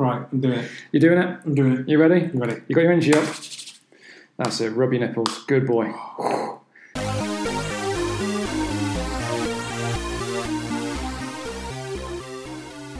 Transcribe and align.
Right, 0.00 0.24
I'm 0.30 0.40
doing 0.40 0.60
it. 0.60 0.70
You 0.92 1.00
doing 1.00 1.18
it? 1.18 1.40
I'm 1.44 1.56
doing 1.56 1.72
it. 1.78 1.88
You 1.88 1.98
ready? 1.98 2.30
You 2.32 2.38
ready? 2.38 2.62
You 2.68 2.76
got 2.76 2.82
your 2.82 2.92
energy 2.92 3.14
up? 3.14 3.24
That's 4.36 4.60
it. 4.60 4.70
Rub 4.70 4.92
your 4.92 5.00
nipples. 5.00 5.42
Good 5.46 5.66
boy. 5.66 5.86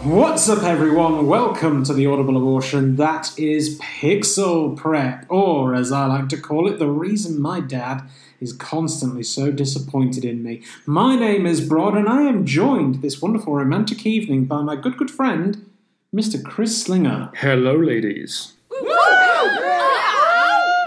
What's 0.02 0.48
up, 0.48 0.64
everyone? 0.64 1.28
Welcome 1.28 1.84
to 1.84 1.94
the 1.94 2.06
Audible 2.06 2.36
Abortion. 2.36 2.96
That 2.96 3.32
is 3.38 3.78
Pixel 3.78 4.76
Prep, 4.76 5.24
or 5.28 5.76
as 5.76 5.92
I 5.92 6.06
like 6.06 6.28
to 6.30 6.36
call 6.36 6.66
it, 6.68 6.80
the 6.80 6.90
reason 6.90 7.40
my 7.40 7.60
dad 7.60 8.10
is 8.40 8.52
constantly 8.52 9.22
so 9.22 9.52
disappointed 9.52 10.24
in 10.24 10.42
me. 10.42 10.62
My 10.84 11.14
name 11.14 11.46
is 11.46 11.60
Brod, 11.60 11.96
and 11.96 12.08
I 12.08 12.22
am 12.22 12.44
joined 12.44 13.02
this 13.02 13.22
wonderful 13.22 13.54
romantic 13.54 14.04
evening 14.04 14.46
by 14.46 14.62
my 14.62 14.74
good, 14.74 14.96
good 14.96 15.12
friend, 15.12 15.67
Mr. 16.14 16.42
Chris 16.42 16.82
Slinger. 16.82 17.30
Hello, 17.36 17.74
ladies. 17.76 18.54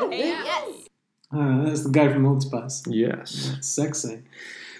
Yes. 0.09 0.87
Ah, 1.31 1.61
that's 1.63 1.83
the 1.83 1.89
guy 1.91 2.11
from 2.11 2.25
Old 2.25 2.41
Spice. 2.41 2.83
Yes. 2.87 3.55
Sexy. 3.61 4.19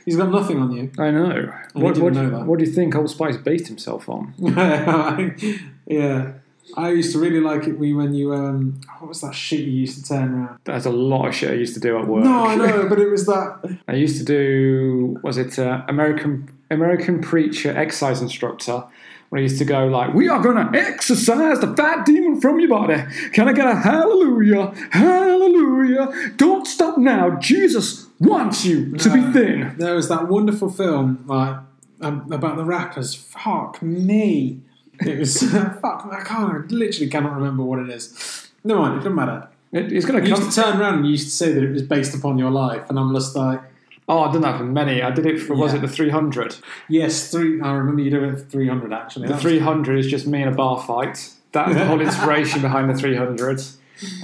He's 0.04 0.18
got 0.18 0.32
nothing 0.32 0.58
on 0.60 0.72
you. 0.72 0.92
I 0.98 1.12
know. 1.12 1.30
I 1.76 1.80
What, 1.80 1.94
didn't 1.94 2.04
what, 2.04 2.14
know 2.14 2.30
that. 2.32 2.46
what 2.46 2.60
do 2.60 2.66
you 2.66 2.72
think 2.72 2.96
Old 2.96 3.10
Spice 3.10 3.38
based 3.38 3.68
himself 3.68 4.10
on? 4.10 4.34
yeah. 5.86 6.34
I 6.78 6.90
used 6.92 7.12
to 7.14 7.20
really 7.20 7.40
like 7.40 7.68
it 7.68 7.78
when 7.78 7.96
when 7.98 8.14
you 8.14 8.34
um 8.34 8.80
what 9.00 9.10
was 9.10 9.22
that 9.22 9.34
shit 9.36 9.62
you 9.62 9.72
used 9.72 10.04
to 10.04 10.08
turn 10.10 10.34
around? 10.34 10.60
That's 10.64 10.86
a 10.86 10.90
lot 10.92 11.28
of 11.28 11.36
shit 11.36 11.52
I 11.52 11.54
used 11.56 11.74
to 11.76 11.80
do 11.80 11.98
at 11.98 12.08
work. 12.08 12.24
No, 12.24 12.46
I 12.46 12.56
know, 12.56 12.88
but 12.88 13.00
it 13.00 13.10
was 13.10 13.26
that 13.26 13.78
I 13.88 13.94
used 13.96 14.18
to 14.20 14.24
do 14.26 15.20
was 15.24 15.38
it 15.38 15.58
uh, 15.60 15.84
American 15.88 16.50
American 16.70 17.20
preacher 17.22 17.76
exercise 17.76 18.22
instructor 18.22 18.84
when 19.32 19.40
I 19.40 19.44
used 19.44 19.58
to 19.60 19.66
go 19.66 19.88
like 19.88 20.14
we 20.14 20.28
are 20.28 20.42
gonna 20.44 20.70
exercise 20.78 21.60
the 21.62 21.74
fat 21.76 22.06
demon 22.06 22.40
from 22.42 22.60
your 22.60 22.68
body. 22.70 23.02
Can 23.32 23.48
I 23.48 23.54
get 23.54 23.66
a 23.66 23.76
hallelujah, 23.76 24.74
hallelujah? 24.92 26.32
Don't 26.36 26.68
stop 26.68 26.98
now. 26.98 27.38
Jesus 27.38 28.08
wants 28.20 28.66
you 28.66 28.96
to 28.98 29.10
be 29.14 29.22
thin. 29.32 29.74
there 29.78 29.96
was 29.96 30.10
that 30.10 30.28
wonderful 30.28 30.70
film 30.70 31.24
like 31.28 31.56
um, 32.02 32.30
about 32.32 32.58
the 32.58 32.66
rappers. 32.66 33.16
Fuck 33.16 33.82
me. 33.82 34.60
It 35.00 35.18
was 35.20 35.42
fuck. 35.82 36.08
I 36.12 36.24
can't. 36.26 36.54
I 36.54 36.76
literally 36.76 37.10
cannot 37.10 37.34
remember 37.36 37.64
what 37.64 37.80
it 37.80 37.90
is. 37.90 38.50
No 38.66 38.80
mind. 38.80 38.96
It 38.96 38.98
doesn't 38.98 39.16
matter. 39.16 39.48
It- 39.72 39.94
it's 39.94 40.06
gonna 40.06 40.20
come. 40.20 40.28
You 40.30 40.36
used 40.36 40.52
to 40.52 40.62
turn 40.62 40.82
around 40.82 40.96
and 40.96 41.06
you 41.06 41.12
used 41.12 41.28
to 41.30 41.32
say 41.32 41.54
that 41.54 41.64
it 41.64 41.72
was 41.72 41.84
based 41.84 42.14
upon 42.14 42.38
your 42.38 42.52
life, 42.52 42.90
and 42.90 43.00
I'm 43.00 43.14
just 43.16 43.34
like, 43.34 43.62
Oh, 44.10 44.24
I've 44.24 44.34
done 44.34 44.42
that 44.42 44.58
for 44.58 44.64
many. 44.66 45.02
I 45.02 45.12
did 45.12 45.26
it 45.26 45.40
for 45.40 45.56
was 45.56 45.72
Yeah. 45.74 45.80
it 45.80 45.82
the 45.82 45.88
three 45.88 46.10
hundred? 46.10 46.56
yes, 46.90 47.32
three. 47.32 47.62
I 47.62 47.72
remember 47.74 48.02
you 48.02 48.10
doing 48.12 48.32
it 48.32 48.40
for 48.40 48.46
300 48.46 48.92
actually. 48.92 49.28
The 49.28 49.38
300 49.38 49.98
is 50.00 50.08
just 50.08 50.28
me 50.28 50.42
in 50.42 50.48
a 50.48 50.52
bar 50.52 50.82
fight. 50.82 51.32
That's 51.54 51.74
the 51.74 51.86
whole 51.86 52.02
inspiration 52.02 52.62
behind 52.62 52.90
the 52.90 52.94
300. 52.94 53.62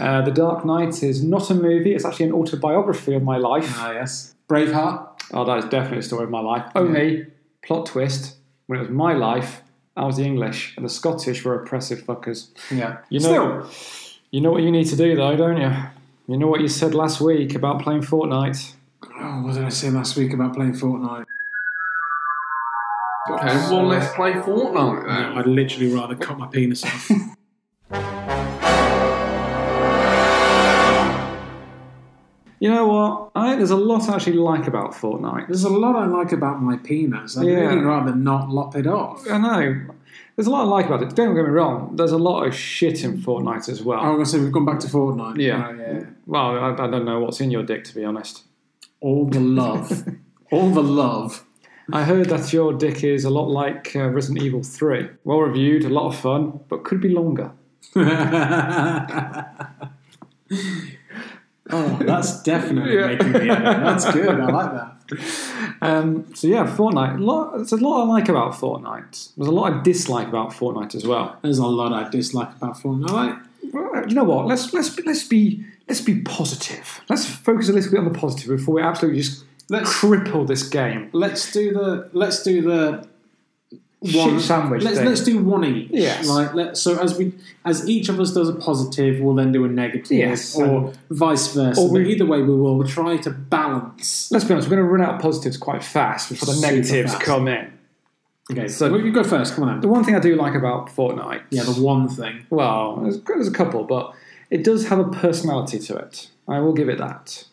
Uh, 0.02 0.22
the 0.24 0.32
Dark 0.32 0.66
Knight 0.66 1.04
is 1.04 1.24
not 1.24 1.50
a 1.52 1.54
movie, 1.54 1.94
it's 1.94 2.04
actually 2.06 2.26
an 2.28 2.32
autobiography 2.34 3.14
of 3.14 3.24
my 3.24 3.38
life. 3.38 3.72
Ah, 3.78 3.92
yes. 3.92 4.34
Braveheart. 4.50 5.08
Oh, 5.34 5.46
that 5.46 5.58
is 5.60 5.66
definitely 5.66 6.00
a 6.00 6.04
story 6.04 6.24
of 6.24 6.30
my 6.32 6.40
life. 6.40 6.66
Only, 6.74 7.28
plot 7.62 7.86
twist, 7.86 8.38
when 8.66 8.80
it 8.80 8.84
was 8.84 8.92
my 8.92 9.14
life, 9.14 9.62
I 9.96 10.06
was 10.06 10.18
the 10.18 10.24
English, 10.24 10.74
and 10.78 10.86
the 10.86 10.90
Scottish 10.90 11.44
were 11.46 11.54
oppressive 11.62 12.00
fuckers. 12.04 12.48
Yeah. 12.72 12.98
You 13.10 13.20
know, 13.20 13.68
you 14.32 14.42
know 14.42 14.52
what 14.52 14.64
you 14.64 14.72
need 14.72 14.86
to 14.88 14.96
do, 14.96 15.16
though, 15.16 15.36
don't 15.36 15.58
you? 15.62 15.72
You 16.28 16.38
know 16.38 16.48
what 16.48 16.62
you 16.62 16.68
said 16.70 16.96
last 16.96 17.22
week 17.22 17.54
about 17.56 17.82
playing 17.82 18.02
Fortnite? 18.02 18.74
Oh, 19.04 19.42
what 19.44 19.54
did 19.56 19.64
I 19.64 19.70
say 19.70 19.90
last 19.90 20.16
week 20.18 20.34
about 20.34 20.54
playing 20.56 20.74
Fortnite? 20.74 21.26
Okay, 23.30 23.46
well, 23.48 23.80
uh, 23.80 23.84
let's 23.84 24.14
play 24.16 24.34
Fortnite 24.34 25.06
then. 25.08 25.38
I'd 25.38 25.48
literally 25.48 25.94
rather 25.94 26.16
cut 26.16 26.38
my 26.38 26.48
penis 26.48 26.84
off. 26.84 27.10
You 32.60 32.70
know 32.72 32.88
what? 32.88 33.32
I, 33.36 33.56
there's 33.56 33.70
a 33.70 33.76
lot 33.76 34.10
I 34.10 34.16
actually 34.16 34.38
like 34.38 34.66
about 34.68 34.92
Fortnite. 34.94 35.46
There's 35.48 35.64
a 35.64 35.70
lot 35.70 35.96
I 35.96 36.08
like 36.08 36.32
about 36.32 36.60
my 36.62 36.76
penis. 36.78 37.38
I'd 37.38 37.46
Yeah. 37.46 37.54
really 37.60 37.82
rather 37.82 38.16
not 38.16 38.50
lop 38.50 38.76
it 38.76 38.88
off. 38.88 39.30
I 39.30 39.38
know. 39.38 39.82
There's 40.36 40.48
a 40.48 40.50
lot 40.50 40.62
I 40.62 40.66
like 40.68 40.88
about 40.88 41.04
it. 41.04 41.16
Don't 41.16 41.36
get 41.36 41.44
me 41.44 41.52
wrong. 41.52 41.96
There's 41.96 42.12
a 42.14 42.18
lot 42.18 42.48
of 42.48 42.56
shit 42.56 43.04
in 43.04 43.20
Fortnite 43.20 43.70
as 43.70 43.84
well. 43.84 44.00
Oh, 44.00 44.04
I 44.04 44.10
was 44.10 44.16
going 44.16 44.26
to 44.26 44.32
say 44.32 44.40
we've 44.40 44.52
gone 44.52 44.66
back 44.66 44.80
to 44.80 44.88
Fortnite. 44.88 45.38
Yeah. 45.40 45.62
Right, 45.62 45.78
yeah. 45.78 46.04
Well, 46.26 46.58
I, 46.58 46.72
I 46.74 46.88
don't 46.90 47.06
know 47.06 47.20
what's 47.20 47.40
in 47.42 47.52
your 47.52 47.62
dick, 47.62 47.84
to 47.86 47.96
be 47.96 48.04
honest. 48.04 48.44
All 49.02 49.26
the 49.26 49.40
love. 49.62 50.06
All 50.52 50.70
the 50.70 50.84
love. 50.84 51.44
I 51.94 52.04
heard 52.04 52.28
that 52.30 52.52
your 52.52 52.74
dick 52.74 53.04
is 53.04 53.24
a 53.24 53.30
lot 53.30 53.48
like 53.50 53.96
uh, 53.96 54.10
Resident 54.10 54.44
Evil 54.44 54.64
3. 54.64 55.08
Well 55.24 55.40
reviewed, 55.40 55.86
a 55.86 55.90
lot 55.90 56.08
of 56.08 56.18
fun, 56.20 56.60
but 56.68 56.84
could 56.84 57.00
be 57.00 57.10
longer. 57.10 57.52
oh, 57.96 58.04
that's 62.02 62.42
definitely 62.44 62.96
Yeah. 62.96 63.08
making 63.08 63.32
me. 63.34 63.48
That's 63.48 64.12
good. 64.12 64.40
I 64.40 64.46
like 64.46 64.72
that. 64.74 64.94
Um, 65.82 66.34
so 66.36 66.48
yeah, 66.48 66.66
Fortnite. 66.68 67.20
Lot, 67.20 67.56
there's 67.56 67.72
a 67.72 67.78
lot 67.78 68.04
I 68.04 68.08
like 68.08 68.30
about 68.30 68.54
Fortnite. 68.54 69.32
There's 69.38 69.48
a 69.48 69.52
lot 69.52 69.74
I 69.74 69.82
dislike 69.82 70.28
about 70.28 70.52
Fortnite 70.52 70.96
as 70.96 71.06
well. 71.08 71.38
There's 71.42 71.60
a 71.60 71.66
lot 71.68 71.94
I 71.94 72.10
dislike 72.10 72.50
about 72.58 72.78
Fortnite. 72.78 73.42
Well, 73.74 74.08
You 74.08 74.16
know 74.16 74.24
what? 74.24 74.48
Let's 74.48 74.74
let's 74.74 74.98
let's 75.06 75.28
be 75.28 75.66
let's 75.88 76.02
be 76.02 76.22
positive. 76.22 77.02
Let's 77.10 77.26
focus 77.26 77.70
a 77.70 77.74
little 77.74 77.92
bit 77.92 78.00
on 78.00 78.12
the 78.12 78.18
positive 78.20 78.50
before 78.58 78.76
we 78.76 78.82
absolutely 78.82 79.22
just 79.22 79.44
Let's- 79.70 79.94
cripple 79.94 80.48
this 80.48 80.64
game. 80.68 81.10
let's 81.14 81.52
do 81.52 81.74
the. 81.74 82.10
Let's 82.14 82.44
do 82.44 82.62
the. 82.62 83.08
Shit 84.06 84.42
sandwich 84.42 84.84
Let's, 84.84 84.98
thing. 84.98 85.08
let's 85.08 85.22
do 85.24 85.44
one 85.44 85.66
each. 85.66 85.90
Yes. 85.90 86.28
Right. 86.28 86.54
Let, 86.54 86.78
so 86.78 87.00
as 87.02 87.18
we 87.18 87.34
as 87.66 87.90
each 87.90 88.10
of 88.10 88.20
us 88.20 88.32
does 88.32 88.48
a 88.48 88.54
positive, 88.54 89.20
we'll 89.20 89.34
then 89.34 89.52
do 89.52 89.66
a 89.66 89.68
negative, 89.68 90.12
Yes. 90.20 90.56
or 90.56 90.94
vice 91.10 91.52
versa. 91.52 91.82
Or 91.82 91.90
we- 91.90 92.12
either 92.14 92.26
way, 92.26 92.44
we 92.44 92.56
will 92.56 92.84
try 92.86 93.18
to 93.18 93.32
balance. 93.32 94.32
Let's 94.32 94.46
be 94.46 94.54
honest. 94.54 94.70
We're 94.70 94.76
going 94.76 94.88
to 94.88 94.92
run 94.94 95.02
out 95.02 95.16
of 95.16 95.22
positives 95.22 95.58
quite 95.58 95.84
fast 95.84 96.30
before 96.30 96.54
the 96.54 96.62
negatives 96.62 97.12
fast. 97.12 97.26
come 97.26 97.48
in. 97.48 97.74
Okay. 98.52 98.68
So- 98.68 98.88
So 98.90 98.96
you 98.98 99.12
go 99.12 99.24
first. 99.24 99.56
Come 99.56 99.64
on. 99.64 99.82
The 99.82 99.88
one 99.88 100.04
thing 100.04 100.16
I 100.16 100.20
do 100.20 100.36
like 100.36 100.54
about 100.54 100.90
Fortnite, 100.96 101.42
Yeah, 101.50 101.64
the 101.64 101.72
one 101.82 102.08
thing. 102.08 102.46
well, 102.52 102.98
there's, 103.02 103.20
there's 103.22 103.48
a 103.48 103.52
couple, 103.52 103.84
but 103.84 104.14
it 104.50 104.64
does 104.64 104.88
have 104.88 105.00
a 105.00 105.10
personality 105.10 105.80
to 105.80 105.96
it. 105.98 106.30
I 106.48 106.60
will 106.60 106.74
give 106.74 106.90
it 106.90 106.98
that. 107.00 107.46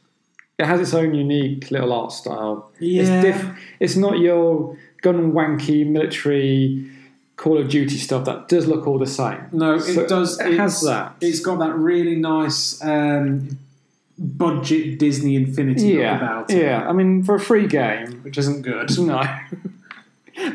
It 0.58 0.66
has 0.66 0.80
its 0.80 0.94
own 0.94 1.14
unique 1.14 1.70
little 1.70 1.92
art 1.92 2.12
style. 2.12 2.70
It's, 2.80 3.08
Yeah. 3.08 3.22
diff- 3.22 3.50
it's 3.80 3.96
not 3.96 4.18
your 4.18 4.76
gun 5.02 5.32
wanky 5.32 5.86
military 5.86 6.90
Call 7.36 7.58
of 7.58 7.68
Duty 7.68 7.96
stuff 7.98 8.24
that 8.26 8.46
does 8.46 8.68
look 8.68 8.86
all 8.86 8.96
the 8.98 9.06
same. 9.08 9.40
No, 9.50 9.74
it 9.74 9.80
So 9.80 10.06
does. 10.06 10.38
It 10.40 10.56
has 10.56 10.82
that. 10.82 11.16
It's 11.20 11.40
got 11.40 11.58
that 11.58 11.74
really 11.74 12.14
nice 12.14 12.80
um, 12.84 13.58
budget 14.16 15.00
Disney 15.00 15.34
Infinity 15.34 15.94
look 15.94 16.02
Yeah, 16.02 16.16
about 16.16 16.50
it, 16.52 16.62
yeah. 16.62 16.88
I 16.88 16.92
mean, 16.92 17.24
for 17.24 17.34
a 17.34 17.40
free 17.40 17.66
game, 17.66 18.20
which 18.22 18.38
isn't 18.38 18.62
good. 18.62 18.96
no, 19.00 19.20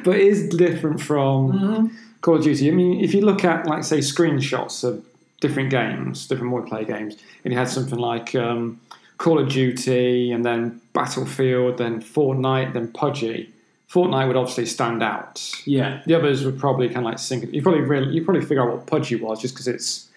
but 0.06 0.16
it 0.16 0.22
is 0.28 0.48
different 0.50 1.02
from 1.02 1.52
Mm-hmm. 1.52 1.88
Call 2.22 2.36
of 2.36 2.44
Duty. 2.44 2.70
I 2.70 2.74
mean, 2.74 3.04
if 3.04 3.14
you 3.14 3.22
look 3.22 3.44
at 3.46 3.66
like 3.68 3.84
say 3.84 4.00
screenshots 4.00 4.84
of 4.86 5.04
different 5.40 5.70
games, 5.70 6.28
different 6.28 6.54
multiplayer 6.54 6.88
games, 6.88 7.16
and 7.44 7.54
you 7.54 7.60
had 7.60 7.70
something 7.70 8.00
like 8.00 8.36
um, 8.36 8.80
Call 9.18 9.40
of 9.40 9.50
Duty, 9.50 10.32
and 10.32 10.46
then 10.46 10.82
Battlefield, 10.94 11.78
then 11.78 12.02
Fortnite, 12.02 12.74
then 12.74 12.88
PUBG. 12.90 13.50
Fortnite 13.92 14.28
would 14.28 14.36
obviously 14.36 14.66
stand 14.68 15.02
out. 15.02 15.52
Yeah, 15.66 16.02
The 16.06 16.14
others 16.14 16.46
would 16.46 16.60
probably 16.60 16.88
kind 16.88 17.00
of 17.00 17.06
like 17.06 17.20
sink. 17.20 17.52
You 17.52 17.62
probably 17.62 17.82
really, 17.82 18.14
you 18.14 18.24
probably 18.24 18.42
figure 18.42 18.62
out 18.62 18.78
what 18.78 18.86
PUBG 18.86 19.20
was 19.20 19.42
just 19.42 19.56
because 19.56 19.68
it's 19.68 20.10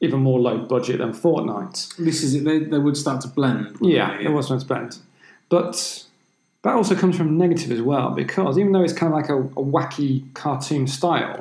even 0.00 0.20
more 0.20 0.38
low 0.38 0.58
budget 0.58 0.98
than 0.98 1.12
Fortnite. 1.12 1.96
this 1.96 2.22
is 2.22 2.34
it. 2.34 2.44
They, 2.44 2.60
they 2.60 2.78
would 2.78 2.96
start 2.96 3.20
to 3.22 3.28
blend. 3.28 3.76
Yeah, 3.80 4.16
they? 4.16 4.24
it 4.24 4.30
was 4.30 4.48
one 4.48 4.60
spent. 4.60 4.98
But 5.48 6.04
that 6.62 6.74
also 6.74 6.94
comes 6.94 7.16
from 7.16 7.36
negative 7.36 7.70
as 7.72 7.82
well, 7.82 8.10
because 8.10 8.58
even 8.58 8.72
though 8.72 8.82
it's 8.82 8.92
kind 8.92 9.12
of 9.12 9.18
like 9.18 9.28
a, 9.28 9.38
a 9.38 9.64
wacky 9.64 10.32
cartoon 10.34 10.86
style, 10.86 11.40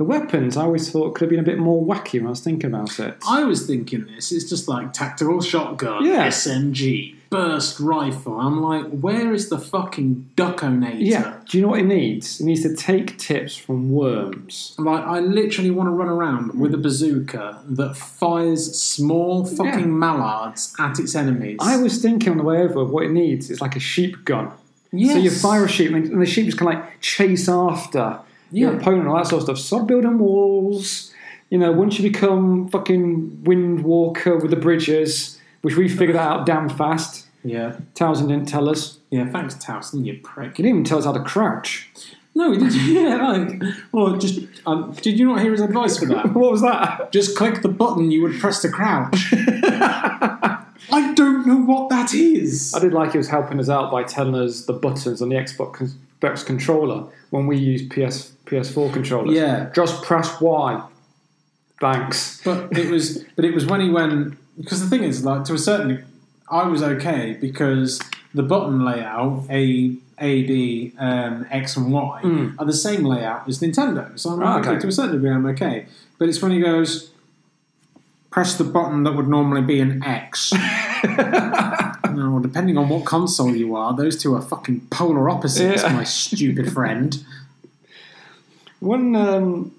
the 0.00 0.04
weapons 0.04 0.56
I 0.56 0.62
always 0.62 0.90
thought 0.90 1.14
could 1.14 1.26
have 1.26 1.30
been 1.30 1.40
a 1.40 1.42
bit 1.42 1.58
more 1.58 1.84
wacky 1.84 2.14
when 2.14 2.28
I 2.28 2.30
was 2.30 2.40
thinking 2.40 2.70
about 2.72 2.98
it. 2.98 3.18
I 3.28 3.44
was 3.44 3.66
thinking 3.66 4.06
this. 4.06 4.32
It's 4.32 4.48
just 4.48 4.66
like 4.66 4.94
tactical 4.94 5.42
shotgun, 5.42 6.06
Yeah. 6.06 6.28
SMG, 6.28 7.16
burst 7.28 7.78
rifle. 7.78 8.40
I'm 8.40 8.62
like, 8.62 8.86
where 8.88 9.34
is 9.34 9.50
the 9.50 9.58
fucking 9.58 10.30
duckonator? 10.36 10.96
yeah, 11.00 11.34
do 11.46 11.58
you 11.58 11.62
know 11.62 11.68
what 11.68 11.80
it 11.80 11.84
needs? 11.84 12.40
It 12.40 12.44
needs 12.44 12.62
to 12.62 12.74
take 12.74 13.18
tips 13.18 13.54
from 13.54 13.92
worms. 13.92 14.74
Like, 14.78 15.04
I 15.04 15.20
literally 15.20 15.70
want 15.70 15.88
to 15.88 15.92
run 15.92 16.08
around 16.08 16.58
with 16.58 16.72
a 16.72 16.78
bazooka 16.78 17.60
that 17.68 17.94
fires 17.94 18.80
small 18.80 19.44
fucking 19.44 19.80
Yeah. 19.80 19.84
mallards 19.86 20.74
at 20.78 20.98
its 20.98 21.14
enemies. 21.14 21.58
I 21.60 21.76
was 21.76 22.00
thinking 22.00 22.32
on 22.32 22.38
the 22.38 22.44
way 22.44 22.56
over, 22.62 22.82
what 22.86 23.04
it 23.04 23.10
needs 23.12 23.50
is 23.50 23.60
like 23.60 23.76
a 23.76 23.80
sheep 23.80 24.24
gun. 24.24 24.48
yes. 24.92 25.12
So 25.12 25.18
you 25.18 25.30
fire 25.30 25.66
a 25.66 25.68
sheep, 25.68 25.92
and 25.92 26.20
the 26.22 26.24
sheep 26.24 26.46
just 26.46 26.56
kind 26.56 26.72
of 26.72 26.80
like 26.84 27.00
chase 27.02 27.50
after 27.50 28.18
your 28.50 28.72
Yeah. 28.72 28.78
opponent, 28.78 29.08
all 29.08 29.16
that 29.16 29.26
sort 29.26 29.40
of 29.42 29.44
stuff. 29.44 29.58
Stop 29.58 29.86
building 29.88 30.18
walls. 30.18 31.12
You 31.50 31.58
know, 31.58 31.72
once 31.72 31.98
you 31.98 32.08
become 32.08 32.68
fucking 32.68 33.42
wind 33.44 33.82
walker 33.82 34.36
with 34.36 34.50
the 34.50 34.56
bridges, 34.56 35.38
which 35.62 35.76
we 35.76 35.88
figured 35.88 36.16
out 36.16 36.46
damn 36.46 36.68
fast. 36.68 37.26
Yeah. 37.42 37.72
Towson 37.94 38.28
didn't 38.28 38.46
tell 38.48 38.68
us. 38.68 38.98
Yeah, 39.10 39.26
thanks, 39.30 39.54
Towson, 39.56 40.04
you 40.04 40.20
prick. 40.22 40.56
He 40.56 40.62
didn't 40.62 40.76
even 40.76 40.84
tell 40.84 40.98
us 40.98 41.04
how 41.06 41.12
to 41.12 41.20
crouch. 41.20 41.90
No, 42.34 42.52
No, 42.52 42.58
did? 42.68 42.72
Yeah, 42.86 43.28
like, 43.32 43.62
well, 43.92 44.16
just 44.16 44.40
um, 44.66 44.92
did 45.02 45.18
you 45.18 45.26
not 45.26 45.40
hear 45.40 45.50
his 45.50 45.60
advice 45.60 45.98
for 45.98 46.06
that? 46.06 46.26
What 46.34 46.52
was 46.52 46.60
that? 46.62 47.10
Just 47.10 47.36
click 47.36 47.62
the 47.62 47.68
button 47.68 48.10
you 48.12 48.22
would 48.22 48.38
press 48.38 48.62
to 48.62 48.68
crouch. 48.68 49.32
I 50.92 51.12
don't 51.14 51.46
know 51.46 51.56
what 51.58 51.88
that 51.90 52.14
is. 52.14 52.72
I 52.74 52.80
did 52.80 52.92
like 52.92 53.12
he 53.12 53.18
was 53.18 53.28
helping 53.28 53.58
us 53.60 53.68
out 53.68 53.90
by 53.90 54.02
telling 54.04 54.34
us 54.34 54.66
the 54.66 54.72
buttons 54.72 55.20
on 55.22 55.28
the 55.28 55.36
Xbox 55.36 55.92
Xbox 56.20 56.44
controller 56.44 57.04
when 57.30 57.46
we 57.46 57.56
use 57.56 57.82
PS 57.88 58.32
PS4 58.46 58.92
controllers. 58.92 59.34
Yeah. 59.34 59.70
Just 59.74 60.02
press 60.02 60.40
Y. 60.40 60.82
Thanks. 61.80 62.42
But 62.44 62.76
it 62.76 62.90
was, 62.90 63.24
but 63.36 63.44
it 63.44 63.54
was 63.54 63.66
when 63.66 63.80
he 63.80 63.90
went 63.90 64.36
because 64.60 64.82
the 64.82 64.88
thing 64.88 65.02
is, 65.04 65.24
like 65.24 65.44
to 65.44 65.54
a 65.54 65.58
certain, 65.58 66.04
I 66.50 66.66
was 66.66 66.82
okay 66.82 67.38
because 67.40 68.00
the 68.34 68.42
button 68.42 68.84
layout 68.84 69.46
A, 69.50 69.96
A, 70.18 70.42
B, 70.46 70.92
um, 70.98 71.46
X, 71.50 71.76
and 71.76 71.90
Y 71.92 72.20
Mm. 72.22 72.54
are 72.58 72.66
the 72.66 72.72
same 72.74 73.04
layout 73.04 73.48
as 73.48 73.60
Nintendo. 73.60 74.18
So 74.18 74.30
I'm 74.30 74.42
okay. 74.60 74.70
okay. 74.70 74.80
to 74.80 74.88
a 74.88 74.92
certain 74.92 75.12
degree. 75.12 75.30
I'm 75.30 75.46
okay. 75.46 75.86
But 76.18 76.28
it's 76.28 76.42
when 76.42 76.52
he 76.52 76.60
goes, 76.60 77.10
press 78.30 78.56
the 78.58 78.64
button 78.64 79.04
that 79.04 79.12
would 79.12 79.28
normally 79.28 79.62
be 79.62 79.80
an 79.80 80.02
X. 80.02 80.52
no, 82.14 82.38
depending 82.40 82.76
on 82.78 82.88
what 82.88 83.04
console 83.04 83.54
you 83.54 83.74
are, 83.76 83.94
those 83.96 84.16
two 84.20 84.34
are 84.34 84.42
fucking 84.42 84.80
polar 84.90 85.28
opposites, 85.30 85.82
Yeah. 85.82 85.92
my 85.92 86.04
stupid 86.04 86.72
friend. 86.76 87.22
One, 88.80 89.14
um, 89.16 89.72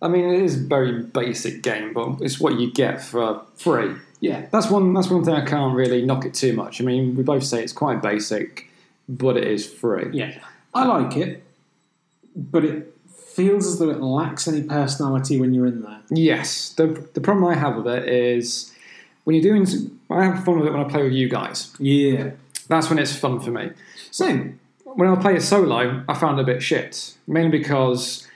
I 0.00 0.08
mean, 0.08 0.24
it 0.28 0.42
is 0.42 0.56
a 0.56 0.66
very 0.66 1.02
basic 1.02 1.62
game, 1.62 1.92
but 1.92 2.20
it's 2.20 2.38
what 2.40 2.58
you 2.58 2.70
get 2.72 3.02
for 3.02 3.40
free. 3.56 3.92
Yeah. 4.20 4.46
That's 4.52 4.70
one. 4.70 4.92
That's 4.94 5.08
one 5.10 5.24
thing 5.24 5.34
I 5.34 5.44
can't 5.44 5.74
really 5.74 6.04
knock 6.04 6.24
it 6.24 6.34
too 6.34 6.52
much. 6.52 6.80
I 6.80 6.84
mean, 6.84 7.16
we 7.16 7.22
both 7.22 7.44
say 7.44 7.62
it's 7.62 7.72
quite 7.72 8.02
basic, 8.02 8.68
but 9.08 9.36
it 9.36 9.44
is 9.44 9.66
free. 9.66 10.10
Yeah, 10.12 10.38
I 10.74 10.84
like 10.86 11.16
it, 11.16 11.42
but 12.36 12.64
it 12.64 12.94
feels 13.10 13.66
as 13.66 13.78
though 13.78 13.90
it 13.90 14.00
lacks 14.00 14.46
any 14.46 14.62
personality 14.62 15.40
when 15.40 15.54
you're 15.54 15.66
in 15.66 15.82
there. 15.82 16.00
Yes. 16.10 16.72
The 16.74 16.86
the 17.14 17.20
problem 17.20 17.46
I 17.46 17.54
have 17.54 17.76
with 17.76 17.86
it 17.88 18.08
is 18.08 18.71
when 19.24 19.36
you're 19.36 19.42
doing. 19.42 19.66
I 20.10 20.24
have 20.24 20.44
fun 20.44 20.58
with 20.58 20.68
it 20.68 20.72
when 20.72 20.80
I 20.80 20.88
play 20.88 21.02
with 21.04 21.12
you 21.12 21.28
guys. 21.28 21.72
Yeah, 21.78 22.32
That's 22.68 22.88
when 22.90 22.98
it's 22.98 23.14
fun 23.16 23.40
for 23.40 23.50
me. 23.50 23.70
same. 24.10 24.58
When 24.84 25.08
I 25.08 25.14
play 25.16 25.36
a 25.36 25.40
solo, 25.40 26.04
I 26.06 26.14
found 26.14 26.38
it 26.38 26.42
a 26.42 26.44
bit 26.44 26.62
shit, 26.62 27.14
mainly 27.26 27.56
because 27.58 28.28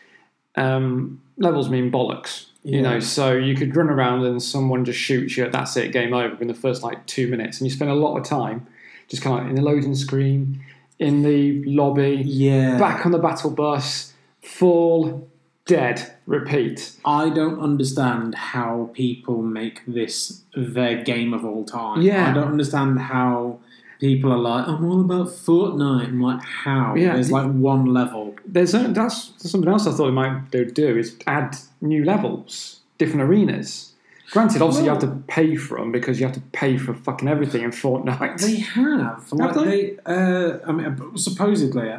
um, 0.57 1.21
levels 1.37 1.69
mean 1.69 1.91
bollocks. 1.93 2.47
You 2.65 2.83
know, 2.83 2.99
so 2.99 3.33
you 3.33 3.55
could 3.55 3.77
run 3.77 3.89
around 3.89 4.25
and 4.25 4.43
someone 4.43 4.85
just 4.85 4.99
shoots 4.99 5.37
you. 5.37 5.49
That's 5.49 5.77
it, 5.77 5.93
game 5.93 6.13
over 6.13 6.37
in 6.43 6.49
the 6.49 6.55
first 6.55 6.83
like 6.83 7.07
two 7.07 7.29
minutes, 7.29 7.61
and 7.61 7.71
you 7.71 7.73
spend 7.73 7.93
a 7.93 7.95
lot 7.95 8.17
of 8.17 8.25
time 8.25 8.67
just 9.07 9.23
kind 9.23 9.37
of 9.37 9.43
like 9.45 9.51
in 9.51 9.55
the 9.55 9.63
loading 9.63 9.95
screen, 9.95 10.61
in 10.99 11.23
the 11.23 11.63
lobby, 11.65 12.23
Yeah, 12.27 12.77
back 12.77 13.07
on 13.07 13.13
the 13.13 13.19
battle 13.21 13.51
bus, 13.53 14.15
fall, 14.43 15.29
dead, 15.67 16.15
repeat. 16.27 16.93
I 17.05 17.29
don't 17.29 17.61
understand 17.61 18.35
how 18.35 18.91
people 18.95 19.43
make 19.43 19.83
this 19.87 20.43
their 20.55 21.03
game 21.03 21.35
of 21.35 21.45
all 21.45 21.65
time. 21.65 22.03
Yeah. 22.03 22.31
I 22.31 22.33
don't 22.33 22.49
understand 22.49 23.01
how 23.01 23.59
people 24.01 24.33
are 24.33 24.39
like, 24.39 24.67
I'm 24.67 24.85
all 24.85 25.01
about 25.01 25.27
Fortnite. 25.27 26.09
I'm 26.09 26.21
like, 26.21 26.43
how? 26.43 26.95
Yeah. 26.95 27.15
There's 27.15 27.31
like 27.31 27.51
one 27.51 27.93
level. 27.93 28.37
There's 28.47 28.75
a, 28.75 28.89
that's 28.89 29.33
something 29.39 29.71
else 29.71 29.87
I 29.87 29.93
thought 29.93 30.07
they 30.07 30.13
might 30.13 30.51
do, 30.51 30.65
do 30.65 30.97
is 30.97 31.17
add 31.27 31.57
new 31.81 32.05
levels, 32.05 32.81
different 32.99 33.23
arenas. 33.23 33.93
Granted, 34.31 34.61
obviously 34.61 34.85
you 34.85 34.91
have 34.91 35.01
to 35.01 35.23
pay 35.29 35.55
for 35.55 35.79
them 35.79 35.93
because 35.93 36.19
you 36.19 36.27
have 36.27 36.35
to 36.35 36.41
pay 36.53 36.77
for 36.77 36.95
fucking 36.95 37.29
everything 37.29 37.63
in 37.63 37.71
Fortnite. 37.71 38.41
They 38.41 38.57
have. 38.57 39.33
Like 39.33 39.55
they? 39.55 39.65
they, 39.65 39.99
uh, 40.05 40.59
I 40.67 40.73
mean, 40.73 41.17
supposedly, 41.17 41.93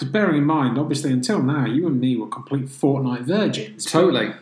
because 0.00 0.12
bearing 0.12 0.38
in 0.38 0.44
mind, 0.44 0.78
obviously, 0.78 1.12
until 1.12 1.42
now, 1.42 1.66
you 1.66 1.86
and 1.86 2.00
me 2.00 2.16
were 2.16 2.26
complete 2.26 2.66
Fortnite 2.66 3.22
virgins. 3.22 3.84
totally. 3.84 4.32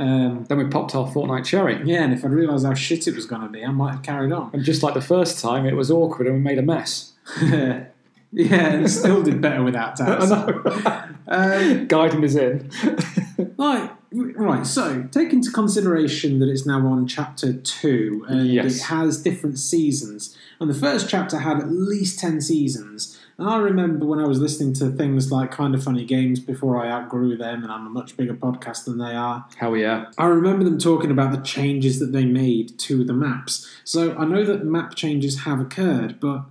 Um, 0.00 0.44
Then 0.48 0.58
we 0.58 0.64
popped 0.64 0.94
our 0.96 1.06
Fortnite 1.06 1.44
cherry. 1.44 1.80
yeah, 1.84 2.02
and 2.02 2.12
if 2.12 2.24
I'd 2.24 2.32
realised 2.32 2.66
how 2.66 2.74
shit 2.74 3.06
it 3.06 3.14
was 3.14 3.26
going 3.26 3.42
to 3.42 3.48
be, 3.48 3.64
I 3.64 3.70
might 3.70 3.92
have 3.92 4.02
carried 4.02 4.32
on. 4.32 4.50
And 4.52 4.64
just 4.64 4.82
like 4.82 4.94
the 4.94 5.00
first 5.00 5.40
time, 5.40 5.66
it 5.66 5.76
was 5.76 5.90
awkward 5.90 6.26
and 6.26 6.36
we 6.36 6.42
made 6.42 6.58
a 6.58 6.62
mess. 6.62 7.12
yeah, 7.42 7.86
and 8.32 8.90
still 8.90 9.22
did 9.22 9.40
better 9.40 9.62
without 9.62 10.00
I 10.00 10.04
tabs. 10.04 10.30
know. 10.30 11.04
Um, 11.28 11.86
Guiding 11.86 12.24
us 12.24 12.34
in. 12.34 12.70
Like, 13.56 13.90
right, 14.12 14.64
so 14.66 15.08
take 15.10 15.32
into 15.32 15.50
consideration 15.50 16.38
that 16.40 16.48
it's 16.48 16.66
now 16.66 16.86
on 16.86 17.06
chapter 17.06 17.52
two 17.52 18.24
and 18.28 18.46
Yes. 18.48 18.76
it 18.76 18.82
has 18.84 19.20
different 19.22 19.58
seasons. 19.58 20.36
And 20.60 20.68
the 20.70 20.74
first 20.74 21.08
chapter 21.08 21.38
had 21.38 21.58
at 21.58 21.70
least 21.70 22.18
10 22.20 22.40
seasons. 22.40 23.18
And 23.38 23.48
I 23.48 23.58
remember 23.58 24.06
when 24.06 24.20
I 24.20 24.26
was 24.26 24.38
listening 24.40 24.74
to 24.74 24.90
things 24.90 25.32
like 25.32 25.50
Kind 25.50 25.74
of 25.74 25.82
Funny 25.82 26.04
Games 26.04 26.38
before 26.38 26.82
I 26.82 26.90
outgrew 26.90 27.36
them, 27.36 27.62
and 27.62 27.72
I'm 27.72 27.86
a 27.86 27.90
much 27.90 28.16
bigger 28.16 28.34
podcast 28.34 28.84
than 28.84 28.98
they 28.98 29.14
are. 29.14 29.46
Hell 29.56 29.76
yeah. 29.76 30.06
I 30.16 30.26
remember 30.26 30.64
them 30.64 30.78
talking 30.78 31.10
about 31.10 31.32
the 31.32 31.42
changes 31.42 31.98
that 31.98 32.12
they 32.12 32.24
made 32.24 32.78
to 32.80 33.02
the 33.04 33.12
maps. 33.12 33.68
So 33.82 34.16
I 34.16 34.24
know 34.24 34.44
that 34.44 34.64
map 34.64 34.94
changes 34.94 35.40
have 35.40 35.60
occurred, 35.60 36.20
but. 36.20 36.44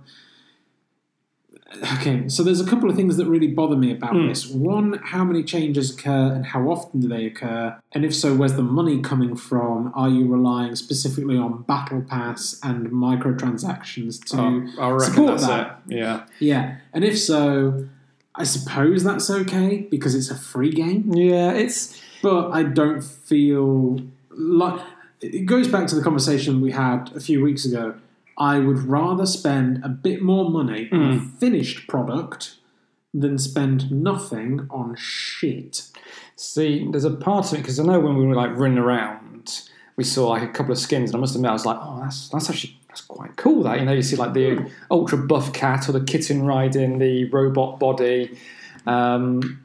Okay, 1.94 2.28
so 2.28 2.42
there's 2.42 2.60
a 2.60 2.66
couple 2.66 2.88
of 2.88 2.96
things 2.96 3.16
that 3.16 3.26
really 3.26 3.48
bother 3.48 3.76
me 3.76 3.90
about 3.92 4.12
Hmm. 4.14 4.28
this. 4.28 4.46
One, 4.48 5.00
how 5.02 5.24
many 5.24 5.42
changes 5.42 5.92
occur 5.94 6.32
and 6.34 6.44
how 6.46 6.68
often 6.70 7.00
do 7.00 7.08
they 7.08 7.26
occur? 7.26 7.76
And 7.92 8.04
if 8.04 8.14
so, 8.14 8.34
where's 8.34 8.54
the 8.54 8.62
money 8.62 9.00
coming 9.00 9.34
from? 9.34 9.90
Are 9.94 10.08
you 10.08 10.26
relying 10.26 10.74
specifically 10.76 11.36
on 11.36 11.62
Battle 11.66 12.02
Pass 12.02 12.58
and 12.62 12.88
microtransactions 12.90 14.24
to 14.30 14.68
Oh, 14.80 14.98
support 14.98 15.30
that's 15.32 15.46
that? 15.46 15.82
it. 15.88 15.96
Yeah. 15.96 16.20
Yeah, 16.38 16.76
and 16.92 17.04
if 17.04 17.18
so, 17.18 17.86
I 18.34 18.44
suppose 18.44 19.04
that's 19.04 19.30
okay 19.30 19.86
because 19.90 20.14
it's 20.14 20.30
a 20.30 20.34
free 20.36 20.70
game 20.70 21.12
Yeah, 21.14 21.52
it's. 21.52 22.00
but 22.22 22.50
I 22.50 22.62
don't 22.64 23.02
feel 23.02 24.00
like 24.30 24.80
it 25.20 25.46
goes 25.46 25.68
back 25.68 25.86
to 25.88 25.94
the 25.94 26.02
conversation 26.02 26.60
we 26.60 26.72
had 26.72 27.10
a 27.14 27.20
few 27.20 27.42
weeks 27.42 27.64
ago. 27.64 27.94
I 28.36 28.58
would 28.58 28.78
rather 28.78 29.26
spend 29.26 29.84
a 29.84 29.88
bit 29.88 30.22
more 30.22 30.50
money 30.50 30.88
on 30.92 31.12
a 31.12 31.38
finished 31.38 31.86
product 31.88 32.56
than 33.12 33.38
spend 33.38 33.92
nothing 33.92 34.66
on 34.70 34.96
shit. 34.96 35.88
See, 36.36 36.88
there's 36.90 37.04
a 37.04 37.12
part 37.12 37.46
of 37.46 37.54
it 37.54 37.62
because 37.62 37.78
I 37.78 37.84
know 37.84 38.00
when 38.00 38.16
we 38.16 38.26
were 38.26 38.34
like 38.34 38.56
running 38.56 38.78
around, 38.78 39.62
we 39.96 40.02
saw 40.02 40.30
like 40.30 40.42
a 40.42 40.48
couple 40.48 40.72
of 40.72 40.78
skins, 40.78 41.10
and 41.10 41.16
I 41.16 41.20
must 41.20 41.36
admit, 41.36 41.50
I 41.50 41.52
was 41.52 41.64
like, 41.64 41.78
oh, 41.80 42.00
that's 42.02 42.28
that's 42.28 42.50
actually 42.50 42.76
that's 42.88 43.02
quite 43.02 43.36
cool. 43.36 43.62
That 43.62 43.78
you 43.78 43.84
know, 43.84 43.92
you 43.92 44.02
see 44.02 44.16
like 44.16 44.34
the 44.34 44.68
ultra 44.90 45.18
buff 45.18 45.52
cat 45.52 45.88
or 45.88 45.92
the 45.92 46.04
kitten 46.04 46.44
riding 46.44 46.98
the 46.98 47.26
robot 47.26 47.78
body. 47.78 48.36
Um, 48.86 49.64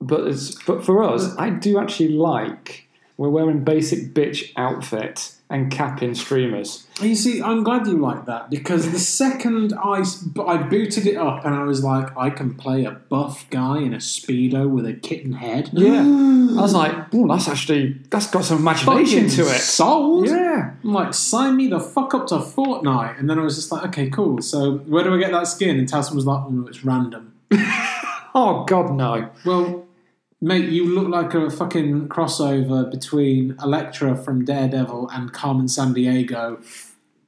but 0.00 0.26
it's, 0.26 0.54
but 0.64 0.84
for 0.84 1.04
us, 1.04 1.36
I 1.36 1.50
do 1.50 1.78
actually 1.78 2.10
like 2.10 2.88
we're 3.18 3.28
wearing 3.28 3.64
basic 3.64 4.14
bitch 4.14 4.52
outfit 4.56 5.35
and 5.48 5.70
capping 5.70 6.14
streamers. 6.14 6.86
You 7.00 7.14
see, 7.14 7.40
I'm 7.40 7.62
glad 7.62 7.86
you 7.86 7.98
like 7.98 8.26
that 8.26 8.50
because 8.50 8.90
the 8.90 8.98
second 8.98 9.72
I, 9.74 10.02
I 10.44 10.56
booted 10.56 11.06
it 11.06 11.16
up 11.16 11.44
and 11.44 11.54
I 11.54 11.62
was 11.62 11.84
like, 11.84 12.16
I 12.16 12.30
can 12.30 12.54
play 12.54 12.84
a 12.84 12.90
buff 12.90 13.48
guy 13.50 13.78
in 13.78 13.94
a 13.94 13.98
speedo 13.98 14.68
with 14.68 14.86
a 14.86 14.94
kitten 14.94 15.34
head. 15.34 15.70
Yeah, 15.72 16.00
I 16.58 16.62
was 16.62 16.74
like, 16.74 16.94
oh, 17.12 17.28
that's 17.28 17.48
actually 17.48 18.00
that's 18.10 18.28
got 18.28 18.44
some 18.44 18.58
imagination 18.58 19.28
Fucking 19.28 19.44
to 19.44 19.54
it. 19.54 19.60
Sold. 19.60 20.26
Yeah, 20.26 20.72
I'm 20.82 20.92
like, 20.92 21.14
sign 21.14 21.56
me 21.56 21.68
the 21.68 21.80
fuck 21.80 22.14
up 22.14 22.26
to 22.28 22.36
Fortnite. 22.36 23.18
And 23.18 23.30
then 23.30 23.38
I 23.38 23.42
was 23.42 23.54
just 23.56 23.70
like, 23.70 23.84
okay, 23.86 24.10
cool. 24.10 24.42
So 24.42 24.78
where 24.78 25.04
do 25.04 25.14
I 25.14 25.18
get 25.18 25.30
that 25.30 25.46
skin? 25.46 25.78
And 25.78 25.88
Towson 25.88 26.14
was 26.14 26.26
like, 26.26 26.42
oh, 26.44 26.66
it's 26.68 26.84
random. 26.84 27.34
Oh 28.38 28.64
God, 28.64 28.92
no. 28.92 29.30
Well, 29.46 29.85
mate, 30.40 30.68
you 30.68 30.86
look 30.94 31.08
like 31.08 31.34
a 31.34 31.50
fucking 31.50 32.08
crossover 32.08 32.90
between 32.90 33.56
Elektra 33.62 34.16
from 34.16 34.44
Daredevil 34.44 35.08
and 35.10 35.32
Carmen 35.32 35.66
Sandiego 35.66 36.62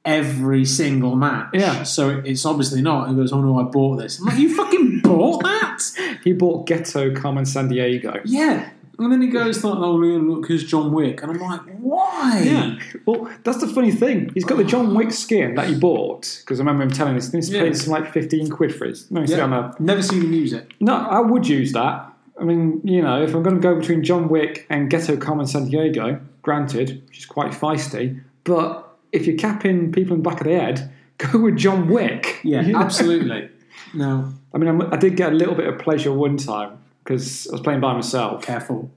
every 0.05 0.65
single 0.65 1.15
match. 1.15 1.49
Yeah. 1.53 1.83
So 1.83 2.21
it's 2.25 2.45
obviously 2.45 2.81
not. 2.81 3.09
He 3.09 3.15
goes, 3.15 3.31
oh 3.33 3.41
no, 3.41 3.59
I 3.59 3.63
bought 3.63 3.97
this. 3.97 4.19
I'm 4.19 4.25
like, 4.25 4.37
you 4.39 4.55
fucking 4.55 5.01
bought 5.01 5.43
that? 5.43 5.79
He 6.23 6.33
bought 6.33 6.67
Ghetto 6.67 7.15
Carmen 7.15 7.45
Sandiego. 7.45 8.19
Yeah. 8.25 8.69
And 8.97 9.09
then 9.09 9.21
he 9.21 9.29
goes, 9.29 9.63
like, 9.63 9.77
oh, 9.77 9.93
look, 9.95 10.45
here's 10.49 10.65
John 10.65 10.91
Wick. 10.91 11.23
And 11.23 11.31
I'm 11.31 11.39
like, 11.39 11.61
why? 11.79 12.41
Yeah. 12.43 12.77
Well, 13.05 13.29
that's 13.45 13.61
the 13.61 13.67
funny 13.67 13.91
thing. 13.93 14.29
He's 14.33 14.43
got 14.43 14.57
the 14.57 14.65
John 14.65 14.93
Wick 14.93 15.11
skin 15.13 15.55
that 15.55 15.67
he 15.69 15.75
bought 15.75 16.41
because 16.41 16.59
I 16.59 16.63
remember 16.63 16.83
him 16.83 16.91
telling 16.91 17.15
us 17.15 17.29
this. 17.29 17.49
Yeah. 17.49 17.61
paid 17.61 17.77
some 17.77 17.91
like 17.93 18.11
fifteen 18.11 18.49
quid 18.49 18.75
for 18.75 18.83
it. 18.85 18.99
No, 19.09 19.25
see, 19.25 19.37
Yeah. 19.37 19.45
I'm 19.45 19.53
a- 19.53 19.73
Never 19.79 20.01
seen 20.01 20.21
him 20.23 20.33
use 20.33 20.51
it. 20.51 20.67
no, 20.81 20.93
I 20.97 21.19
would 21.21 21.47
use 21.47 21.71
that. 21.71 22.08
I 22.39 22.43
mean, 22.43 22.81
you 22.83 23.01
know, 23.01 23.21
if 23.21 23.33
I'm 23.35 23.43
going 23.43 23.55
to 23.55 23.61
go 23.61 23.75
between 23.79 24.03
John 24.03 24.29
Wick 24.29 24.65
and 24.69 24.89
Ghetto 24.89 25.17
Carmen 25.17 25.45
Sandiego, 25.45 26.21
granted, 26.41 27.03
she's 27.11 27.25
quite 27.25 27.51
feisty, 27.51 28.21
but 28.43 28.97
if 29.11 29.27
you're 29.27 29.37
capping 29.37 29.91
people 29.91 30.15
in 30.15 30.23
the 30.23 30.29
back 30.29 30.39
of 30.41 30.47
the 30.47 30.55
head, 30.57 30.91
go 31.17 31.39
with 31.39 31.57
John 31.57 31.89
Wick. 31.89 32.39
Yeah, 32.43 32.61
You 32.61 32.73
know? 32.73 32.79
absolutely. 32.79 33.49
No, 33.93 34.31
I 34.53 34.57
mean, 34.59 34.81
I 34.83 34.97
did 34.97 35.15
get 35.15 35.31
a 35.31 35.35
little 35.35 35.55
bit 35.55 35.65
of 35.65 35.79
pleasure 35.79 36.11
one 36.13 36.37
time 36.37 36.77
because 37.03 37.47
I 37.47 37.53
was 37.53 37.61
playing 37.61 37.79
by 37.79 37.93
myself. 37.93 38.43
careful. 38.43 38.91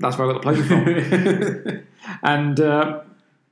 That's 0.00 0.18
where 0.18 0.28
I 0.28 0.32
got 0.32 0.42
the 0.42 0.52
pleasure 0.52 0.64
from. 0.64 1.82
And 2.24 2.58
uh, 2.58 3.00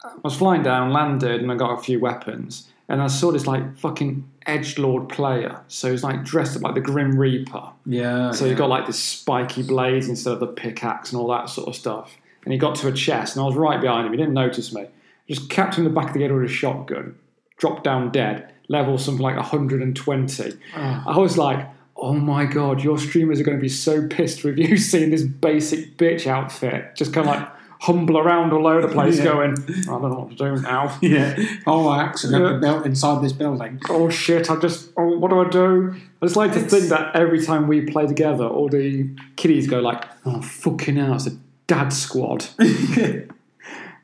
I 0.02 0.08
was 0.24 0.34
flying 0.36 0.62
down, 0.62 0.90
landed, 0.92 1.42
and 1.42 1.52
I 1.52 1.54
got 1.54 1.78
a 1.78 1.82
few 1.82 2.00
weapons. 2.00 2.68
And 2.88 3.00
I 3.00 3.06
saw 3.06 3.30
this 3.30 3.46
like 3.46 3.78
fucking 3.78 4.28
edge 4.46 4.78
lord 4.78 5.08
player, 5.08 5.60
so 5.68 5.90
he's 5.90 6.02
like 6.02 6.24
dressed 6.24 6.56
up 6.56 6.62
like 6.62 6.74
the 6.74 6.80
Grim 6.80 7.18
Reaper. 7.18 7.70
Yeah. 7.86 8.30
So 8.32 8.44
yeah. 8.44 8.52
he 8.52 8.56
got 8.56 8.68
like 8.68 8.86
this 8.86 8.98
spiky 8.98 9.62
blades 9.62 10.08
instead 10.08 10.32
of 10.32 10.40
the 10.40 10.46
pickaxe 10.46 11.12
and 11.12 11.20
all 11.20 11.28
that 11.28 11.48
sort 11.48 11.68
of 11.68 11.76
stuff. 11.76 12.16
And 12.44 12.52
he 12.52 12.58
got 12.58 12.74
to 12.76 12.88
a 12.88 12.92
chest, 12.92 13.36
and 13.36 13.42
I 13.42 13.46
was 13.46 13.54
right 13.54 13.80
behind 13.80 14.06
him. 14.06 14.12
He 14.12 14.16
didn't 14.16 14.34
notice 14.34 14.72
me. 14.72 14.86
Just 15.28 15.50
capped 15.50 15.76
him 15.76 15.86
in 15.86 15.92
the 15.92 16.00
back 16.00 16.08
of 16.08 16.14
the 16.14 16.22
head 16.22 16.32
with 16.32 16.44
a 16.44 16.52
shotgun, 16.52 17.16
dropped 17.58 17.84
down 17.84 18.10
dead, 18.10 18.52
level 18.68 18.96
something 18.98 19.22
like 19.22 19.36
120. 19.36 20.58
Ah. 20.74 21.04
I 21.06 21.18
was 21.18 21.36
like, 21.36 21.68
oh 21.96 22.14
my 22.14 22.46
god, 22.46 22.82
your 22.82 22.98
streamers 22.98 23.38
are 23.38 23.44
going 23.44 23.58
to 23.58 23.60
be 23.60 23.68
so 23.68 24.08
pissed 24.08 24.42
with 24.42 24.58
you 24.58 24.76
seeing 24.78 25.10
this 25.10 25.22
basic 25.22 25.96
bitch 25.98 26.26
outfit. 26.26 26.96
Just 26.96 27.12
kind 27.12 27.28
of 27.28 27.34
like 27.34 27.48
humble 27.82 28.18
around 28.18 28.52
all 28.52 28.66
over 28.66 28.82
the 28.82 28.92
place, 28.92 29.16
Yeah. 29.18 29.24
going, 29.24 29.52
I 29.52 29.84
don't 29.86 30.02
know 30.10 30.26
what 30.28 30.30
to 30.30 30.36
do 30.36 30.56
now. 30.60 30.96
Yeah. 31.02 31.34
Oh, 31.66 31.88
I 31.88 32.02
accidentally 32.02 32.52
Yeah. 32.54 32.58
built 32.60 32.84
inside 32.86 33.22
this 33.24 33.32
building. 33.32 33.80
oh 33.88 34.08
shit, 34.10 34.50
I 34.50 34.56
just, 34.56 34.90
oh, 34.98 35.18
what 35.18 35.30
do 35.30 35.40
I 35.40 35.48
do? 35.48 35.94
I 36.22 36.26
just 36.26 36.36
like 36.36 36.52
to 36.52 36.58
It's- 36.58 36.70
think 36.70 36.88
that 36.90 37.16
every 37.16 37.40
time 37.42 37.66
we 37.68 37.80
play 37.82 38.06
together, 38.06 38.44
all 38.44 38.68
the 38.68 39.08
kiddies 39.36 39.66
go 39.66 39.80
like, 39.80 40.04
oh, 40.26 40.40
fucking 40.42 40.96
hell, 40.96 41.14
it's 41.14 41.26
a 41.26 41.36
dad 41.66 41.90
squad. 41.92 42.44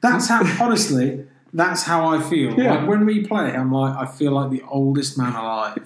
That's 0.02 0.28
how, 0.28 0.42
honestly, 0.64 1.24
that's 1.52 1.82
how 1.84 2.06
I 2.06 2.20
feel. 2.20 2.58
Yeah. 2.58 2.74
Like 2.74 2.88
when 2.88 3.06
we 3.06 3.24
play, 3.26 3.50
I'm 3.54 3.72
like, 3.72 3.96
I 3.96 4.06
feel 4.06 4.32
like 4.32 4.50
the 4.50 4.62
oldest 4.68 5.16
man 5.18 5.34
alive. 5.34 5.78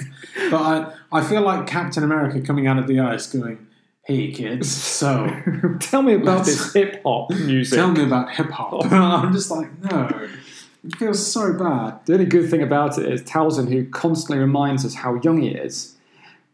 but 0.51 0.61
I, 0.61 0.93
I 1.13 1.23
feel 1.23 1.43
like 1.43 1.67
Captain 1.67 2.03
America 2.03 2.41
coming 2.41 2.67
out 2.67 2.79
of 2.79 2.87
the 2.87 2.99
ice 3.01 3.27
going, 3.33 3.67
hey 4.11 4.33
kids, 4.33 4.71
so 4.71 5.29
Tell 5.81 6.03
me 6.03 6.15
about 6.15 6.45
this 6.45 6.73
hip 6.75 7.01
hop 7.05 7.31
music. 7.31 7.77
tell 7.77 7.93
me 7.93 8.03
about 8.03 8.31
hip 8.33 8.51
hop. 8.51 8.85
Oh. 8.93 8.97
I'm 8.97 9.33
just 9.33 9.51
like, 9.51 9.69
no. 9.85 10.29
It 10.85 10.97
feels 10.97 11.25
so 11.25 11.53
bad. 11.53 12.05
The 12.07 12.15
only 12.15 12.25
good 12.25 12.51
thing 12.51 12.63
about 12.63 12.99
it 12.99 13.11
is 13.13 13.23
Towson, 13.23 13.71
who 13.71 13.85
constantly 13.91 14.39
reminds 14.39 14.85
us 14.85 14.95
how 14.95 15.21
young 15.23 15.41
he 15.41 15.49
is, 15.51 15.97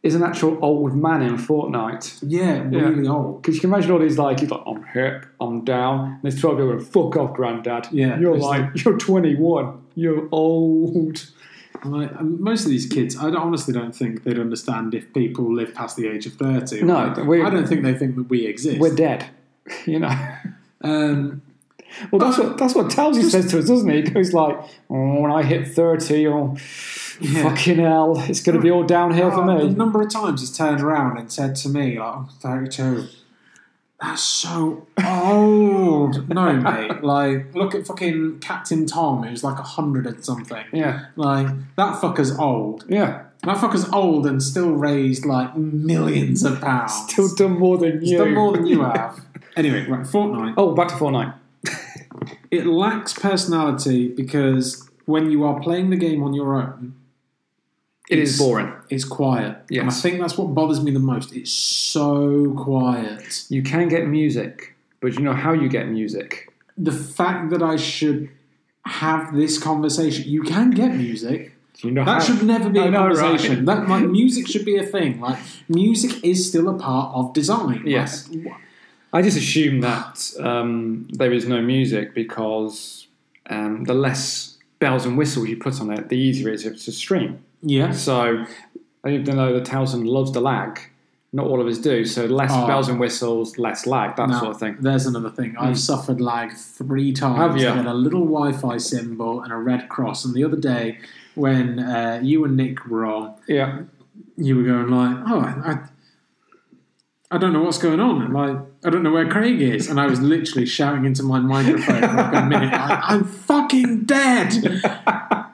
is 0.03 0.15
an 0.15 0.23
actual 0.23 0.59
old 0.63 0.95
man 0.95 1.23
in 1.23 1.37
Fortnite. 1.37 2.19
Yeah, 2.23 2.63
really 2.69 3.07
old. 3.07 3.41
Because 3.41 3.55
you 3.55 3.61
can 3.61 3.71
imagine 3.71 3.93
all 3.93 3.99
these 4.01 4.19
like, 4.19 4.41
he's 4.41 4.51
like, 4.51 4.63
I'm 4.67 4.85
hip, 4.85 5.27
I'm 5.41 5.65
down. 5.65 6.13
And 6.13 6.23
there's 6.23 6.41
12 6.41 6.57
people 6.57 6.73
going, 6.73 6.85
fuck 6.85 7.17
off, 7.17 7.35
granddad. 7.35 7.89
Yeah, 7.91 8.19
You're 8.19 8.37
it's 8.37 8.45
like, 8.45 8.85
you're 8.85 8.99
21. 8.99 9.83
You're 9.95 10.29
old. 10.31 11.31
Like, 11.85 12.21
most 12.21 12.65
of 12.65 12.71
these 12.71 12.87
kids, 12.87 13.17
I 13.17 13.25
don't- 13.25 13.37
honestly 13.37 13.73
don't 13.75 13.95
think 13.95 14.25
they'd 14.25 14.39
understand 14.39 14.95
if 14.95 15.13
people 15.13 15.53
live 15.55 15.75
past 15.75 15.97
the 15.97 16.09
age 16.09 16.27
of 16.27 16.35
30. 16.35 16.83
No, 16.83 17.13
Like, 17.17 17.43
I 17.43 17.51
don't 17.51 17.69
think 17.69 17.83
they 17.83 17.95
think 17.95 18.17
that 18.17 18.29
we 18.31 18.47
exist. 18.47 18.79
We're 18.81 18.95
dead. 18.95 19.27
You 19.87 19.99
know? 20.01 20.17
um, 20.83 21.43
Well, 22.11 22.19
that's 22.21 22.39
what 22.39 22.57
that's 22.59 22.75
what 22.75 22.87
Towsy 22.87 23.23
says 23.25 23.51
to 23.51 23.59
us, 23.59 23.67
doesn't 23.69 23.89
he? 23.89 23.97
He 23.97 24.03
goes 24.03 24.33
like, 24.33 24.57
oh, 24.91 25.21
when 25.21 25.31
I 25.33 25.43
hit 25.43 25.67
30, 25.69 26.27
oh, 26.29 26.57
Yeah. 27.21 27.43
fucking 27.43 27.79
hell, 27.79 28.19
it's 28.29 28.41
going 28.43 28.57
to 28.57 28.63
be 28.63 28.71
all 28.71 28.85
downhill 28.85 29.31
for 29.31 29.41
Oh, 29.43 29.59
me. 29.59 29.67
A 29.67 29.71
number 29.71 30.01
of 30.03 30.11
times 30.11 30.41
he's 30.41 30.57
turned 30.57 30.81
around 30.81 31.19
and 31.19 31.33
said 31.33 31.57
to 31.57 31.69
me, 31.69 31.99
like, 31.99 32.15
oh, 32.15 32.29
32. 32.41 33.05
That's 34.01 34.23
so 34.23 34.87
old. 35.03 36.29
no, 36.29 36.53
mate. 36.57 37.03
Like, 37.03 37.55
look 37.55 37.75
at 37.75 37.87
fucking 37.87 38.41
Captain 38.41 38.87
Tom, 38.87 39.23
who's 39.23 39.43
like 39.43 39.55
a 39.55 39.63
100 39.63 40.07
and 40.07 40.25
something. 40.25 40.65
Yeah, 40.73 41.07
Like, 41.17 41.47
that 41.77 42.01
fucker's 42.01 42.39
old. 42.39 42.85
yeah. 42.89 43.23
That 43.45 43.59
fucker's 43.59 43.89
old 43.93 44.27
and 44.27 44.43
still 44.43 44.73
raised 44.73 45.25
like 45.25 45.57
millions 45.57 46.43
of 46.43 46.61
pounds. 46.61 46.93
Still 47.09 47.33
done 47.37 47.59
more 47.59 47.79
than 47.79 48.05
you. 48.05 48.19
done 48.19 48.35
more 48.35 48.53
than 48.53 48.67
you 48.67 48.83
have. 48.85 49.21
anyway, 49.57 49.87
right, 49.87 50.01
Fortnite. 50.07 50.55
Oh, 50.57 50.75
back 50.75 50.89
to 50.89 50.95
Fortnite. 50.95 51.35
It 52.51 52.67
lacks 52.67 53.13
personality 53.13 54.09
because 54.09 54.89
when 55.05 55.31
you 55.31 55.45
are 55.45 55.61
playing 55.61 55.91
the 55.91 55.97
game 55.97 56.23
on 56.25 56.33
your 56.35 56.55
own, 56.57 56.95
It 58.09 58.19
is 58.21 58.39
boring. 58.39 58.73
it's 58.89 59.05
quiet. 59.05 59.57
And 59.71 59.89
I 59.91 59.93
think 59.93 60.21
that's 60.21 60.39
what 60.39 60.55
bothers 60.55 60.81
me 60.83 60.91
the 60.93 61.01
most. 61.01 61.35
It's 61.35 61.51
so 61.53 62.53
quiet. 62.57 63.45
You 63.49 63.63
can 63.63 63.89
get 63.89 64.07
music, 64.07 64.75
but 65.01 65.15
you 65.15 65.21
know 65.21 65.33
how 65.33 65.53
you 65.53 65.69
get 65.69 65.89
music. 65.89 66.49
The 66.79 66.93
fact 66.93 67.51
that 67.51 67.63
I 67.63 67.77
should 67.77 68.29
have 68.85 69.35
this 69.35 69.59
conversation, 69.59 70.25
you 70.29 70.43
can 70.43 70.71
get 70.71 70.95
music. 70.95 71.53
You 71.83 71.91
know 71.91 72.05
That 72.05 72.23
how? 72.23 72.27
should 72.27 72.43
never 72.45 72.71
be 72.71 72.79
I 72.81 72.87
a 72.87 72.91
know, 72.91 73.09
right? 73.09 73.17
conversation. 73.17 73.65
That 73.65 73.89
like 73.89 74.05
music 74.07 74.47
should 74.47 74.65
be 74.65 74.77
a 74.77 74.83
thing. 74.87 75.21
Like 75.21 75.39
music 75.69 76.25
is 76.25 76.47
still 76.49 76.69
a 76.69 76.79
part 76.79 77.15
of 77.15 77.33
design. 77.35 77.67
Like, 77.83 77.87
Yes. 77.87 78.31
I 79.13 79.23
just 79.23 79.37
assume 79.37 79.81
that 79.81 80.33
um, 80.41 81.07
there 81.11 81.33
is 81.33 81.47
no 81.47 81.61
music 81.63 82.15
because 82.15 83.07
um, 83.51 83.85
the 83.85 83.95
less 83.95 84.57
bells 84.79 85.07
and 85.07 85.17
whistles 85.19 85.49
you 85.49 85.57
put 85.57 85.81
on 85.81 85.91
it, 85.91 86.09
the 86.09 86.17
easier 86.19 86.49
it 86.51 86.65
is 86.65 86.85
to 86.85 86.93
stream. 86.93 87.43
Yes. 87.63 88.03
So, 88.03 88.45
even 89.07 89.37
though 89.37 89.53
the 89.59 89.61
Towson 89.65 90.07
loves 90.07 90.33
the 90.33 90.41
lag, 90.41 90.81
not 91.33 91.47
all 91.47 91.61
of 91.61 91.67
us 91.67 91.79
do. 91.79 92.05
So, 92.05 92.27
less 92.27 92.51
Oh. 92.53 92.67
bells 92.67 92.89
and 92.89 92.99
whistles, 93.01 93.59
less 93.59 93.87
lag, 93.87 94.17
that 94.17 94.31
sort 94.39 94.51
of 94.53 94.59
thing. 94.59 94.77
There's 94.81 95.07
another 95.07 95.31
thing. 95.31 95.57
I've 95.59 95.79
suffered 95.79 96.21
lag 96.21 96.53
three 96.53 97.13
times. 97.13 97.63
I 97.65 97.75
had 97.77 97.87
a 97.87 97.95
little 97.95 98.25
Wi-Fi 98.25 98.77
symbol 98.79 99.43
and 99.43 99.53
a 99.53 99.57
red 99.57 99.89
cross. 99.89 100.25
And 100.25 100.35
the 100.35 100.45
other 100.45 100.57
day, 100.57 100.99
when 101.35 101.79
uh, 101.79 102.21
you 102.23 102.45
and 102.45 102.57
Nick 102.57 102.87
were 102.87 103.05
on, 103.05 103.35
Yeah. 103.49 103.81
you 104.37 104.57
were 104.57 104.63
going 104.63 104.89
like, 104.89 105.17
"Oh, 105.27 105.41
I, 105.41 105.79
I 107.31 107.39
don't 107.39 107.53
know 107.53 107.63
what's 107.63 107.79
going 107.79 108.01
on. 108.01 108.33
Like, 108.33 108.57
I 108.85 108.91
don't 108.91 109.03
know 109.03 109.13
where 109.13 109.29
Craig 109.29 109.61
is." 109.61 109.89
And 109.91 110.01
I 110.01 110.07
was 110.07 110.21
literally 110.21 110.65
shouting 110.67 111.05
into 111.05 111.23
my 111.23 111.41
microphone 111.41 112.01
for 112.01 112.07
like 112.17 112.35
a 112.35 112.47
minute. 112.47 112.73
Like, 112.73 113.01
I'm 113.03 113.25
fucking 113.25 114.05
dead. 114.05 114.83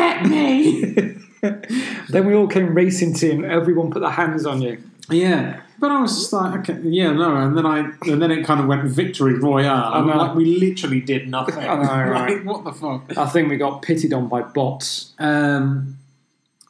Come 0.00 0.22
get 0.22 0.26
me. 0.30 1.16
Then 2.10 2.26
we 2.26 2.34
all 2.34 2.48
came 2.48 2.74
racing 2.74 3.14
to 3.14 3.26
you 3.26 3.32
and 3.32 3.44
everyone 3.46 3.90
put 3.90 4.00
their 4.00 4.10
hands 4.10 4.44
on 4.44 4.60
you. 4.60 4.82
Yeah, 5.08 5.62
but 5.78 5.90
I 5.90 6.00
was 6.00 6.18
just 6.18 6.32
like, 6.34 6.60
okay, 6.60 6.78
yeah, 6.84 7.12
no, 7.12 7.34
and 7.34 7.56
then 7.56 7.64
I, 7.64 7.78
and 8.02 8.20
then 8.20 8.30
it 8.30 8.44
kind 8.44 8.60
of 8.60 8.66
went 8.66 8.84
victory 8.84 9.38
royale. 9.38 9.94
I 9.94 10.00
know. 10.00 10.18
Like 10.18 10.34
we 10.34 10.58
literally 10.58 11.00
did 11.00 11.28
nothing. 11.28 11.64
I 11.68 11.76
know, 11.76 12.10
right. 12.10 12.36
like 12.36 12.44
what 12.44 12.64
the 12.64 12.72
fuck? 12.72 13.16
I 13.16 13.26
think 13.26 13.48
we 13.48 13.56
got 13.56 13.80
pitted 13.80 14.12
on 14.12 14.28
by 14.28 14.42
bots. 14.42 15.14
Um, 15.18 15.96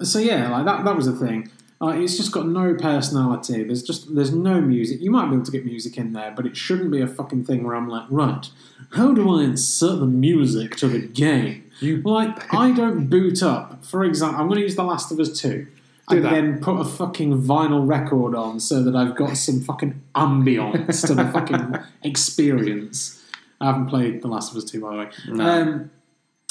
so 0.03 0.21
yeah, 0.21 0.49
like 0.51 0.65
that. 0.67 0.85
That 0.85 0.97
was 0.97 1.07
the 1.07 1.17
thing. 1.17 1.51
Uh, 1.83 1.89
it's 1.89 2.17
just 2.17 2.31
got 2.31 2.47
no 2.47 2.75
personality. 2.75 3.65
There's 3.65 3.83
just 3.83 4.15
there's 4.15 4.33
no 4.33 4.61
music. 4.61 5.01
You 5.01 5.11
might 5.11 5.27
be 5.27 5.35
able 5.35 5.45
to 5.45 5.53
get 5.53 5.65
music 5.65 5.97
in 5.99 6.13
there, 6.13 6.31
but 6.31 6.47
it 6.47 6.57
shouldn't 6.57 6.93
be 6.93 7.01
a 7.01 7.09
fucking 7.09 7.45
thing 7.45 7.65
where 7.65 7.75
I'm 7.75 7.89
like, 7.89 8.07
right, 8.09 8.49
how 8.93 9.13
do 9.13 9.35
I 9.35 9.43
insert 9.43 9.99
the 9.99 10.07
music 10.07 10.77
to 10.77 10.89
the 10.89 11.01
game? 11.01 11.70
You- 11.81 12.03
like 12.03 12.53
I 12.55 12.73
don't 12.73 13.07
boot 13.09 13.43
up. 13.43 13.85
For 13.85 14.05
example, 14.05 14.41
I'm 14.41 14.47
going 14.49 14.59
to 14.59 14.63
use 14.65 14.77
The 14.77 14.85
Last 14.85 15.11
of 15.13 15.19
Us 15.21 15.39
Two. 15.41 15.67
Do 16.09 16.17
and 16.17 16.25
that. 16.25 16.31
then 16.33 16.61
put 16.61 16.81
a 16.81 16.85
fucking 16.85 17.43
vinyl 17.43 17.87
record 17.87 18.35
on 18.35 18.59
so 18.59 18.83
that 18.83 18.97
I've 18.97 19.15
got 19.15 19.37
some 19.37 19.61
fucking 19.61 20.01
ambience 20.17 21.07
to 21.07 21.15
the 21.15 21.25
fucking 21.31 21.77
experience. 22.03 23.23
I 23.61 23.67
haven't 23.67 23.87
played 23.87 24.23
The 24.23 24.29
Last 24.29 24.51
of 24.51 24.57
Us 24.57 24.65
2, 24.65 24.81
by 24.81 24.91
the 24.93 24.97
way. 24.99 25.09
No. 25.29 25.45
Um, 25.63 25.91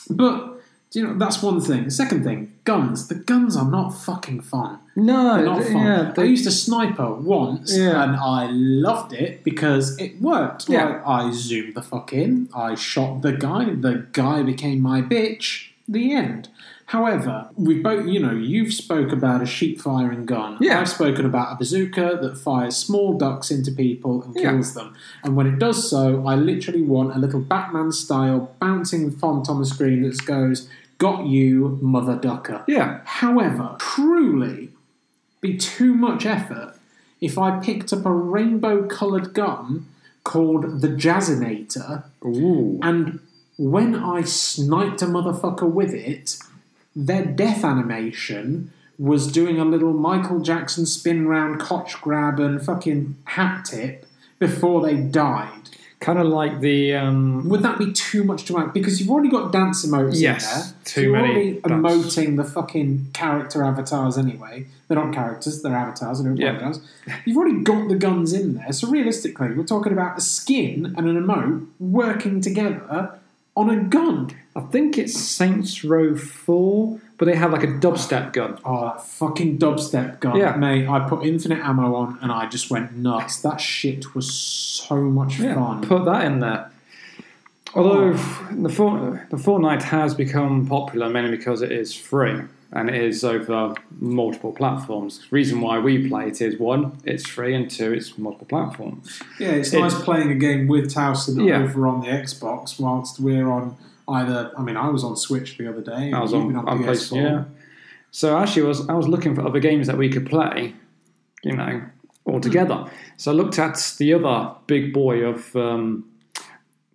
but, 0.10 0.59
you 0.92 1.06
know, 1.06 1.18
that's 1.18 1.42
one 1.44 1.62
thing. 1.62 1.90
Second 1.90 2.24
thing, 2.24 2.54
guns. 2.64 3.08
The 3.08 3.16
guns 3.16 3.56
are 3.56 3.70
not 3.70 3.90
fucking 3.92 4.42
fun. 4.42 4.80
No, 4.96 5.36
They're 5.38 5.46
not 5.46 5.64
fun. 5.64 5.86
yeah, 5.86 6.10
I 6.10 6.12
they, 6.14 6.26
used 6.28 6.48
a 6.48 6.52
sniper 6.52 7.14
once 7.14 7.78
Yeah. 7.78 8.04
and 8.04 8.16
I 8.16 8.50
loved 8.52 9.14
it 9.14 9.44
because 9.44 9.98
it 10.00 10.20
worked. 10.22 10.68
Yeah. 10.68 10.86
Like, 10.86 11.08
I 11.08 11.32
zoomed 11.32 11.76
the 11.76 11.82
fuck 11.82 12.12
in, 12.12 12.50
I 12.56 12.76
shot 12.76 13.22
the 13.22 13.34
guy, 13.34 13.66
the 13.76 14.08
guy 14.12 14.42
became 14.44 14.82
my 14.82 15.02
bitch, 15.02 15.68
the 15.88 16.12
end. 16.14 16.50
However, 16.90 17.48
we 17.56 17.76
both, 17.84 18.08
you 18.08 18.20
know, 18.20 18.32
you've 18.34 18.74
spoke 18.74 19.12
about 19.12 19.44
a 19.44 19.46
sheep 19.46 19.80
firing 19.80 20.26
gun. 20.26 20.58
Yeah. 20.60 20.80
I've 20.80 20.90
spoken 20.90 21.24
about 21.24 21.54
a 21.54 21.56
bazooka 21.56 22.18
that 22.24 22.36
fires 22.36 22.78
small 22.78 23.16
ducks 23.16 23.52
into 23.52 23.72
people 23.72 24.24
and 24.24 24.36
Yeah. 24.36 24.54
kills 24.54 24.74
them. 24.74 24.96
And 25.24 25.36
when 25.36 25.46
it 25.46 25.60
does 25.60 25.88
so, 25.88 26.26
I 26.26 26.34
literally 26.36 26.82
want 26.82 27.16
a 27.16 27.20
little 27.20 27.42
Batman 27.42 27.92
style 27.92 28.56
bouncing 28.60 29.12
font 29.12 29.50
on 29.50 29.60
the 29.60 29.68
screen 29.68 30.02
that 30.02 30.26
goes, 30.26 30.68
Got 30.98 31.28
you, 31.28 31.78
mother 31.80 32.16
ducker. 32.16 32.64
yeah, 32.68 33.02
However, 33.06 33.76
truly 33.78 34.70
be 35.42 35.58
too 35.58 35.94
much 35.94 36.26
effort 36.26 36.74
if 37.22 37.38
I 37.38 37.60
picked 37.60 37.94
up 37.94 38.04
a 38.04 38.12
rainbow 38.12 38.88
coloured 38.88 39.36
gun 39.36 39.86
called 40.24 40.82
the 40.82 40.88
Jazzinator 40.90 42.04
ooh, 42.26 42.80
and 42.82 43.20
when 43.60 43.94
I 43.94 44.24
sniped 44.24 45.04
a 45.04 45.06
motherfucker 45.06 45.70
with 45.72 45.94
it, 45.94 46.38
their 47.06 47.26
death 47.26 47.64
animation 47.64 48.72
was 48.98 49.32
doing 49.32 49.60
a 49.60 49.66
little 49.66 49.94
Michael 49.94 50.40
Jackson 50.42 50.86
spin 50.86 51.28
round 51.28 51.60
crotch 51.60 52.02
grab 52.02 52.40
and 52.40 52.62
fucking 52.62 53.16
hat 53.26 53.66
tip 53.66 54.06
before 54.40 54.82
they 54.82 54.96
died. 54.98 55.70
kind 56.02 56.18
of 56.20 56.28
like 56.28 56.60
the 56.62 56.94
um, 56.96 57.48
Would 57.50 57.62
that 57.64 57.78
be 57.78 57.92
too 57.94 58.24
much 58.24 58.46
to 58.46 58.58
add? 58.58 58.74
Because 58.74 59.00
you've 59.00 59.10
already 59.10 59.30
got 59.30 59.52
dance 59.52 59.86
emotes 59.86 60.20
Yes, 60.20 60.44
in 60.44 60.50
there. 60.74 60.74
too 60.86 61.02
you're 61.04 61.12
many 61.14 61.28
already 61.30 61.52
dance. 61.62 62.16
emoting 62.16 62.38
the 62.38 62.44
fucking 62.44 63.08
character 63.14 63.64
avatars 63.64 64.18
anyway. 64.18 64.66
They're 64.88 64.98
not 64.98 65.14
characters, 65.14 65.62
they're 65.62 65.76
avatars. 65.76 66.20
I 66.20 66.24
don't 66.24 66.38
Yeah. 66.38 66.74
You've 67.26 67.38
already 67.38 67.62
got 67.64 67.90
the 67.90 67.96
guns 67.96 68.34
in 68.34 68.56
there. 68.56 68.72
So 68.74 68.90
realistically, 68.90 69.52
we're 69.52 69.64
talking 69.66 69.92
about 69.94 70.18
a 70.18 70.22
skin 70.22 70.94
and 70.98 71.08
an 71.08 71.16
emote 71.22 71.68
working 71.80 72.42
together 72.42 73.19
on 73.60 73.70
a 73.70 73.84
gun. 73.84 74.32
I 74.56 74.62
think 74.62 74.98
it's 74.98 75.18
Saints 75.18 75.84
Row 75.84 76.16
4, 76.16 77.00
but 77.18 77.26
they 77.26 77.36
have 77.36 77.52
like 77.52 77.64
a 77.64 77.68
dubstep 77.68 78.34
gun. 78.34 78.58
Oh, 78.64 78.86
that 78.86 79.06
fucking 79.06 79.58
dubstep 79.58 80.20
gun, 80.20 80.38
Yeah. 80.38 80.56
mate! 80.56 80.88
I 80.88 81.08
put 81.08 81.26
infinite 81.26 81.60
ammo 81.60 81.96
on, 81.96 82.18
and 82.22 82.32
I 82.32 82.48
just 82.48 82.72
went 82.72 82.96
nuts. 82.96 83.42
That 83.42 83.60
shit 83.60 84.16
was 84.16 84.34
so 84.34 84.96
much 84.96 85.38
fun. 85.38 85.82
Put 85.82 86.06
that 86.06 86.26
in 86.26 86.40
there. 86.40 86.72
Although 87.76 88.14
oh. 88.14 88.48
the 88.52 88.70
For- 88.70 89.28
the 89.30 89.38
Fortnite 89.38 89.84
has 89.84 90.16
become 90.16 90.66
popular 90.66 91.10
mainly 91.10 91.38
because 91.38 91.62
it 91.62 91.72
is 91.72 91.94
free 91.94 92.42
and 92.72 92.90
it 92.90 92.96
is 93.04 93.24
over 93.24 93.74
multiple 94.00 94.52
platforms. 94.52 95.20
The 95.20 95.26
reason 95.32 95.60
why 95.62 95.80
we 95.80 96.08
play 96.08 96.28
it 96.28 96.42
is 96.42 96.60
one, 96.60 96.98
it's 97.04 97.28
free, 97.28 97.56
and 97.56 97.70
two, 97.70 97.94
it's 97.94 98.18
multiple 98.18 98.46
platforms. 98.48 99.22
Yeah, 99.40 99.50
it's 99.50 99.74
It- 99.74 99.80
nice 99.80 100.00
playing 100.02 100.30
a 100.32 100.36
game 100.36 100.68
with 100.68 100.94
Towson 100.94 101.48
Yeah. 101.48 101.64
over 101.64 101.88
on 101.88 102.02
the 102.02 102.08
Xbox, 102.08 102.80
whilst 102.80 103.20
we're 103.20 103.50
on 103.50 103.76
either. 104.08 104.52
I 104.58 104.62
mean, 104.62 104.78
I 104.78 104.90
was 104.90 105.04
on 105.04 105.16
Switch 105.18 105.58
the 105.58 105.68
other 105.68 105.82
day. 105.82 106.12
I 106.14 106.20
was 106.22 106.34
on, 106.34 106.48
been 106.48 106.58
on 106.58 106.66
PS4. 106.80 106.84
PS4. 106.84 107.16
Yeah. 107.22 107.44
So 108.12 108.38
actually, 108.38 108.64
I 108.64 108.68
was 108.68 108.90
I 108.90 108.94
was 108.94 109.08
looking 109.08 109.36
for 109.36 109.42
other 109.46 109.60
games 109.60 109.88
that 109.88 109.98
we 109.98 110.10
could 110.10 110.26
play, 110.26 110.74
you 111.44 111.56
know, 111.56 111.82
all 112.26 112.40
together. 112.40 112.86
So 113.18 113.32
I 113.32 113.36
looked 113.36 113.60
at 113.60 113.96
the 114.00 114.14
other 114.14 114.52
big 114.68 114.94
boy 114.94 115.24
of 115.26 115.56
um, 115.56 116.06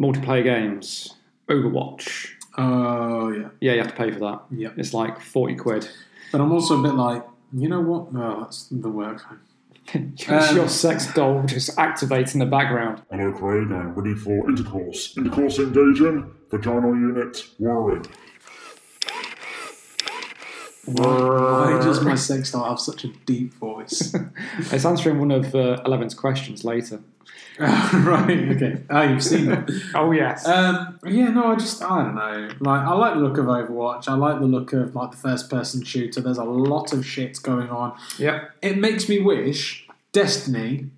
multiplayer 0.01 0.43
games, 0.45 1.15
Overwatch. 1.49 2.31
Oh 2.57 3.31
yeah, 3.31 3.49
Yeah, 3.61 3.73
you 3.73 3.79
have 3.79 3.89
to 3.89 3.97
pay 3.97 4.11
for 4.13 4.21
that. 4.21 4.43
yeah. 4.51 4.71
It's 4.77 4.95
like 4.95 5.21
forty 5.21 5.55
quid. 5.57 5.89
But 6.33 6.41
I'm 6.41 6.53
also 6.53 6.79
a 6.79 6.83
bit 6.83 6.95
like, 6.95 7.25
you 7.53 7.69
know 7.69 7.81
what? 7.81 8.13
No, 8.13 8.41
that's 8.41 8.69
the 8.69 8.89
work 8.91 9.21
phone. 9.21 9.41
Just 10.15 10.51
Um, 10.51 10.57
your 10.57 10.69
sex 10.69 11.13
doll 11.15 11.43
just 11.45 11.79
activate 11.79 12.33
in 12.33 12.41
the 12.41 12.47
background. 12.47 13.03
Hello, 13.11 13.33
Craig. 13.33 13.71
I'm 13.71 13.95
ready 13.95 14.15
for 14.15 14.49
intercourse. 14.49 15.15
Intercourse 15.17 15.59
engaging. 15.59 16.31
Vaginal 16.51 16.95
unit 16.97 17.45
whirring. 17.59 18.05
Why 20.87 21.81
does 21.83 22.03
my 22.03 22.15
sex 22.15 22.51
doll 22.53 22.69
have 22.69 22.79
such 22.81 23.05
a 23.05 23.09
deep 23.27 23.55
voice? 23.55 24.15
It's 24.71 24.85
answering 24.85 25.19
one 25.19 25.31
of 25.31 25.55
uh, 25.55 25.81
Eleven's 25.85 26.15
questions 26.15 26.65
later. 26.65 27.01
right. 27.59 28.49
Okay. 28.57 28.83
Oh, 28.91 29.03
you've 29.03 29.23
seen 29.23 29.51
it. 29.53 29.71
Oh 29.95 30.11
yes. 30.11 30.47
Um, 30.47 30.99
yeah, 31.07 31.29
no, 31.29 31.53
I 31.53 31.55
just 31.57 31.83
I 31.83 32.03
don't 32.03 32.15
know. 32.17 32.51
Like, 32.61 32.81
I 32.81 32.93
like 32.95 33.15
the 33.15 33.21
look 33.21 33.39
of 33.39 33.47
Overwatch. 33.47 34.09
I 34.09 34.15
like 34.15 34.41
the 34.41 34.47
look 34.47 34.73
of 34.73 34.95
like 34.97 35.13
the 35.13 35.17
first-person 35.17 35.85
shooter. 35.85 36.21
There's 36.21 36.39
a 36.39 36.45
lot 36.45 36.93
of 36.93 37.07
shit 37.07 37.41
going 37.43 37.69
on. 37.71 37.97
yep. 38.19 38.51
It 38.61 38.79
makes 38.79 39.09
me 39.09 39.21
wish 39.21 39.87
Destiny 40.13 40.91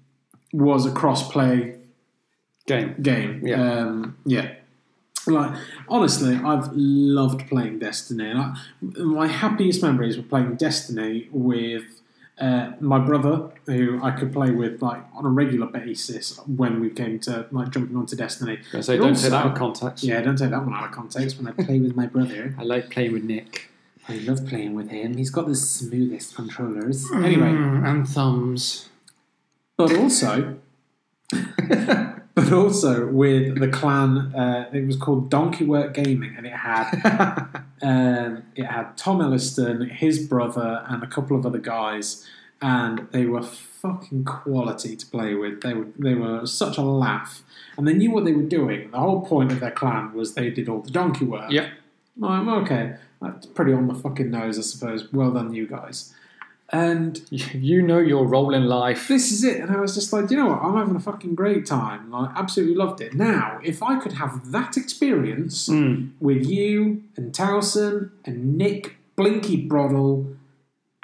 was 0.53 0.87
a 0.87 0.91
cross-play 0.93 1.77
Game. 2.67 2.95
game. 3.03 3.47
Yeah. 3.47 3.63
Um, 3.81 4.17
yeah. 4.25 4.55
Like 5.27 5.57
honestly, 5.89 6.37
I've 6.37 6.71
loved 6.73 7.49
playing 7.49 7.81
Destiny. 7.81 8.31
And 8.31 8.41
I, 8.41 8.57
my 9.03 9.27
happiest 9.27 9.83
memories 9.83 10.17
were 10.17 10.23
playing 10.23 10.55
Destiny 10.57 11.29
with 11.33 12.01
uh, 12.39 12.73
my 12.81 12.99
brother, 12.99 13.51
who 13.67 13.99
I 14.03 14.11
could 14.11 14.33
play 14.33 14.51
with 14.51 14.83
like 14.83 15.03
on 15.15 15.25
a 15.25 15.29
regular 15.31 15.67
basis 15.67 16.39
when 16.47 16.81
we 16.81 16.91
came 16.91 17.19
to 17.21 17.47
like 17.51 17.71
jumping 17.71 17.97
onto 17.97 18.15
Destiny. 18.17 18.59
I 18.75 18.81
say 18.83 18.97
But 18.99 19.03
don't 19.05 19.09
also- 19.11 19.23
take 19.23 19.31
that 19.31 19.45
out 19.47 19.53
of 19.53 19.59
context. 19.59 20.05
Yeah, 20.05 20.21
don't 20.21 20.37
take 20.37 20.51
that 20.51 20.63
one 20.65 20.75
out 20.75 20.85
of 20.85 20.93
context. 20.93 21.39
When 21.39 21.49
I 21.49 21.53
play 21.53 21.81
with 21.81 21.97
my 21.97 22.07
brother, 22.07 22.55
I 22.59 22.63
like 22.65 22.91
playing 22.91 23.13
with 23.15 23.25
Nick. 23.25 23.71
I 24.09 24.17
love 24.19 24.47
playing 24.47 24.75
with 24.75 24.91
him. 24.91 25.17
He's 25.17 25.31
got 25.31 25.47
the 25.49 25.57
smoothest 25.57 26.37
controllers. 26.37 27.11
Anyway, 27.13 27.49
Mm, 27.53 27.85
and 27.89 28.09
thumbs. 28.09 28.89
but 29.77 29.93
also, 29.97 30.59
but 32.35 32.53
also 32.53 33.07
with 33.09 33.59
the 33.59 33.69
clan. 33.69 34.33
Uh, 34.35 34.69
it 34.73 34.87
was 34.87 34.97
called 34.97 35.31
Donkey 35.31 35.65
Work 35.65 35.95
Gaming, 35.95 36.35
and 36.37 36.47
it 36.47 36.53
had 36.53 37.47
um, 37.83 38.45
it 38.55 38.65
had 38.65 38.97
Tom 38.97 39.21
Elliston, 39.21 39.89
his 39.89 40.27
brother, 40.27 40.85
and 40.89 41.03
a 41.03 41.07
couple 41.07 41.37
of 41.37 41.45
other 41.45 41.59
guys, 41.59 42.27
and 42.63 43.07
they 43.11 43.27
were 43.27 43.43
fucking 43.43 44.25
quality 44.25 44.97
to 44.97 45.07
play 45.07 45.35
with. 45.35 45.61
They 45.61 45.75
were 45.75 45.89
they 45.99 46.15
were 46.15 46.47
such 46.47 46.79
a 46.79 46.83
laugh, 46.83 47.43
and 47.77 47.87
they 47.87 47.95
knew 47.95 48.11
what 48.11 48.25
they 48.25 48.33
were 48.33 48.43
doing. 48.43 48.91
The 48.91 48.99
whole 48.99 49.25
point 49.27 49.53
of 49.53 49.61
their 49.61 49.71
clan 49.71 50.15
was 50.15 50.35
they 50.35 50.51
did 50.51 50.69
all 50.69 50.81
the 50.81 50.91
donkey 50.91 51.25
work. 51.25 51.51
Yep. 51.51 51.71
I'm 52.23 52.49
okay. 52.49 52.97
That's 53.21 53.47
pretty 53.47 53.73
on 53.73 53.89
the 53.89 53.95
fucking 53.95 54.31
nose, 54.31 54.59
I 54.59 54.63
suppose. 54.63 55.13
Well 55.13 55.33
done, 55.33 55.53
you 55.53 55.67
guys. 55.67 56.15
And 56.71 57.21
You 57.31 57.81
know 57.83 57.99
your 57.99 58.27
role 58.27 58.53
in 58.55 58.67
life. 58.67 59.09
this 59.09 59.31
is 59.31 59.45
it. 59.45 59.61
And 59.61 59.71
I 59.71 59.81
was 59.81 59.95
just 59.95 60.13
like, 60.13 60.31
you 60.31 60.37
know 60.37 60.47
what? 60.49 60.63
I'm 60.63 60.77
having 60.77 60.97
a 60.97 61.01
fucking 61.01 61.35
great 61.35 61.65
time. 61.67 62.13
I 62.15 62.33
absolutely 62.37 62.75
loved 62.75 63.01
it. 63.01 63.15
Now, 63.15 63.61
if 63.63 63.83
I 63.83 63.99
could 64.01 64.15
have 64.15 64.51
that 64.53 64.77
experience 64.77 65.69
Mm. 65.69 66.11
with 66.21 66.45
you 66.47 67.03
and 67.17 67.33
Towson 67.33 68.11
and 68.25 68.57
Nick 68.59 68.97
Blinky 69.17 69.67
Broddle, 69.69 70.37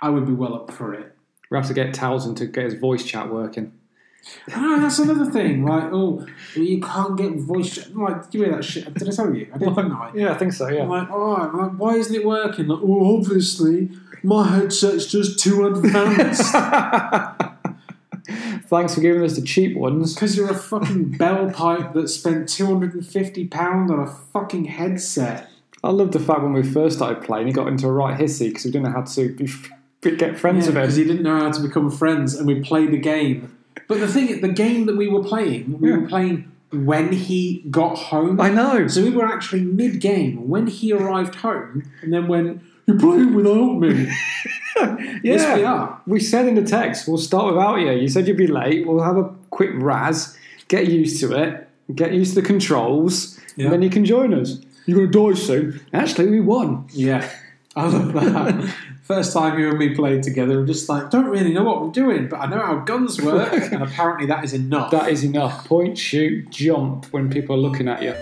I 0.01 0.09
would 0.11 0.27
be 0.27 0.33
well 0.33 0.55
up 0.55 0.73
for 0.73 0.93
it. 0.95 1.15
We 1.51 1.57
have 1.57 1.67
to 1.69 1.75
get 1.75 1.95
Towson 1.95 2.35
to 2.37 2.47
get 2.47 2.65
his 2.65 2.75
voice 2.75 3.05
chat 3.05 3.33
working. 3.33 3.73
Ah, 4.55 4.79
that's 4.81 4.99
another 5.01 5.31
thing. 5.31 5.65
Like, 5.65 5.91
oh, 5.93 6.27
you 6.57 6.81
can't 6.81 7.17
get 7.17 7.35
voice. 7.37 7.75
chat. 7.75 7.95
Like, 7.97 8.23
you 8.33 8.45
hear 8.45 8.53
that 8.57 8.65
shit? 8.65 8.93
Did 8.95 9.09
I 9.09 9.13
tell 9.13 9.35
you? 9.35 9.49
I 9.55 9.59
didn't, 9.59 9.75
didn't 9.75 9.93
I? 9.93 10.11
Yeah, 10.15 10.33
I 10.33 10.39
think 10.39 10.53
so. 10.53 10.67
I'm 10.67 10.75
Yeah. 10.75 10.85
like, 10.87 11.09
oh, 11.11 11.35
I'm 11.37 11.57
like, 11.59 11.73
why 11.73 11.95
isn't 11.97 12.15
it 12.15 12.25
working? 12.25 12.69
Like, 12.69 12.81
oh, 12.83 13.17
obviously, 13.19 13.91
my 14.23 14.49
headset's 14.49 15.07
just 15.07 15.39
too 15.39 15.67
advanced. 15.67 16.53
Thanks 18.69 18.95
for 18.95 19.01
giving 19.01 19.23
us 19.23 19.37
the 19.37 19.43
cheap 19.43 19.77
ones. 19.77 20.15
Because 20.15 20.37
you're 20.37 20.51
a 20.51 20.55
fucking 20.55 21.17
bell 21.19 21.51
pipe 21.51 21.93
that 21.93 22.09
spent 22.09 22.47
£250 22.49 23.91
on 23.91 23.99
a 24.01 24.07
fucking 24.07 24.65
headset. 24.67 25.49
I 25.85 25.91
love 25.91 26.13
the 26.13 26.21
fact 26.21 26.43
when 26.43 26.53
we 26.53 26.63
first 26.63 26.97
started 26.97 27.23
playing, 27.25 27.49
he 27.49 27.53
got 27.53 27.67
into 27.67 27.87
a 27.89 27.93
right 27.93 28.19
hissy 28.19 28.49
because 28.49 28.65
we 28.65 28.71
didn't 28.71 28.85
know 28.87 28.93
how 28.93 29.03
to 29.03 29.35
be, 29.35 30.17
get 30.17 30.39
friends 30.39 30.67
with 30.67 30.77
Because 30.77 30.97
he 30.97 31.05
didn't 31.05 31.23
know 31.25 31.37
how 31.41 31.51
to 31.51 31.61
become 31.61 31.91
friends, 31.91 32.35
and 32.35 32.47
we 32.47 32.61
played 32.63 32.95
a 32.95 32.99
game. 32.99 33.55
But 33.89 33.99
the 34.01 34.09
thing, 34.09 34.41
the 34.41 34.49
game 34.49 34.87
that 34.87 34.97
we 34.97 35.09
were 35.09 35.25
playing, 35.25 35.81
we 35.81 35.91
Yeah. 35.91 35.97
were 35.99 36.07
playing 36.07 36.51
when 36.73 37.13
he 37.13 37.65
got 37.71 37.99
home. 37.99 38.41
I 38.41 38.49
know. 38.51 38.87
So 38.87 39.03
we 39.03 39.11
were 39.11 39.27
actually 39.27 39.63
mid 39.63 40.01
game 40.01 40.49
when 40.49 40.69
he 40.69 40.93
arrived 40.93 41.35
home, 41.37 41.83
and 42.01 42.13
then 42.13 42.29
when 42.29 42.61
you're 42.87 42.99
playing 42.99 43.35
without 43.35 43.75
me. 43.79 44.11
yeah, 44.77 45.19
Yes, 45.23 45.57
we 45.59 45.65
are. 45.65 46.01
We 46.07 46.21
said 46.21 46.47
in 46.49 46.55
the 46.55 46.65
text, 46.65 47.07
we'll 47.09 47.19
start 47.19 47.55
without 47.55 47.77
you. 47.77 47.93
You 47.93 48.09
said 48.09 48.27
you'd 48.27 48.37
be 48.37 48.47
late. 48.47 48.87
We'll 48.87 49.03
have 49.03 49.17
a 49.17 49.33
quick 49.51 49.71
raz, 49.75 50.37
get 50.69 50.87
used 50.89 51.21
to 51.21 51.33
it, 51.33 51.69
get 51.95 52.13
used 52.13 52.35
to 52.35 52.41
the 52.41 52.47
controls, 52.47 53.39
Yeah. 53.57 53.67
and 53.67 53.73
then 53.75 53.83
you 53.83 53.91
can 53.91 54.05
join 54.05 54.33
us. 54.35 54.59
You're 54.87 55.07
going 55.07 55.13
to 55.13 55.35
die 55.35 55.41
soon. 55.41 55.81
Actually, 55.93 56.29
we 56.31 56.41
won. 56.41 56.87
Yeah, 56.93 57.29
I 57.77 57.87
love 57.87 58.13
that. 58.15 58.75
First 59.03 59.33
time 59.33 59.59
you 59.59 59.69
and 59.69 59.79
me 59.79 59.95
played 59.95 60.23
together, 60.23 60.61
I'm 60.61 60.67
just 60.67 60.89
like, 60.89 61.11
don't 61.11 61.27
really 61.27 61.53
know 61.53 61.65
what 61.65 61.83
we're 61.83 61.91
doing, 61.91 62.29
but 62.29 62.39
I 62.41 62.47
know 62.47 62.59
how 62.61 62.77
guns 62.77 63.21
work, 63.21 63.53
and 63.53 63.83
apparently 63.83 64.27
that 64.27 64.43
is 64.45 64.55
enough. 64.55 64.91
That 64.93 65.09
is 65.11 65.23
enough. 65.25 65.67
Point, 65.67 65.99
shoot, 65.99 66.51
jump 66.51 67.07
when 67.13 67.29
people 67.29 67.55
are 67.57 67.59
looking 67.59 67.89
at 67.89 68.01
you. 68.03 68.15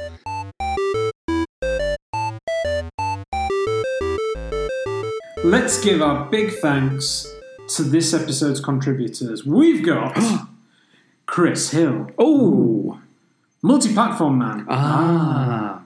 Let's 5.44 5.80
give 5.82 6.02
our 6.02 6.28
big 6.28 6.52
thanks 6.58 7.26
to 7.76 7.82
this 7.82 8.12
episode's 8.12 8.60
contributors. 8.60 9.44
We've 9.46 9.84
got 9.84 10.18
Chris 11.26 11.70
Hill, 11.70 12.10
Oh. 12.18 13.00
multi-platform 13.62 14.38
man, 14.38 14.66
Ah. 14.68 15.82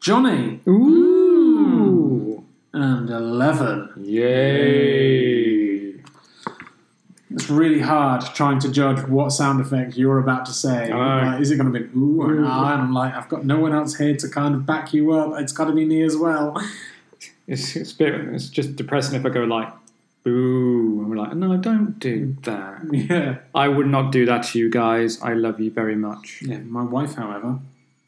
Johnny, 0.00 0.60
Ooh. 0.68 2.44
and 2.72 3.10
Eleven. 3.10 3.88
Yay. 4.02 5.94
It's 7.30 7.50
really 7.50 7.80
hard 7.80 8.22
trying 8.34 8.60
to 8.60 8.70
judge 8.70 9.00
what 9.08 9.30
sound 9.32 9.60
effect 9.60 9.96
you're 9.96 10.18
about 10.18 10.46
to 10.46 10.52
say. 10.52 10.92
Like, 10.94 11.40
is 11.40 11.50
it 11.50 11.56
going 11.56 11.72
to 11.72 11.78
be 11.80 11.86
ooh 11.98 12.22
or 12.22 12.44
ah? 12.46 12.72
And 12.74 12.82
I'm 12.82 12.92
like, 12.94 13.14
I've 13.14 13.28
got 13.28 13.44
no 13.44 13.58
one 13.58 13.72
else 13.74 13.96
here 13.96 14.14
to 14.16 14.28
kind 14.28 14.54
of 14.54 14.64
back 14.64 14.94
you 14.94 15.10
up. 15.12 15.32
It's 15.40 15.52
got 15.52 15.64
to 15.64 15.72
be 15.72 15.84
me 15.84 16.02
as 16.02 16.16
well. 16.16 16.56
It's, 17.46 17.76
it's, 17.76 17.92
bit, 17.92 18.14
it's 18.14 18.48
just 18.48 18.76
depressing 18.76 19.18
if 19.18 19.24
I 19.24 19.28
go 19.28 19.44
like, 19.44 19.68
boo. 20.24 20.98
And 21.00 21.10
we're 21.10 21.16
like, 21.16 21.34
no, 21.34 21.56
don't 21.56 21.98
do 21.98 22.36
that. 22.42 22.80
Yeah. 22.92 23.38
I 23.54 23.68
would 23.68 23.86
not 23.86 24.10
do 24.12 24.26
that 24.26 24.44
to 24.48 24.58
you 24.58 24.70
guys. 24.70 25.20
I 25.22 25.34
love 25.34 25.60
you 25.60 25.70
very 25.70 25.96
much. 25.96 26.42
Yeah. 26.42 26.58
My 26.58 26.82
wife, 26.82 27.14
however. 27.14 27.58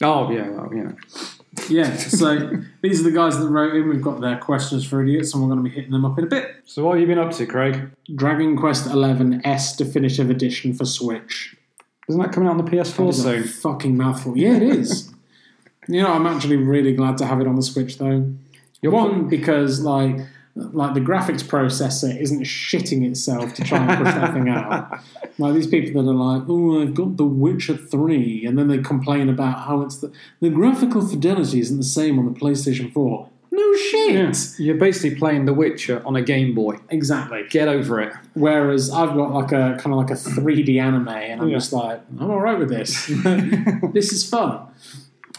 Oh, 0.01 0.31
yeah, 0.31 0.49
well, 0.49 0.71
yeah. 0.75 0.93
Yeah. 1.69 1.97
So 1.97 2.51
these 2.83 3.01
are 3.01 3.05
the 3.05 3.11
guys 3.13 3.39
that 3.39 3.49
wrote 3.49 3.75
in. 3.75 3.89
We've 3.89 4.03
got 4.03 4.21
their 4.21 4.39
questions 4.39 4.85
for 4.87 5.03
idiots, 5.03 5.35
and 5.35 5.43
we're 5.43 5.49
going 5.49 5.65
to 5.65 5.69
be 5.69 5.75
hitting 5.75 5.91
them 5.91 6.05
up 6.05 6.19
in 6.19 6.25
a 6.25 6.29
bit. 6.29 6.57
So, 6.67 6.85
what 6.85 6.93
have 6.93 7.01
you 7.01 7.07
been 7.07 7.19
up 7.19 7.33
to, 7.33 7.47
Craig? 7.47 7.91
Dragon 8.15 8.57
Quest 8.57 8.85
XI 8.87 9.41
S 9.45 9.77
Definitive 9.77 10.31
Edition 10.31 10.73
for 10.73 10.85
Switch. 10.85 11.57
Isn't 12.09 12.21
that 12.23 12.33
coming 12.33 12.49
out 12.49 12.59
on 12.59 12.65
the 12.65 12.71
PS4 12.71 13.09
It's 13.09 13.19
a 13.19 13.23
soon? 13.23 13.43
fucking 13.45 13.97
mouthful. 13.97 14.39
Yeah, 14.39 14.57
it 14.57 14.63
is. 14.63 15.13
you 15.89 16.01
know, 16.03 16.13
I'm 16.13 16.27
actually 16.27 16.57
really 16.57 16.95
glad 16.95 17.19
to 17.19 17.27
have 17.27 17.41
it 17.41 17.47
on 17.47 17.57
the 17.57 17.63
Switch 17.63 17.99
though. 17.99 18.33
You're 18.83 18.93
One 18.93 19.29
because 19.29 19.81
like 19.81 20.17
like 20.55 20.93
the 20.95 21.01
graphics 21.01 21.45
processor 21.45 22.21
isn't 22.21 22.43
shitting 22.43 23.09
itself 23.09 23.55
to 23.55 23.63
try 23.63 23.79
and 23.79 24.05
push 24.05 24.13
that 24.15 24.33
thing 24.35 24.49
out. 24.49 25.01
Like 25.41 25.55
these 25.55 25.69
people 25.69 26.03
that 26.03 26.11
are 26.11 26.15
like, 26.15 26.43
oh, 26.49 26.83
I've 26.83 26.95
got 26.95 27.17
The 27.17 27.25
Witcher 27.25 27.77
3, 27.77 28.45
and 28.45 28.59
then 28.59 28.67
they 28.67 28.79
complain 28.79 29.29
about 29.29 29.67
how 29.69 29.83
it's 29.83 29.99
the, 29.99 30.11
the 30.41 30.51
graphical 30.51 31.07
fidelity 31.07 31.61
isn't 31.61 31.77
the 31.77 31.85
same 31.85 32.19
on 32.19 32.25
the 32.25 32.37
PlayStation 32.37 32.93
4. 32.93 33.29
No 33.53 33.75
shit! 33.77 34.37
You're 34.59 34.75
basically 34.79 35.17
playing 35.17 35.45
The 35.45 35.55
Witcher 35.55 36.03
on 36.05 36.17
a 36.17 36.23
Game 36.23 36.57
Boy. 36.57 36.79
Exactly. 36.91 37.45
Get 37.51 37.69
over 37.69 38.01
it. 38.01 38.13
Whereas 38.35 38.91
I've 38.91 39.15
got 39.15 39.31
like 39.33 39.53
a 39.53 39.79
kind 39.81 39.93
of 39.95 39.99
like 39.99 40.11
a 40.11 40.15
3D 40.15 40.81
anime, 40.83 41.07
and 41.07 41.41
I'm 41.43 41.49
Yeah. 41.49 41.57
just 41.59 41.73
like, 41.73 42.01
I'm 42.19 42.29
all 42.33 42.41
right 42.41 42.59
with 42.59 42.69
this. 42.71 43.07
this 43.93 44.13
is 44.13 44.29
fun. 44.29 44.67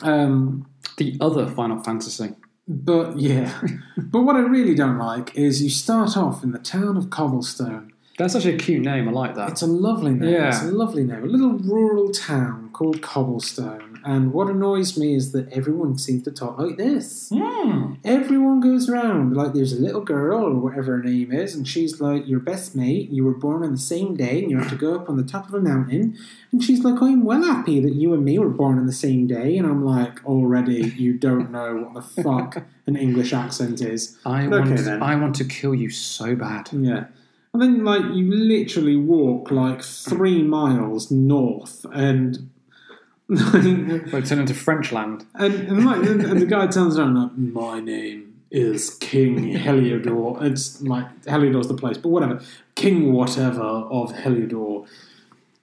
Um, 0.02 0.66
The 0.96 1.18
other 1.20 1.46
Final 1.48 1.84
Fantasy. 1.84 2.36
But 2.70 3.20
yeah, 3.20 3.60
but 3.98 4.22
what 4.22 4.36
I 4.36 4.42
really 4.42 4.76
don't 4.76 5.00
like 5.00 5.36
is 5.36 5.62
you 5.62 5.72
start 5.72 6.16
off 6.16 6.44
in 6.44 6.52
the 6.52 6.60
town 6.60 6.96
of 6.96 7.10
Cobblestone. 7.10 7.92
That's 8.20 8.36
actually 8.36 8.56
a 8.56 8.60
cute 8.60 8.84
name. 8.84 9.08
I 9.08 9.12
like 9.12 9.36
that. 9.36 9.52
It's 9.52 9.62
a 9.62 9.68
lovely 9.68 10.12
name. 10.12 10.30
Yeah. 10.30 10.50
It's 10.50 10.62
a 10.62 10.72
lovely 10.72 11.04
name. 11.04 11.24
A 11.24 11.28
little 11.28 11.54
rural 11.54 12.12
town 12.12 12.70
called 12.74 13.02
Cobblestone. 13.02 13.89
And 14.06 14.32
what 14.34 14.50
annoys 14.50 14.98
me 14.98 15.16
is 15.16 15.32
that 15.34 15.52
everyone 15.52 15.98
seems 15.98 16.24
to 16.24 16.32
talk 16.32 16.58
like 16.58 16.78
this. 16.78 17.30
Hmm. 17.34 17.96
Everyone 18.04 18.60
goes 18.60 18.90
around 18.90 19.36
like 19.36 19.54
there's 19.54 19.74
a 19.74 19.82
little 19.82 20.02
girl 20.02 20.44
or 20.44 20.56
whatever 20.56 20.98
her 20.98 21.04
name 21.04 21.32
is, 21.32 21.56
and 21.56 21.68
she's 21.68 22.00
like 22.00 22.28
your 22.28 22.40
best 22.40 22.76
mate. 22.76 23.10
You 23.10 23.26
were 23.26 23.34
born 23.34 23.64
on 23.64 23.72
the 23.72 23.78
same 23.78 24.16
day, 24.16 24.42
and 24.42 24.52
you 24.52 24.58
have 24.60 24.70
to 24.70 24.76
go 24.76 24.96
up 24.96 25.10
on 25.10 25.18
the 25.18 25.24
top 25.24 25.48
of 25.48 25.54
a 25.54 25.60
mountain. 25.62 26.18
And 26.52 26.64
she's 26.64 26.84
like, 26.84 27.02
I'm 27.02 27.24
well 27.26 27.44
happy 27.44 27.80
that 27.80 27.94
you 27.94 28.14
and 28.14 28.24
me 28.26 28.40
were 28.40 28.50
born 28.50 28.80
on 28.80 28.86
the 28.86 28.94
same 28.94 29.28
day. 29.28 29.58
And 29.58 29.68
I'm 29.68 29.84
like, 29.86 30.26
already 30.26 30.94
you 30.98 31.14
don't 31.18 31.52
know 31.52 31.76
what 31.76 31.94
the 32.16 32.24
fuck 32.24 32.64
an 32.88 32.96
English 32.96 33.34
accent 33.34 33.82
is. 33.82 34.18
I 34.26 34.46
Okay, 34.46 34.50
want. 34.60 34.78
then. 34.78 35.04
I 35.04 35.16
want 35.16 35.36
to 35.36 35.46
kill 35.46 35.76
you 35.76 35.90
so 35.90 36.36
bad. 36.36 36.70
Yeah. 36.72 37.06
And 37.54 37.62
then, 37.64 37.84
like, 37.84 38.04
you 38.14 38.32
literally 38.32 38.96
walk 38.96 39.50
like 39.50 39.82
three 39.82 40.44
miles 40.44 41.10
north, 41.10 41.84
and 41.92 42.50
and, 43.30 44.12
But 44.12 44.26
turn 44.26 44.40
into 44.40 44.54
French 44.54 44.92
land. 44.92 45.26
and, 45.36 45.86
like, 45.86 46.04
and, 46.04 46.22
and 46.22 46.42
the 46.42 46.46
guy 46.46 46.68
turns 46.68 46.98
around 46.98 47.16
like, 47.16 47.38
"My 47.38 47.80
name 47.80 48.42
is 48.52 48.92
King 48.96 49.54
Heliodor." 49.56 50.42
It's 50.44 50.82
like 50.82 51.06
Heliodor's 51.26 51.68
the 51.68 51.76
place, 51.76 51.98
but 51.98 52.10
whatever. 52.10 52.42
King 52.76 53.14
whatever 53.14 53.62
of 53.62 54.12
Heliodor, 54.14 54.88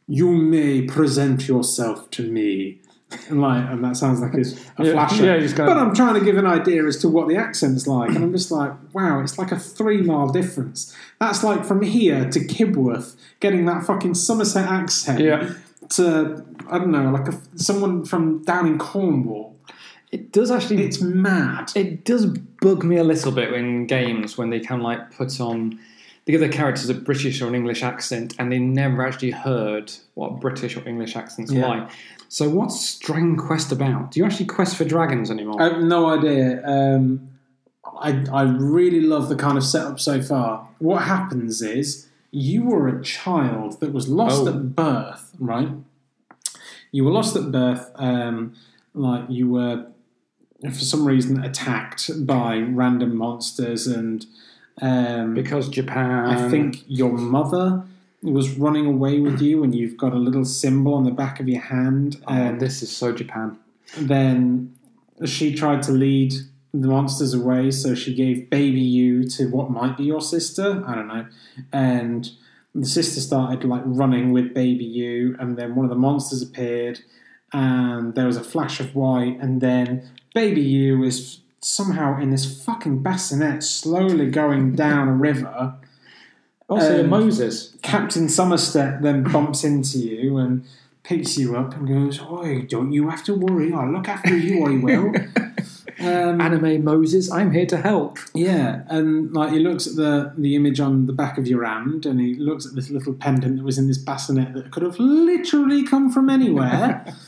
you 0.06 0.30
may 0.30 0.82
present 0.82 1.48
yourself 1.48 2.10
to 2.12 2.30
me. 2.30 2.78
And 3.28 3.40
like, 3.40 3.64
and 3.70 3.84
that 3.84 3.96
sounds 3.96 4.20
like 4.20 4.34
it's 4.34 4.52
a 4.78 4.84
Yeah, 4.84 4.92
flasher. 4.92 5.24
yeah, 5.24 5.38
he's 5.40 5.52
got- 5.52 5.66
but 5.66 5.78
I'm 5.78 5.94
trying 5.94 6.14
to 6.14 6.20
give 6.24 6.36
an 6.38 6.46
idea 6.46 6.84
as 6.84 6.96
to 6.98 7.08
what 7.08 7.28
the 7.28 7.36
accent's 7.36 7.86
like, 7.86 8.08
and 8.10 8.18
I'm 8.18 8.32
just 8.32 8.50
like, 8.50 8.72
wow, 8.92 9.20
it's 9.20 9.38
like 9.38 9.52
a 9.52 9.58
three 9.58 10.02
mile 10.02 10.28
difference. 10.28 10.94
That's 11.20 11.44
like 11.44 11.64
from 11.64 11.82
here 11.82 12.28
to 12.28 12.40
Kibworth, 12.40 13.14
getting 13.38 13.64
that 13.66 13.84
fucking 13.84 14.14
Somerset 14.14 14.68
accent 14.68 15.20
Yeah. 15.20 15.52
To 15.90 16.44
I 16.70 16.78
don't 16.78 16.90
know, 16.90 17.10
like 17.10 17.28
a, 17.28 17.40
someone 17.58 18.04
from 18.04 18.42
down 18.44 18.66
in 18.66 18.78
Cornwall. 18.78 19.56
It 20.12 20.32
does 20.32 20.50
actually. 20.50 20.84
It's 20.84 21.00
mad. 21.00 21.72
It 21.74 22.04
does 22.04 22.26
bug 22.26 22.84
me 22.84 22.96
a 22.96 23.04
little 23.04 23.32
bit 23.32 23.52
in 23.52 23.86
games 23.86 24.38
when 24.38 24.50
they 24.50 24.60
kind 24.60 24.80
of 24.80 24.84
like 24.84 25.10
put 25.16 25.40
on. 25.40 25.78
They 26.24 26.32
give 26.32 26.40
their 26.40 26.50
characters 26.50 26.88
a 26.88 26.94
British 26.94 27.40
or 27.40 27.46
an 27.48 27.54
English 27.54 27.82
accent, 27.84 28.34
and 28.38 28.50
they 28.50 28.58
never 28.58 29.06
actually 29.06 29.30
heard 29.30 29.92
what 30.14 30.40
British 30.40 30.76
or 30.76 30.86
English 30.88 31.14
accents 31.16 31.52
Yeah. 31.52 31.64
are 31.64 31.78
like. 31.80 31.90
So, 32.28 32.48
what's 32.50 32.98
Dragon 32.98 33.36
Quest 33.36 33.70
about? 33.70 34.10
Do 34.10 34.18
you 34.20 34.26
actually 34.26 34.46
quest 34.46 34.76
for 34.76 34.84
dragons 34.84 35.30
anymore? 35.30 35.60
I 35.62 35.68
have 35.72 35.82
no 35.82 36.06
idea. 36.06 36.66
Um, 36.66 37.28
I 38.00 38.24
I 38.32 38.42
really 38.42 39.00
love 39.00 39.28
the 39.28 39.36
kind 39.36 39.56
of 39.56 39.64
setup 39.64 40.00
so 40.00 40.20
far. 40.22 40.68
What 40.78 41.02
happens 41.02 41.62
is 41.62 42.05
you 42.38 42.64
were 42.64 42.86
a 42.88 43.02
child 43.02 43.80
that 43.80 43.92
was 43.92 44.08
lost 44.08 44.42
Oh. 44.42 44.48
at 44.48 44.74
birth, 44.76 45.24
right? 45.38 45.70
You 46.92 47.04
were 47.04 47.10
lost 47.10 47.34
at 47.36 47.50
birth. 47.50 47.90
Um, 47.96 48.54
like 48.94 49.24
you 49.28 49.48
were, 49.48 49.86
for 50.62 50.70
some 50.92 51.06
reason, 51.06 51.42
attacked 51.42 52.26
by 52.26 52.58
random 52.58 53.16
monsters, 53.16 53.86
and 53.86 54.26
um, 54.82 55.34
because 55.34 55.68
Japan. 55.68 56.24
I 56.26 56.48
think 56.50 56.84
your 56.86 57.12
mother 57.12 57.84
was 58.22 58.50
running 58.58 58.86
away 58.86 59.18
with 59.20 59.40
you, 59.40 59.62
and 59.64 59.74
you've 59.74 59.96
got 59.96 60.12
a 60.12 60.18
little 60.18 60.44
symbol 60.44 60.92
on 60.94 61.04
the 61.04 61.10
back 61.22 61.40
of 61.40 61.48
your 61.48 61.60
hand. 61.62 62.16
Oh, 62.26 62.32
And 62.34 62.60
this 62.60 62.82
is 62.82 62.94
so 62.94 63.12
Japan. 63.12 63.56
then 63.98 64.74
she 65.24 65.54
tried 65.54 65.82
to 65.84 65.92
lead 65.92 66.34
the 66.80 66.88
monsters 66.88 67.34
away, 67.34 67.70
so 67.70 67.94
she 67.94 68.14
gave 68.14 68.50
baby 68.50 68.80
you 68.80 69.24
to 69.30 69.48
what 69.50 69.70
might 69.70 69.96
be 69.96 70.04
your 70.04 70.20
sister. 70.20 70.82
I 70.86 70.94
don't 70.94 71.08
know. 71.08 71.26
And 71.72 72.30
the 72.74 72.86
sister 72.86 73.20
started 73.20 73.64
like 73.64 73.82
running 73.84 74.32
with 74.32 74.54
baby 74.54 74.84
you, 74.84 75.36
and 75.38 75.56
then 75.56 75.74
one 75.74 75.84
of 75.86 75.90
the 75.90 75.96
monsters 75.96 76.42
appeared, 76.42 77.00
and 77.52 78.14
there 78.14 78.26
was 78.26 78.36
a 78.36 78.44
flash 78.44 78.80
of 78.80 78.94
white, 78.94 79.38
and 79.40 79.60
then 79.60 80.08
baby 80.34 80.60
you 80.60 81.02
is 81.04 81.40
somehow 81.60 82.20
in 82.20 82.30
this 82.30 82.62
fucking 82.64 83.02
bassinet 83.02 83.62
slowly 83.62 84.30
going 84.30 84.74
down 84.76 85.08
a 85.08 85.12
river. 85.12 85.74
Also, 86.68 87.02
Um, 87.04 87.10
Moses. 87.10 87.76
Captain 87.82 88.28
Somerset 88.28 89.00
then 89.02 89.22
bumps 89.22 89.64
into 89.64 89.98
you 89.98 90.36
and 90.36 90.64
picks 91.04 91.38
you 91.38 91.56
up 91.56 91.74
and 91.76 91.86
goes, 91.86 92.20
Oi, 92.20 92.62
don't 92.68 92.92
you 92.92 93.08
have 93.08 93.22
to 93.24 93.34
worry, 93.34 93.72
I'll 93.72 93.90
look 93.90 94.08
after 94.08 94.36
you, 94.36 94.64
I 94.66 94.76
will. 94.82 95.12
um, 96.00 96.40
Anime 96.40 96.84
Moses, 96.84 97.30
I'm 97.32 97.50
here 97.52 97.66
to 97.66 97.76
help. 97.78 98.18
yeah, 98.34 98.82
and 98.88 99.32
like 99.32 99.52
he 99.52 99.58
looks 99.60 99.86
at 99.86 99.96
the, 99.96 100.32
the 100.36 100.54
image 100.56 100.78
on 100.80 101.06
the 101.06 101.12
back 101.12 101.38
of 101.38 101.46
your 101.46 101.64
hand 101.64 102.04
and 102.06 102.20
he 102.20 102.34
looks 102.34 102.66
at 102.66 102.74
this 102.74 102.90
little 102.90 103.14
pendant 103.14 103.56
that 103.56 103.64
was 103.64 103.78
in 103.78 103.86
this 103.88 103.98
bassinet 103.98 104.52
that 104.54 104.70
could 104.70 104.82
have 104.82 104.98
literally 104.98 105.82
come 105.84 106.10
from 106.10 106.28
anywhere. 106.30 107.04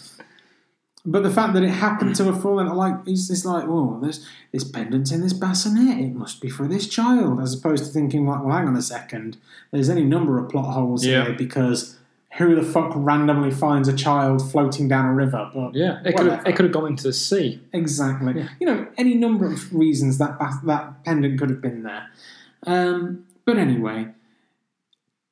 But 1.06 1.22
the 1.22 1.30
fact 1.30 1.54
that 1.54 1.62
it 1.62 1.70
happened 1.70 2.16
to 2.16 2.24
have 2.24 2.42
fallen, 2.42 2.66
like 2.68 3.06
he's 3.06 3.28
just 3.28 3.46
like, 3.46 3.64
oh, 3.66 3.98
there's 4.02 4.26
this 4.52 4.64
pendant's 4.64 5.10
in 5.10 5.22
this 5.22 5.32
bassinet. 5.32 5.96
It 5.98 6.14
must 6.14 6.42
be 6.42 6.50
for 6.50 6.68
this 6.68 6.86
child, 6.86 7.40
as 7.40 7.54
opposed 7.54 7.86
to 7.86 7.90
thinking 7.90 8.26
like, 8.26 8.44
well, 8.44 8.54
hang 8.54 8.68
on 8.68 8.76
a 8.76 8.82
second. 8.82 9.38
There's 9.70 9.88
any 9.88 10.04
number 10.04 10.38
of 10.38 10.50
plot 10.50 10.74
holes 10.74 11.06
Yeah. 11.06 11.24
here 11.24 11.32
because 11.34 11.96
who 12.38 12.54
the 12.54 12.62
fuck 12.62 12.92
randomly 12.94 13.50
finds 13.50 13.88
a 13.88 13.96
child 13.96 14.50
floating 14.50 14.88
down 14.88 15.06
a 15.06 15.12
river? 15.12 15.50
But 15.52 15.74
Yeah, 15.74 16.00
it 16.04 16.16
could 16.16 16.26
have, 16.26 16.46
it 16.46 16.56
could 16.56 16.64
have 16.64 16.72
gone 16.72 16.86
into 16.86 17.02
the 17.02 17.12
sea. 17.12 17.60
Exactly. 17.72 18.46
You 18.60 18.66
know, 18.66 18.86
any 18.96 19.14
number 19.14 19.46
of 19.46 19.72
reasons 19.74 20.18
that 20.18 20.38
that 20.64 21.04
pendant 21.04 21.38
could 21.38 21.50
have 21.50 21.60
been 21.60 21.82
there. 21.82 22.08
Um, 22.66 23.26
but 23.44 23.58
anyway, 23.58 24.08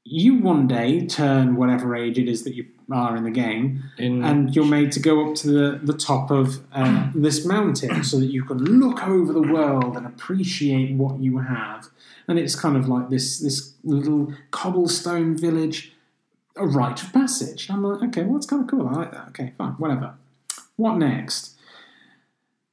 you 0.05 0.39
one 0.39 0.67
day 0.69 1.07
turn 1.07 1.57
whatever 1.57 1.97
age 1.97 2.19
it 2.19 2.29
is 2.29 2.45
that 2.45 2.55
you 2.55 2.67
are 2.91 3.17
in 3.17 3.25
the 3.25 3.31
game, 3.31 3.83
In 3.99 4.25
and 4.25 4.55
you're 4.55 4.65
made 4.65 4.93
to 4.93 5.01
go 5.01 5.29
up 5.29 5.35
to 5.37 5.49
the, 5.49 5.81
the 5.83 5.93
top 5.93 6.31
of 6.31 6.61
uh, 6.73 7.11
this 7.15 7.45
mountain 7.45 8.05
so 8.05 8.21
that 8.21 8.27
you 8.27 8.45
can 8.45 8.59
look 8.59 9.07
over 9.07 9.33
the 9.33 9.43
world 9.43 9.97
and 9.97 10.07
appreciate 10.07 10.95
what 10.95 11.19
you 11.19 11.39
have. 11.39 11.89
And 12.29 12.39
it's 12.39 12.55
kind 12.55 12.77
of 12.77 12.89
like 12.89 13.11
this 13.11 13.39
this 13.41 13.75
little 13.85 14.33
cobblestone 14.51 15.37
village, 15.37 15.96
a 16.57 16.67
rite 16.67 17.03
of 17.03 17.13
passage. 17.13 17.71
I'm 17.71 17.83
like, 17.83 18.03
okay, 18.09 18.23
well, 18.23 18.35
that's 18.35 18.47
kind 18.47 18.63
of 18.63 18.69
cool. 18.69 18.89
I 18.89 18.93
like 18.93 19.13
that. 19.13 19.29
Okay, 19.29 19.53
fine, 19.57 19.73
whatever. 19.73 20.15
What 20.77 20.97
next? 20.99 21.57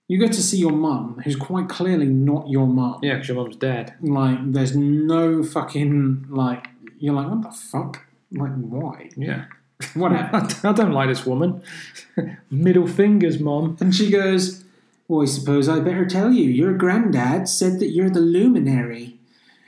You 0.08 0.20
go 0.20 0.28
to 0.28 0.42
see 0.42 0.58
your 0.58 0.74
mum, 0.74 1.22
who's 1.24 1.36
quite 1.36 1.70
clearly 1.70 2.08
not 2.08 2.50
your 2.50 2.68
mum. 2.68 3.00
yeah, 3.02 3.14
because 3.14 3.30
your 3.30 3.38
mum's 3.38 3.56
dead. 3.56 3.94
Like, 4.02 4.52
there's 4.52 4.76
no 4.76 5.44
fucking 5.44 6.28
like. 6.30 6.68
You're 7.00 7.16
like, 7.16 7.30
what 7.30 7.42
the 7.42 7.52
fuck? 7.52 8.06
Like, 8.32 8.52
why? 8.56 9.10
Yeah. 9.16 9.46
Whatever. 9.94 10.48
I 10.64 10.72
don't 10.74 10.92
like 10.92 11.10
this 11.10 11.26
woman. 11.26 11.64
Middle 12.50 12.88
fingers, 12.88 13.40
mom. 13.40 13.78
And 13.80 13.96
she 13.96 14.10
goes, 14.10 14.64
Well, 15.08 15.22
I 15.22 15.26
suppose 15.26 15.70
I 15.70 15.80
better 15.80 16.06
tell 16.06 16.32
you. 16.32 16.50
Your 16.50 16.74
granddad 16.74 17.48
said 17.48 17.80
that 17.80 17.90
you're 17.90 18.10
the 18.10 18.20
luminary, 18.20 19.13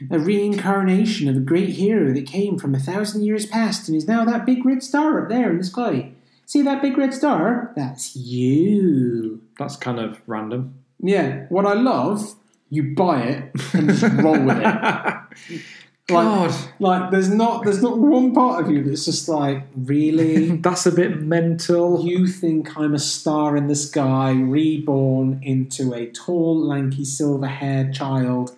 a 0.10 0.20
reincarnation 0.20 1.28
of 1.28 1.38
a 1.38 1.40
great 1.40 1.70
hero 1.70 2.14
that 2.14 2.28
came 2.28 2.58
from 2.58 2.76
a 2.76 2.80
thousand 2.80 3.24
years 3.24 3.46
past 3.46 3.88
and 3.88 3.96
is 3.98 4.08
now 4.08 4.26
that 4.26 4.46
big 4.46 4.66
red 4.66 4.84
star 4.84 5.22
up 5.22 5.30
there 5.30 5.50
in 5.50 5.58
the 5.58 5.64
sky. 5.64 6.12
See 6.46 6.62
that 6.62 6.82
big 6.82 6.98
red 6.98 7.14
star? 7.14 7.72
That's 7.76 8.16
you. 8.16 9.42
That's 9.58 9.76
kind 9.78 10.00
of 10.00 10.22
random. 10.28 10.76
Yeah, 11.02 11.46
what 11.50 11.66
I 11.66 11.74
love, 11.74 12.36
you 12.70 12.96
buy 12.96 13.24
it 13.24 13.52
and 13.74 13.90
just 13.90 14.04
roll 14.22 14.40
with 14.44 14.58
it. 14.60 15.62
God, 16.08 16.54
Like, 16.80 17.10
there's 17.10 17.30
not 17.30 17.64
there's 17.64 17.82
not 17.82 17.98
one 17.98 18.32
part 18.32 18.64
of 18.64 18.72
you 18.72 18.84
that's 18.84 19.06
just 19.06 19.28
like, 19.28 19.64
really? 19.76 20.58
that's 20.58 20.86
a 20.86 20.92
bit 20.92 21.22
mental. 21.22 22.06
You 22.06 22.28
think 22.28 22.78
I'm 22.78 22.94
a 22.94 23.00
star 23.00 23.58
in 23.58 23.66
the 23.66 23.76
sky, 23.76 24.32
reborn 24.34 25.40
into 25.42 25.96
a 25.96 26.06
tall, 26.12 26.60
lanky, 26.60 27.06
silver 27.06 27.48
haired 27.48 27.92
child 27.92 28.56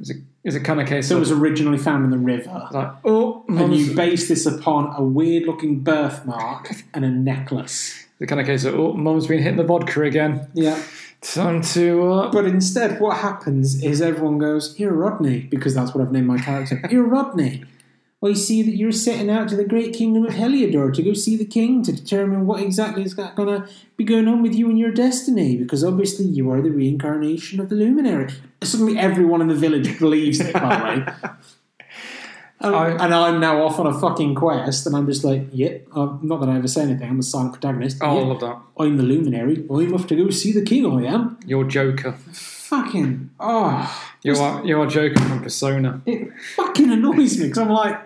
Is 0.00 0.10
it, 0.10 0.16
is 0.44 0.54
it 0.56 0.60
kind 0.60 0.80
of 0.80 0.88
case 0.88 1.08
that 1.10 1.14
of 1.14 1.20
was 1.20 1.30
originally 1.30 1.76
found 1.78 2.04
in 2.04 2.10
the 2.10 2.18
river? 2.18 2.68
like, 2.72 2.92
oh, 3.04 3.44
And 3.48 3.74
you 3.74 3.94
base 3.94 4.28
this 4.28 4.46
upon 4.46 4.94
a 4.96 5.02
weird 5.04 5.44
looking 5.46 5.80
birthmark 5.80 6.70
and 6.94 7.04
a 7.04 7.10
necklace. 7.10 8.06
the 8.18 8.26
kind 8.26 8.40
of 8.40 8.46
case 8.46 8.64
of 8.64 8.74
oh, 8.74 8.94
mum's 8.94 9.26
been 9.26 9.38
hitting 9.42 9.58
the 9.58 9.64
vodka 9.64 10.02
again. 10.02 10.48
Yeah. 10.54 10.82
Time 11.20 11.60
to. 11.60 12.12
Uh, 12.12 12.32
But 12.32 12.46
instead, 12.46 12.98
what 12.98 13.18
happens 13.18 13.82
is 13.82 14.00
everyone 14.00 14.38
goes, 14.38 14.74
Here, 14.76 14.92
Rodney, 14.92 15.40
because 15.40 15.74
that's 15.74 15.94
what 15.94 16.02
I've 16.02 16.12
named 16.12 16.26
my 16.26 16.38
character. 16.38 16.80
Here, 16.88 17.02
Rodney. 17.02 17.64
I 18.22 18.34
see 18.34 18.62
that 18.62 18.76
you're 18.76 18.92
setting 18.92 19.30
out 19.30 19.48
to 19.48 19.56
the 19.56 19.64
great 19.64 19.94
kingdom 19.94 20.26
of 20.26 20.34
Heliodor 20.34 20.92
to 20.92 21.02
go 21.02 21.14
see 21.14 21.36
the 21.36 21.44
king 21.46 21.82
to 21.84 21.92
determine 21.92 22.46
what 22.46 22.62
exactly 22.62 23.02
is 23.02 23.14
going 23.14 23.34
to 23.34 23.66
be 23.96 24.04
going 24.04 24.28
on 24.28 24.42
with 24.42 24.54
you 24.54 24.68
and 24.68 24.78
your 24.78 24.92
destiny, 24.92 25.56
because 25.56 25.82
obviously 25.82 26.26
you 26.26 26.50
are 26.50 26.60
the 26.60 26.70
reincarnation 26.70 27.60
of 27.60 27.70
the 27.70 27.74
luminary. 27.76 28.30
Suddenly, 28.62 28.98
everyone 28.98 29.40
in 29.40 29.48
the 29.48 29.54
village 29.54 29.98
believes 29.98 30.38
it, 30.40 30.52
by 30.52 30.60
the 30.76 30.84
way. 31.00 31.30
Um, 32.62 32.74
I- 32.74 32.90
and 33.06 33.14
I'm 33.14 33.40
now 33.40 33.64
off 33.64 33.78
on 33.80 33.86
a 33.86 33.98
fucking 33.98 34.34
quest, 34.34 34.86
and 34.86 34.94
I'm 34.94 35.06
just 35.06 35.24
like, 35.24 35.44
yep, 35.50 35.86
uh, 35.96 36.18
not 36.20 36.40
that 36.40 36.50
I 36.50 36.56
ever 36.58 36.68
say 36.68 36.82
anything, 36.82 37.08
I'm 37.08 37.18
a 37.20 37.22
silent 37.22 37.54
protagonist. 37.54 37.96
oh, 38.02 38.18
I 38.18 38.22
love 38.22 38.40
that. 38.40 38.58
I'm 38.78 38.98
the 38.98 39.02
luminary. 39.02 39.64
I'm 39.70 39.94
off 39.94 40.06
to 40.08 40.14
go 40.14 40.28
see 40.28 40.52
the 40.52 40.60
king, 40.60 40.84
I 40.84 41.06
am. 41.06 41.38
You're 41.46 41.64
Joker. 41.64 42.18
Fucking, 42.70 43.30
oh. 43.40 44.12
You 44.22 44.34
are 44.36 44.64
you 44.64 44.80
are 44.80 44.86
Joker 44.86 45.20
from 45.20 45.42
Persona. 45.42 46.00
It 46.06 46.30
fucking 46.54 46.88
annoys 46.88 47.36
me 47.36 47.46
because 47.48 47.58
I'm 47.58 47.68
like, 47.70 47.98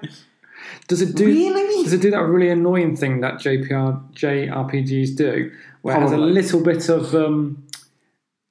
Does 0.89 1.03
it 1.03 1.15
do? 1.15 1.27
Really? 1.27 1.85
Does 1.85 1.93
it 1.93 2.01
do 2.01 2.11
that 2.13 2.23
really 2.23 2.49
annoying 2.49 2.97
thing 2.97 3.21
that 3.21 3.35
JPR 3.35 4.11
JRPGs 4.15 5.17
do, 5.17 5.53
where 5.83 5.97
it 5.99 6.01
has 6.01 6.13
a 6.13 6.15
Probably. 6.15 6.33
little 6.33 6.63
bit 6.63 6.89
of 6.89 7.15
um, 7.15 7.63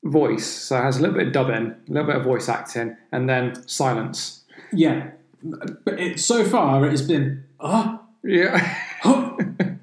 voice, 0.04 0.46
so 0.46 0.78
it 0.78 0.84
has 0.84 0.98
a 0.98 1.02
little 1.02 1.18
bit 1.18 1.28
of 1.30 1.34
dubbing, 1.34 1.72
a 1.90 1.92
little 1.92 2.06
bit 2.06 2.18
of 2.18 2.24
voice 2.24 2.48
acting, 2.48 2.96
and 3.12 3.28
then 3.28 3.68
silence. 3.68 4.44
yeah. 4.72 5.10
But 5.42 6.00
it, 6.00 6.20
so 6.20 6.46
far, 6.46 6.86
it's 6.88 7.02
been, 7.02 7.44
oh, 7.60 8.00
Yeah, 8.24 8.78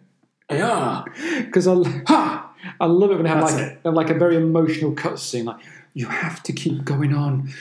yeah, 0.51 1.05
because 1.41 1.67
I 1.67 1.75
ha. 2.07 2.47
I 2.79 2.87
love 2.87 3.11
it 3.11 3.15
when 3.15 3.25
they 3.25 3.29
have 3.31 3.41
That's 3.41 3.55
like 3.55 3.63
it. 3.63 3.83
they 3.83 3.89
have 3.89 3.95
like 3.95 4.11
a 4.11 4.15
very 4.15 4.37
emotional 4.37 4.93
cutscene, 4.95 5.45
like 5.47 5.59
you 6.01 6.07
have 6.07 6.43
to 6.45 6.53
keep 6.53 6.85
going 6.85 7.13
on. 7.15 7.53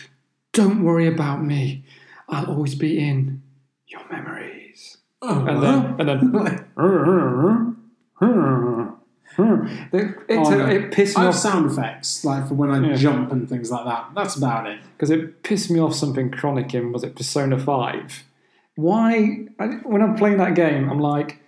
Don't 0.53 0.83
worry 0.83 1.07
about 1.07 1.43
me. 1.43 1.83
I'll 2.29 2.45
always 2.45 2.75
be 2.75 2.99
in 2.99 3.41
your 3.87 4.01
memories. 4.09 4.97
Oh, 5.21 5.45
And 5.45 5.61
then 5.63 5.95
and 5.99 6.09
then. 6.09 6.65
It, 9.93 10.15
it, 10.27 10.37
Oh, 10.37 10.49
no. 10.49 10.65
it 10.65 10.91
pissed 10.91 11.17
I 11.17 11.21
me 11.21 11.25
have 11.27 11.35
off 11.35 11.39
sound 11.39 11.71
effects 11.71 12.25
like 12.25 12.47
for 12.49 12.55
when 12.55 12.71
I 12.71 12.89
Yeah. 12.89 12.95
jump 12.95 13.31
and 13.31 13.47
things 13.47 13.71
like 13.71 13.85
that. 13.85 14.09
That's 14.13 14.35
about 14.35 14.67
it. 14.67 14.79
because 14.95 15.09
it 15.11 15.43
pissed 15.43 15.71
me 15.71 15.79
off 15.79 15.93
something 15.95 16.29
chronic 16.29 16.73
in 16.73 16.91
was 16.91 17.03
it 17.05 17.15
Persona 17.15 17.57
Five? 17.57 18.23
Why 18.75 19.45
I, 19.59 19.65
when 19.91 20.01
I'm 20.01 20.15
playing 20.17 20.37
that 20.37 20.55
game, 20.55 20.89
I'm 20.89 20.99
like, 20.99 21.39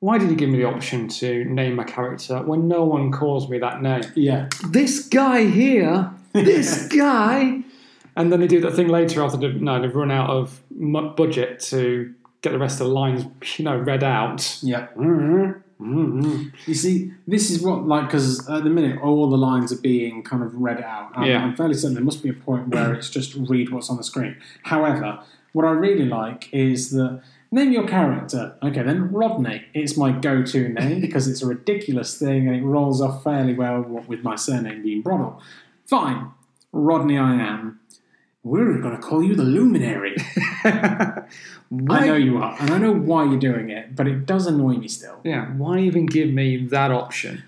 why 0.00 0.18
did 0.18 0.28
you 0.30 0.36
give 0.36 0.50
me 0.50 0.58
the 0.58 0.64
option 0.64 1.08
to 1.20 1.44
name 1.46 1.74
my 1.76 1.84
character 1.84 2.42
when 2.42 2.68
no 2.68 2.84
one 2.84 3.10
calls 3.12 3.48
me 3.48 3.58
that 3.60 3.80
name? 3.82 4.02
Yeah, 4.14 4.48
This 4.68 5.08
guy 5.08 5.44
here, 5.46 6.10
this 6.32 6.88
guy, 6.88 7.62
and 8.16 8.32
then 8.32 8.40
they 8.40 8.46
do 8.46 8.60
that 8.60 8.74
thing 8.74 8.88
later 8.88 9.22
after 9.22 9.36
they, 9.38 9.52
no, 9.52 9.80
they've 9.80 9.94
run 9.94 10.10
out 10.10 10.30
of 10.30 10.60
budget 11.16 11.60
to 11.60 12.14
get 12.42 12.52
the 12.52 12.58
rest 12.58 12.80
of 12.80 12.86
the 12.86 12.92
lines, 12.92 13.24
you 13.58 13.64
know, 13.64 13.76
read 13.76 14.04
out. 14.04 14.58
yeah. 14.62 14.88
Mm-hmm. 14.96 16.48
You 16.66 16.74
see, 16.74 17.12
this 17.28 17.50
is 17.50 17.62
what 17.62 17.86
like 17.86 18.06
because 18.06 18.48
at 18.48 18.64
the 18.64 18.70
minute 18.70 19.00
all 19.00 19.30
the 19.30 19.36
lines 19.36 19.72
are 19.72 19.80
being 19.80 20.24
kind 20.24 20.42
of 20.42 20.54
read 20.56 20.82
out. 20.82 21.12
I'm, 21.14 21.24
Yeah. 21.26 21.42
I'm 21.42 21.54
fairly 21.54 21.74
certain 21.74 21.94
there 21.94 22.02
must 22.04 22.22
be 22.22 22.30
a 22.30 22.34
point 22.34 22.68
where 22.68 22.92
it's 22.94 23.10
just 23.10 23.34
read 23.34 23.70
what's 23.70 23.88
on 23.88 23.96
the 23.96 24.02
screen. 24.02 24.36
However, 24.64 25.20
what 25.52 25.64
I 25.64 25.70
really 25.70 26.04
like 26.04 26.52
is 26.52 26.90
that 26.90 27.22
name 27.52 27.70
your 27.72 27.86
character. 27.86 28.56
Okay, 28.60 28.82
then 28.82 29.12
Rodney. 29.12 29.66
It's 29.72 29.96
my 29.96 30.10
go-to 30.10 30.68
name 30.68 31.00
because 31.00 31.28
it's 31.28 31.42
a 31.42 31.46
ridiculous 31.46 32.18
thing 32.18 32.48
and 32.48 32.56
it 32.56 32.62
rolls 32.64 33.00
off 33.00 33.22
fairly 33.22 33.54
well 33.54 33.82
with 33.82 34.24
my 34.24 34.34
surname 34.34 34.82
being 34.82 35.02
Broddle. 35.02 35.40
Fine, 35.88 36.30
Rodney, 36.72 37.16
I 37.18 37.34
am. 37.34 37.80
We're 38.42 38.78
going 38.78 38.94
to 38.96 39.02
call 39.02 39.22
you 39.22 39.34
the 39.34 39.42
Luminary. 39.42 40.16
I 40.64 41.26
know 41.80 42.14
you 42.14 42.38
are, 42.38 42.56
and 42.60 42.70
I 42.70 42.78
know 42.78 42.92
why 42.92 43.24
you're 43.24 43.38
doing 43.38 43.70
it, 43.70 43.94
but 43.96 44.06
it 44.06 44.26
does 44.26 44.46
annoy 44.46 44.74
me 44.74 44.88
still. 44.88 45.20
Yeah, 45.24 45.46
why 45.56 45.78
even 45.80 46.06
give 46.06 46.30
me 46.30 46.66
that 46.66 46.90
option? 46.90 47.42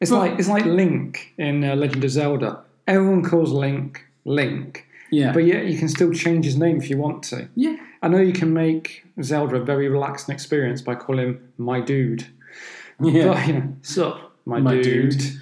It's 0.00 0.10
But- 0.10 0.18
like 0.18 0.38
it's 0.38 0.48
like 0.48 0.64
Link 0.64 1.32
in 1.38 1.64
uh, 1.64 1.74
Legend 1.76 2.04
of 2.04 2.10
Zelda. 2.10 2.62
Everyone 2.86 3.22
calls 3.22 3.52
Link 3.52 4.04
Link, 4.24 4.86
Yeah, 5.10 5.32
but 5.32 5.44
yet 5.44 5.66
you 5.66 5.78
can 5.78 5.88
still 5.88 6.12
change 6.12 6.44
his 6.44 6.56
name 6.56 6.78
if 6.78 6.90
you 6.90 6.98
want 6.98 7.22
to. 7.24 7.48
yeah. 7.54 7.76
I 8.04 8.08
know 8.08 8.18
you 8.18 8.32
can 8.32 8.52
make 8.52 9.04
Zelda 9.22 9.56
a 9.56 9.64
very 9.64 9.88
relaxing 9.88 10.34
experience 10.34 10.80
by 10.82 10.96
calling 10.96 11.24
him 11.24 11.52
my 11.56 11.80
dude. 11.80 12.26
Yeah. 13.00 13.28
But, 13.28 13.46
you 13.46 13.52
know, 13.54 13.76
sup, 13.82 14.32
my, 14.44 14.58
My 14.58 14.74
dude. 14.74 15.10
dude. 15.18 15.40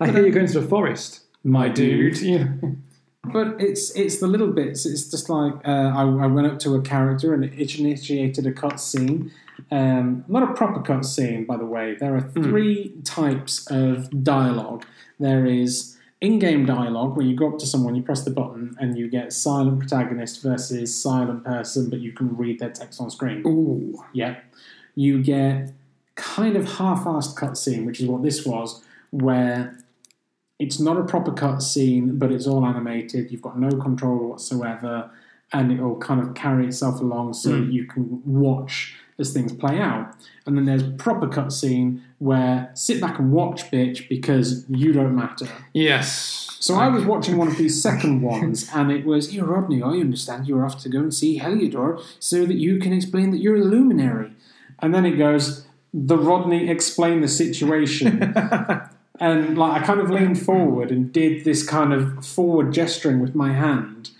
I 0.00 0.10
hear 0.10 0.20
you're 0.20 0.30
going 0.30 0.46
to 0.46 0.60
the 0.60 0.68
forest. 0.68 1.23
My 1.44 1.68
Dude, 1.68 2.20
yeah. 2.20 2.48
But 3.22 3.60
it's 3.60 3.90
it's 3.96 4.18
the 4.18 4.26
little 4.26 4.52
bits. 4.52 4.84
It's 4.84 5.10
just 5.10 5.30
like 5.30 5.54
uh, 5.66 5.92
I, 5.94 6.02
I 6.02 6.26
went 6.26 6.46
up 6.46 6.58
to 6.60 6.74
a 6.74 6.82
character 6.82 7.32
and 7.32 7.44
it 7.44 7.78
initiated 7.78 8.46
a 8.46 8.52
cutscene. 8.52 9.30
Um, 9.70 10.24
not 10.28 10.42
a 10.42 10.52
proper 10.54 10.80
cutscene, 10.80 11.46
by 11.46 11.56
the 11.56 11.64
way. 11.64 11.94
There 11.94 12.14
are 12.16 12.20
three 12.20 12.92
types 13.04 13.66
of 13.70 14.24
dialogue. 14.24 14.84
There 15.18 15.46
is 15.46 15.96
in-game 16.20 16.66
dialogue 16.66 17.16
where 17.16 17.24
you 17.24 17.36
go 17.36 17.52
up 17.52 17.58
to 17.58 17.66
someone, 17.66 17.94
you 17.94 18.02
press 18.02 18.24
the 18.24 18.30
button, 18.30 18.76
and 18.80 18.98
you 18.98 19.08
get 19.08 19.32
silent 19.32 19.78
protagonist 19.78 20.42
versus 20.42 20.94
silent 20.94 21.44
person, 21.44 21.90
but 21.90 22.00
you 22.00 22.12
can 22.12 22.36
read 22.36 22.58
their 22.58 22.70
text 22.70 23.00
on 23.00 23.10
screen. 23.10 23.42
Ooh. 23.46 24.02
Yeah. 24.12 24.40
You 24.94 25.22
get 25.22 25.72
kind 26.14 26.56
of 26.56 26.64
half-assed 26.78 27.36
cutscene, 27.36 27.84
which 27.84 28.00
is 28.00 28.06
what 28.06 28.22
this 28.22 28.44
was, 28.44 28.82
where 29.10 29.78
it's 30.58 30.78
not 30.80 30.96
a 30.96 31.04
proper 31.04 31.32
cutscene, 31.32 32.18
but 32.18 32.30
it's 32.32 32.46
all 32.46 32.64
animated. 32.64 33.30
You've 33.30 33.42
got 33.42 33.58
no 33.58 33.70
control 33.76 34.28
whatsoever, 34.30 35.10
and 35.52 35.72
it'll 35.72 35.96
kind 35.96 36.20
of 36.20 36.34
carry 36.34 36.66
itself 36.66 37.00
along 37.00 37.34
so 37.34 37.50
Hmm. 37.56 37.70
you 37.70 37.84
can 37.86 38.22
watch 38.24 38.94
as 39.18 39.32
things 39.32 39.52
play 39.52 39.78
out. 39.80 40.12
And 40.46 40.56
then 40.56 40.64
there's 40.64 40.82
proper 40.82 41.28
cutscene 41.28 42.00
where 42.18 42.70
sit 42.74 43.00
back 43.00 43.18
and 43.20 43.30
watch, 43.32 43.70
bitch, 43.70 44.08
because 44.08 44.64
you 44.68 44.92
don't 44.92 45.14
matter. 45.14 45.46
Yes. 45.72 46.48
So 46.60 46.74
I 46.76 46.88
was 46.88 47.04
watching 47.04 47.36
one 47.36 47.48
of 47.48 47.56
these 47.58 47.80
second 47.80 48.22
ones, 48.22 48.68
and 48.74 48.90
it 48.90 49.04
was, 49.04 49.30
"Here, 49.30 49.44
Rodney, 49.44 49.82
I 49.82 49.90
understand 50.00 50.46
you're 50.48 50.64
off 50.64 50.80
to 50.82 50.88
go 50.88 50.98
and 50.98 51.12
see 51.14 51.38
Heliodor 51.38 52.00
so 52.18 52.46
that 52.46 52.54
you 52.56 52.78
can 52.78 52.92
explain 52.92 53.30
that 53.32 53.38
you're 53.38 53.56
a 53.56 53.64
luminary." 53.64 54.32
And 54.80 54.94
then 54.94 55.04
it 55.04 55.16
goes, 55.16 55.66
"The 55.92 56.16
Rodney 56.18 56.68
explain 56.68 57.20
the 57.20 57.28
situation," 57.28 58.18
and 59.24 59.56
like 59.56 59.80
I 59.80 59.86
kind 59.86 60.00
of 60.00 60.10
leaned 60.10 60.38
forward 60.40 60.90
and 60.90 61.10
did 61.10 61.44
this 61.44 61.66
kind 61.66 61.94
of 61.94 62.26
forward 62.26 62.72
gesturing 62.74 63.20
with 63.20 63.34
my 63.34 63.52
hand, 63.52 64.10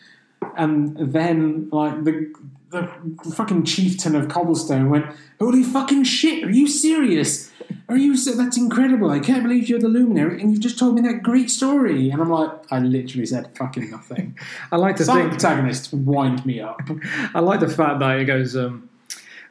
and 0.57 0.97
then 0.97 1.69
like 1.71 2.05
the 2.05 2.33
the 2.71 2.89
fucking 3.37 3.65
chieftain 3.65 4.17
of 4.17 4.29
Cobblestone 4.29 4.89
went, 4.89 5.07
"Holy 5.39 5.63
fucking 5.63 6.05
shit! 6.05 6.43
Are 6.43 6.51
you 6.51 6.67
serious? 6.67 7.51
Are 7.91 7.99
you? 7.99 8.17
se- 8.17 8.37
That's 8.39 8.57
incredible! 8.57 9.11
I 9.11 9.21
can't 9.21 9.43
believe 9.43 9.69
you're 9.69 9.79
the 9.79 9.89
luminary, 9.89 10.41
and 10.41 10.51
you've 10.51 10.61
just 10.61 10.79
told 10.79 10.95
me 10.95 11.03
that 11.03 11.23
great 11.23 11.51
story." 11.51 12.09
And 12.09 12.23
I'm 12.23 12.31
like, 12.31 12.51
I 12.71 12.79
literally 12.79 13.27
said 13.27 13.55
fucking 13.59 13.91
nothing. 13.91 14.39
I 14.73 14.77
like 14.77 14.97
to 14.97 15.05
Some 15.05 15.19
think 15.19 15.31
protagonist 15.33 15.93
wind 15.93 16.47
me 16.47 16.61
up. 16.61 16.81
I 17.35 17.41
like 17.41 17.61
the 17.61 17.69
fact 17.69 18.01
that 18.01 18.19
he 18.21 18.25
goes, 18.25 18.57
um, 18.57 18.89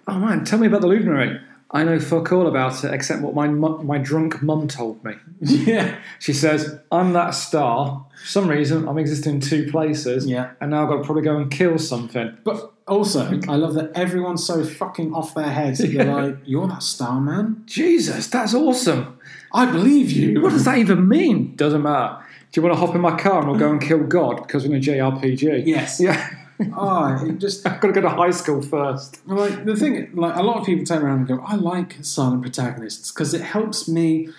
"Oh 0.08 0.18
man, 0.18 0.46
tell 0.46 0.58
me 0.58 0.66
about 0.66 0.82
the 0.82 0.88
luminary." 0.88 1.40
I 1.76 1.84
know 1.84 2.00
fuck 2.00 2.32
all 2.32 2.46
about 2.46 2.84
it 2.84 2.94
except 2.94 3.22
what 3.24 3.34
my 3.34 3.48
my 3.48 3.98
drunk 3.98 4.44
mum 4.44 4.68
told 4.68 5.04
me. 5.04 5.14
yeah, 5.42 5.96
She 6.20 6.32
says, 6.32 6.80
"I'm 6.92 7.14
that 7.14 7.32
star. 7.32 8.06
For 8.22 8.28
some 8.28 8.48
reason, 8.48 8.88
I'm 8.88 9.00
existing 9.00 9.36
in 9.36 9.40
two 9.42 9.72
places, 9.72 10.28
Yeah. 10.28 10.52
and 10.62 10.70
now 10.72 10.84
I've 10.84 10.90
got 10.90 10.98
to 10.98 11.04
probably 11.04 11.24
go 11.24 11.36
and 11.38 11.50
kill 11.50 11.78
something." 11.80 12.38
but 12.44 12.72
also 12.88 13.40
I 13.50 13.56
love 13.56 13.74
that 13.76 13.92
everyone's 13.96 14.46
so 14.46 14.64
fucking 14.64 15.14
off 15.14 15.34
their 15.34 15.50
heads. 15.50 15.80
that 15.80 15.88
They're 15.94 16.06
like, 16.24 16.38
"You're 16.46 16.68
that 16.68 16.84
star 16.84 17.20
man. 17.20 17.64
Jesus, 17.66 18.28
that's 18.28 18.54
awesome. 18.54 19.18
I 19.52 19.66
believe 19.72 20.12
you." 20.12 20.42
What 20.42 20.52
does 20.52 20.66
that 20.66 20.78
even 20.78 21.08
mean? 21.08 21.56
Doesn't 21.56 21.82
matter. 21.82 22.18
Do 22.52 22.62
you 22.62 22.68
want 22.68 22.78
to 22.80 22.86
hop 22.86 22.94
in 22.94 23.02
my 23.02 23.18
car 23.18 23.40
and 23.40 23.50
we'll 23.50 23.58
go 23.60 23.72
and 23.72 23.82
kill 23.82 24.04
God 24.04 24.36
because 24.46 24.64
we're 24.68 24.76
in 24.76 24.82
a 24.84 24.86
JRPG? 24.86 25.64
Yes. 25.66 26.00
Yeah. 26.00 26.30
Oh, 26.76 27.26
it 27.26 27.40
just 27.40 27.66
I've 27.68 27.80
got 27.82 27.88
to 27.88 27.94
go 27.94 28.02
to 28.02 28.10
high 28.10 28.32
school 28.32 28.62
first. 28.62 29.26
Like 29.28 29.66
the 29.66 29.76
thing, 29.76 30.12
like 30.14 30.36
a 30.36 30.44
lot 30.44 30.58
of 30.60 30.66
people 30.66 30.86
turn 30.86 31.04
around 31.04 31.20
and 31.20 31.28
go, 31.28 31.44
"I 31.46 31.56
like 31.56 31.98
silent 32.02 32.42
protagonists 32.42 33.12
because 33.12 33.34
it 33.34 33.42
helps 33.42 33.88
me, 33.88 34.30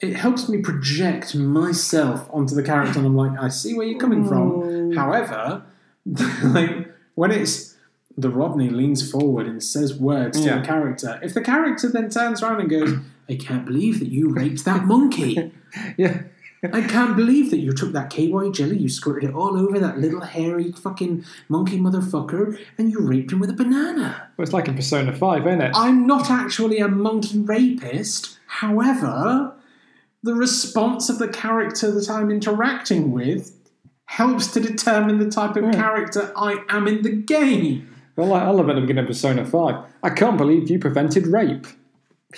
it 0.00 0.14
helps 0.16 0.48
me 0.48 0.58
project 0.58 1.34
myself 1.34 2.28
onto 2.32 2.54
the 2.54 2.62
character." 2.62 2.98
And 2.98 3.06
I'm 3.06 3.16
like, 3.16 3.38
"I 3.38 3.48
see 3.48 3.74
where 3.74 3.86
you're 3.86 3.98
coming 3.98 4.26
from." 4.26 4.92
However, 4.96 5.62
like 6.44 6.94
when 7.14 7.30
it's 7.30 7.76
the 8.16 8.30
Rodney 8.30 8.70
leans 8.70 9.10
forward 9.10 9.46
and 9.46 9.62
says 9.62 9.98
words 9.98 10.40
to 10.40 10.48
the 10.60 10.66
character, 10.66 11.18
if 11.22 11.34
the 11.34 11.40
character 11.40 11.88
then 11.88 12.08
turns 12.10 12.42
around 12.42 12.60
and 12.60 12.70
goes, 12.70 12.94
"I 13.28 13.34
can't 13.36 13.64
believe 13.66 13.98
that 14.00 14.08
you 14.08 14.28
raped 14.30 14.64
that 14.64 14.84
monkey." 14.84 15.52
Yeah. 15.96 16.22
I 16.72 16.82
can't 16.82 17.16
believe 17.16 17.50
that 17.50 17.58
you 17.58 17.72
took 17.72 17.92
that 17.92 18.10
KY 18.10 18.50
jelly, 18.52 18.78
you 18.78 18.88
squirted 18.88 19.30
it 19.30 19.34
all 19.34 19.58
over 19.58 19.78
that 19.78 19.98
little 19.98 20.20
hairy 20.20 20.72
fucking 20.72 21.24
monkey 21.48 21.78
motherfucker, 21.78 22.58
and 22.78 22.90
you 22.90 23.00
raped 23.00 23.32
him 23.32 23.40
with 23.40 23.50
a 23.50 23.54
banana. 23.54 24.30
Well, 24.36 24.44
it's 24.44 24.52
like 24.52 24.68
in 24.68 24.74
Persona 24.74 25.14
5, 25.14 25.46
isn't 25.46 25.60
it? 25.60 25.72
I'm 25.74 26.06
not 26.06 26.30
actually 26.30 26.78
a 26.78 26.88
monkey 26.88 27.38
rapist. 27.38 28.38
However, 28.46 29.54
the 30.22 30.34
response 30.34 31.08
of 31.10 31.18
the 31.18 31.28
character 31.28 31.90
that 31.90 32.08
I'm 32.08 32.30
interacting 32.30 33.12
with 33.12 33.54
helps 34.06 34.46
to 34.52 34.60
determine 34.60 35.18
the 35.18 35.30
type 35.30 35.56
of 35.56 35.72
character 35.72 36.32
I 36.36 36.62
am 36.68 36.86
in 36.86 37.02
the 37.02 37.10
game. 37.10 37.94
Well, 38.16 38.32
I 38.32 38.48
love 38.48 38.68
the 38.68 38.74
beginning 38.74 38.98
of 38.98 39.08
Persona 39.08 39.44
5. 39.44 39.84
I 40.02 40.10
can't 40.10 40.38
believe 40.38 40.70
you 40.70 40.78
prevented 40.78 41.26
rape. 41.26 41.66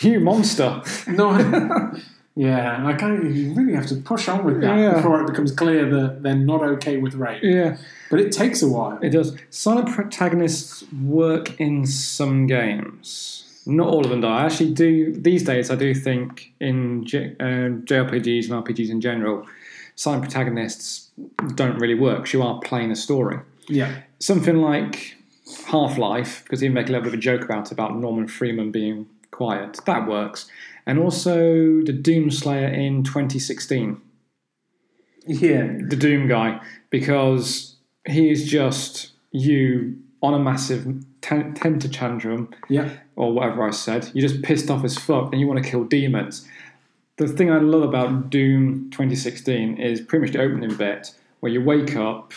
You 0.01 0.21
monster. 0.21 0.83
No, 1.07 1.33
Yeah, 2.39 2.87
I 2.87 2.93
can't. 2.93 3.25
You 3.35 3.55
really 3.55 3.73
have 3.75 3.87
to 3.87 3.97
push 3.97 4.29
on 4.29 4.45
with 4.45 4.61
that 4.61 4.79
Yeah. 4.79 4.95
before 4.97 5.23
it 5.23 5.27
becomes 5.27 5.53
clear 5.53 5.89
that 5.89 6.23
they're 6.23 6.35
not 6.37 6.63
okay 6.63 6.99
with 6.99 7.15
rape. 7.15 7.43
yeah, 7.43 7.79
But 8.11 8.21
it 8.21 8.31
takes 8.31 8.63
a 8.63 8.69
while. 8.69 8.99
it 9.03 9.11
does. 9.11 9.35
Silent 9.51 9.89
protagonists 9.89 10.85
work 11.03 11.59
in 11.59 11.87
some 11.87 12.47
games. 12.47 13.63
Not 13.67 13.89
all 13.89 14.05
of 14.05 14.11
them 14.11 14.21
do. 14.21 14.27
I 14.29 14.45
actually 14.45 14.73
do, 14.75 15.13
these 15.13 15.43
days, 15.45 15.71
I 15.71 15.77
do 15.77 15.95
think 15.95 16.53
in 16.61 17.05
J, 17.05 17.35
uh, 17.41 17.71
JRPGs 17.89 18.45
and 18.51 18.55
RPGs 18.65 18.91
in 18.91 19.01
general, 19.01 19.47
silent 19.97 20.23
protagonists 20.25 21.11
don't 21.55 21.79
really 21.79 21.95
work 21.95 22.33
you 22.33 22.43
are 22.43 22.61
playing 22.61 22.91
a 22.93 22.97
story. 22.97 23.39
Yeah, 23.69 23.93
something 24.21 24.59
like 24.59 25.17
Half 25.69 25.97
Life, 25.99 26.43
because 26.45 26.61
he 26.61 26.69
make 26.69 26.89
a 26.89 26.93
little 26.93 27.03
bit 27.05 27.15
of 27.15 27.19
a 27.19 27.23
joke 27.23 27.43
about 27.43 27.67
it, 27.67 27.73
about 27.73 27.99
Gordon 28.01 28.29
Freeman 28.29 28.71
being 28.71 29.07
quiet. 29.33 29.81
That 29.87 30.07
works. 30.07 30.47
And 30.87 30.99
also 30.99 31.83
the 31.83 31.93
Doom 31.93 32.31
Slayer 32.31 32.69
in 32.69 33.03
2016, 33.03 34.01
yeah, 35.27 35.67
the 35.89 35.97
Doom 35.97 36.29
guy, 36.29 36.61
because 36.91 37.75
he 38.07 38.31
is 38.31 38.49
just 38.49 39.11
you 39.33 39.99
on 40.23 40.35
a 40.35 40.39
massive 40.39 41.05
temper 41.21 41.89
tantrum, 41.89 42.55
yeah, 42.69 42.91
or 43.17 43.33
whatever 43.33 43.67
I 43.67 43.71
said. 43.71 44.11
You're 44.15 44.29
just 44.29 44.43
pissed 44.43 44.71
off 44.71 44.85
as 44.85 44.97
fuck 44.97 45.33
and 45.33 45.41
you 45.41 45.47
want 45.47 45.63
to 45.63 45.69
kill 45.69 45.85
demons. 45.85 46.47
The 47.17 47.27
thing 47.27 47.51
I 47.51 47.59
love 47.59 47.83
about 47.83 48.31
Doom 48.31 48.91
2016 48.91 49.79
is 49.79 50.01
pretty 50.01 50.27
much 50.27 50.33
the 50.35 50.43
opening 50.43 50.77
bit 50.77 51.13
where 51.41 51.51
you 51.51 51.63
wake 51.63 51.97
up 51.97 52.33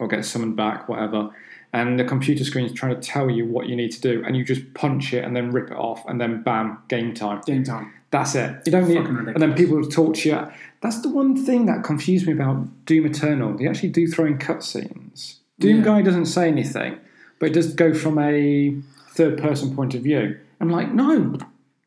or 0.00 0.08
get 0.08 0.24
summoned 0.24 0.56
back, 0.56 0.88
whatever, 0.88 1.30
and 1.72 1.98
the 1.98 2.04
computer 2.04 2.44
screen 2.44 2.64
is 2.66 2.72
trying 2.72 2.94
to 2.94 3.00
tell 3.00 3.30
you 3.30 3.44
what 3.46 3.68
you 3.68 3.76
need 3.76 3.92
to 3.92 4.00
do, 4.00 4.22
and 4.26 4.36
you 4.36 4.44
just 4.44 4.62
punch 4.74 5.12
it 5.12 5.24
and 5.24 5.34
then 5.36 5.50
rip 5.50 5.70
it 5.70 5.76
off, 5.76 6.04
and 6.06 6.20
then 6.20 6.42
bam, 6.42 6.78
game 6.88 7.14
time. 7.14 7.40
game 7.46 7.64
time. 7.64 7.92
That's 8.10 8.34
it. 8.34 8.62
You 8.66 8.72
don't 8.72 8.88
need, 8.88 8.98
Fucking 8.98 9.28
and 9.28 9.42
then 9.42 9.54
people 9.54 9.76
will 9.76 9.88
talk 9.88 10.14
to 10.16 10.28
you. 10.28 10.38
That's 10.80 11.00
the 11.02 11.08
one 11.08 11.36
thing 11.44 11.66
that 11.66 11.82
confused 11.84 12.26
me 12.26 12.32
about 12.32 12.68
Doom 12.86 13.06
Eternal. 13.06 13.56
They 13.56 13.66
actually 13.66 13.88
do 13.90 14.06
throw 14.06 14.24
in 14.26 14.38
cutscenes. 14.38 15.36
Doom 15.58 15.78
Yeah. 15.78 15.84
guy 15.84 16.02
doesn't 16.02 16.26
say 16.26 16.48
anything, 16.48 16.98
but 17.38 17.50
it 17.50 17.52
does 17.54 17.74
go 17.74 17.92
from 17.94 18.18
a 18.18 18.76
third 19.10 19.38
person 19.38 19.74
point 19.74 19.94
of 19.94 20.02
view. 20.02 20.36
I'm 20.60 20.70
like, 20.70 20.92
no, 20.92 21.36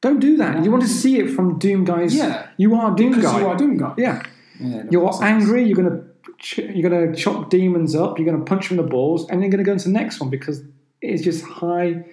don't 0.01 0.19
do 0.19 0.37
that. 0.37 0.63
You 0.63 0.71
want 0.71 0.83
to 0.83 0.89
see 0.89 1.19
it 1.19 1.29
from 1.31 1.57
Doom 1.57 1.85
guy's. 1.85 2.13
Yeah. 2.15 2.47
you 2.57 2.75
are 2.75 2.93
Doom 2.95 3.09
Because 3.15 3.31
guy. 3.31 3.39
you 3.39 3.47
are 3.47 3.55
Doom 3.55 3.77
guy. 3.77 3.93
Yeah, 3.97 4.21
Yeah, 4.59 4.83
you're 4.91 5.05
makes 5.05 5.19
sense. 5.19 5.23
angry. 5.43 5.63
You're 5.63 5.77
gonna 5.77 6.01
ch- 6.01 6.08
you're 6.58 6.89
gonna 6.89 7.15
chop 7.15 7.49
demons 7.49 7.95
up. 7.95 8.17
You're 8.19 8.30
gonna 8.32 8.43
punch 8.45 8.69
them 8.69 8.80
in 8.80 8.86
the 8.86 8.89
balls, 8.89 9.30
and 9.30 9.41
you're 9.41 9.49
gonna 9.52 9.63
go 9.63 9.73
into 9.73 9.86
the 9.86 9.93
next 9.93 10.19
one 10.19 10.30
because 10.30 10.63
it's 11.02 11.23
just 11.23 11.43
high 11.45 12.06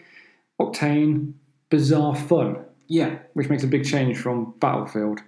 octane, 0.61 1.33
bizarre 1.71 2.15
fun, 2.17 2.57
Yeah, 2.89 3.19
which 3.35 3.49
makes 3.49 3.62
a 3.65 3.67
big 3.67 3.85
change 3.85 4.19
from 4.19 4.55
Battlefield. 4.61 5.21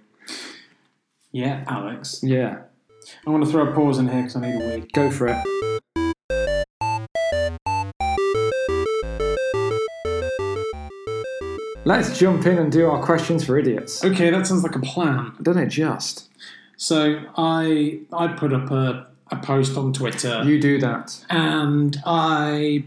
yeah, 1.31 1.63
Alex. 1.67 2.21
Yeah, 2.23 2.61
I 3.25 3.29
want 3.29 3.43
to 3.45 3.49
throw 3.51 3.67
a 3.69 3.73
pause 3.73 3.97
in 3.99 4.07
here 4.07 4.21
because 4.21 4.35
I 4.35 4.41
need 4.41 4.55
a 4.55 4.79
wee. 4.79 4.87
go 4.93 5.09
for 5.11 5.27
it. 5.27 5.45
Let's 11.85 12.17
jump 12.19 12.45
in 12.45 12.57
and 12.57 12.71
do 12.71 12.87
our 12.89 13.03
questions 13.03 13.43
for 13.45 13.57
idiots. 13.57 14.03
Okay, 14.03 14.29
that 14.29 14.45
sounds 14.45 14.63
like 14.63 14.75
a 14.75 14.79
plan. 14.79 15.33
Doesn't 15.41 15.63
it 15.63 15.67
just? 15.69 16.29
So 16.81 17.21
I 17.37 17.99
I 18.13 18.27
put 18.29 18.53
up 18.53 18.71
a, 18.71 19.07
a 19.31 19.35
post 19.35 19.75
on 19.77 19.91
Twitter 19.91 20.43
You 20.45 20.59
do 20.61 20.79
that. 20.79 21.23
and 21.29 22.01
I 22.05 22.85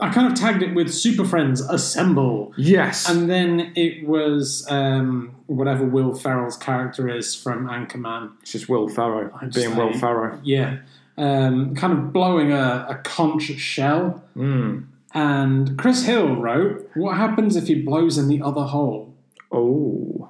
I 0.00 0.08
kind 0.12 0.26
of 0.26 0.34
tagged 0.34 0.62
it 0.62 0.74
with 0.74 0.92
Super 0.92 1.24
Friends 1.24 1.60
Assemble. 1.60 2.52
Yes. 2.56 3.08
And 3.08 3.30
then 3.30 3.72
it 3.76 4.06
was 4.08 4.66
um, 4.70 5.34
whatever 5.46 5.84
Will 5.84 6.14
Ferrell's 6.14 6.56
character 6.56 7.08
is 7.08 7.34
from 7.34 7.68
Anchorman. 7.68 8.32
it's 8.42 8.52
just 8.52 8.68
Will 8.68 8.88
I'd 8.88 9.52
being 9.52 9.76
Will 9.76 9.92
Ferrell. 9.92 10.40
Yeah. 10.42 10.78
Um, 11.16 11.76
kind 11.76 11.92
of 11.92 12.12
blowing 12.12 12.50
a, 12.50 12.86
a 12.88 12.94
conch 13.04 13.44
shell. 13.58 14.24
Mm. 14.36 14.86
And 15.12 15.78
Chris 15.78 16.06
Hill 16.06 16.34
wrote, 16.36 16.90
What 16.94 17.16
happens 17.16 17.54
if 17.54 17.68
he 17.68 17.76
blows 17.76 18.18
in 18.18 18.26
the 18.28 18.42
other 18.42 18.62
hole? 18.64 19.14
Oh. 19.52 20.23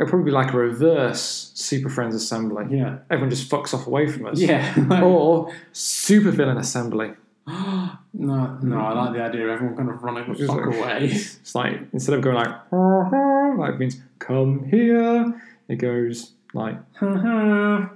It'll 0.00 0.08
probably 0.08 0.30
be 0.30 0.30
like 0.30 0.54
a 0.54 0.56
reverse 0.56 1.52
Super 1.54 1.90
Friends 1.90 2.14
assembly. 2.14 2.74
Yeah. 2.74 3.00
Everyone 3.10 3.28
just 3.28 3.50
fucks 3.50 3.74
off 3.74 3.86
away 3.86 4.06
from 4.06 4.24
us. 4.26 4.40
Yeah. 4.40 4.74
Or 5.02 5.54
super 5.72 6.30
villain 6.30 6.56
assembly. 6.56 7.10
no, 7.46 7.98
no, 8.14 8.78
I 8.78 8.94
like 8.94 9.12
the 9.12 9.22
idea 9.22 9.44
of 9.44 9.50
everyone 9.50 9.76
kind 9.76 9.90
of 9.90 10.02
running 10.02 10.32
the 10.32 10.46
fuck 10.46 10.56
like- 10.56 10.74
away. 10.74 11.04
It's 11.12 11.54
like 11.54 11.82
instead 11.92 12.14
of 12.14 12.22
going 12.22 12.36
like 12.36 12.72
like 13.58 13.74
it 13.74 13.78
means 13.78 14.00
come 14.18 14.64
here, 14.70 15.38
it 15.68 15.76
goes 15.76 16.32
like 16.54 16.78
hello. 16.94 17.90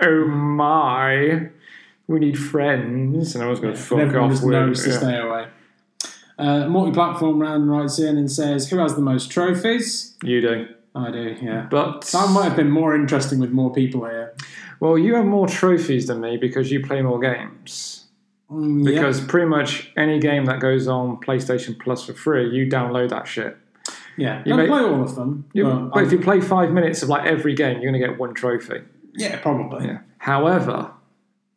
Oh 0.00 0.26
my. 0.28 1.48
We 2.06 2.20
need 2.20 2.38
friends. 2.38 3.34
And 3.34 3.42
everyone's 3.42 3.60
going 3.60 3.74
to 3.74 3.80
fuck 3.80 3.98
everyone 3.98 4.26
off 4.26 4.32
just 4.32 4.44
with 4.44 4.52
knows 4.52 4.84
to 4.84 4.90
yeah. 4.90 4.98
stay 4.98 5.18
away. 5.18 5.48
Uh, 6.38 6.66
multi-platform 6.68 7.38
round 7.40 7.70
writes 7.70 7.98
in 7.98 8.16
and 8.18 8.30
says, 8.30 8.68
"Who 8.70 8.78
has 8.78 8.94
the 8.96 9.00
most 9.02 9.30
trophies?" 9.30 10.16
You 10.22 10.40
do. 10.40 10.66
I 10.96 11.10
do, 11.10 11.36
yeah. 11.42 11.66
But 11.70 12.02
That 12.12 12.30
might 12.30 12.44
have 12.44 12.56
been 12.56 12.70
more 12.70 12.94
interesting 12.94 13.38
with 13.40 13.50
more 13.50 13.72
people 13.72 14.04
here. 14.04 14.32
well, 14.80 14.96
you 14.98 15.14
have 15.16 15.24
more 15.26 15.46
trophies 15.48 16.06
than 16.06 16.20
me 16.20 16.36
because 16.36 16.70
you 16.70 16.84
play 16.84 17.02
more 17.02 17.18
games. 17.18 18.06
Mm, 18.50 18.84
yeah. 18.84 18.90
Because 18.94 19.20
pretty 19.20 19.46
much 19.48 19.90
any 19.96 20.18
game 20.20 20.44
that 20.46 20.60
goes 20.60 20.86
on 20.86 21.16
PlayStation 21.18 21.78
Plus 21.78 22.04
for 22.06 22.12
free, 22.14 22.48
you 22.50 22.66
download 22.66 23.08
that 23.10 23.26
shit. 23.26 23.56
yeah, 24.16 24.42
you 24.46 24.54
may- 24.54 24.66
play 24.68 24.80
all 24.82 25.02
of 25.02 25.14
them. 25.16 25.44
You, 25.52 25.64
but 25.64 25.90
but 25.94 26.02
if 26.04 26.12
you 26.12 26.18
play 26.20 26.40
five 26.40 26.70
minutes 26.70 27.02
of 27.02 27.08
like 27.08 27.26
every 27.26 27.54
game, 27.54 27.80
you're 27.80 27.90
going 27.90 28.00
to 28.00 28.06
get 28.08 28.18
one 28.18 28.34
trophy. 28.34 28.82
yeah, 29.14 29.38
probably. 29.40 29.86
Yeah. 29.86 29.98
However, 30.18 30.90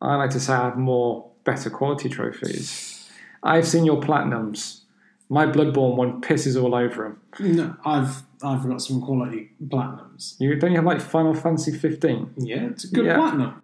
I 0.00 0.16
like 0.16 0.30
to 0.30 0.40
say 0.40 0.52
I 0.52 0.64
have 0.64 0.76
more 0.78 1.26
better 1.44 1.70
quality 1.70 2.08
trophies. 2.08 2.97
I've 3.42 3.66
seen 3.66 3.84
your 3.84 4.00
platinums. 4.00 4.80
My 5.28 5.44
Bloodborne 5.46 5.96
one 5.96 6.20
pisses 6.22 6.60
all 6.60 6.74
over 6.74 7.02
them. 7.38 7.54
No, 7.56 7.76
I've 7.84 8.22
I've 8.42 8.66
got 8.66 8.80
some 8.80 9.00
quality 9.02 9.50
platinums. 9.66 10.36
You 10.40 10.54
don't 10.56 10.70
you 10.70 10.76
have 10.76 10.86
like 10.86 11.00
Final 11.00 11.34
Fantasy 11.34 11.72
15? 11.76 12.30
Yeah, 12.38 12.66
it's 12.70 12.84
a 12.84 12.88
good 12.88 13.06
Yeah. 13.06 13.16
platinum. 13.16 13.62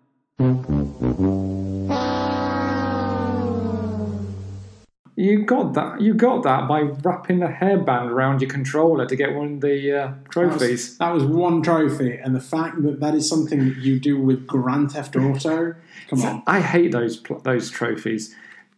You 5.17 5.45
got 5.45 5.75
that. 5.75 6.01
You 6.01 6.13
got 6.13 6.43
that 6.43 6.67
by 6.67 6.81
wrapping 6.81 7.41
a 7.45 7.47
hairband 7.49 8.11
around 8.11 8.41
your 8.43 8.51
controller 8.51 9.07
to 9.07 9.15
get 9.15 9.33
one 9.33 9.55
of 9.55 9.61
the 9.61 9.93
uh, 9.93 10.07
That 10.07 10.17
was, 10.17 10.59
trophies. 10.59 10.99
that 10.99 11.15
was 11.15 11.23
one 11.25 11.63
trophy, 11.63 12.17
and 12.17 12.35
the 12.35 12.41
fact 12.41 12.83
that 12.83 12.99
that 12.99 13.15
is 13.15 13.29
something 13.29 13.61
that 13.69 13.77
you 13.77 14.01
do 14.01 14.21
with 14.21 14.45
Grand 14.45 14.91
Theft 14.91 15.15
Auto. 15.15 15.77
Come 16.11 16.23
on. 16.23 16.43
I 16.49 16.61
hate 16.61 16.91
those 16.91 17.23
those 17.45 17.71
trophies. 17.71 18.35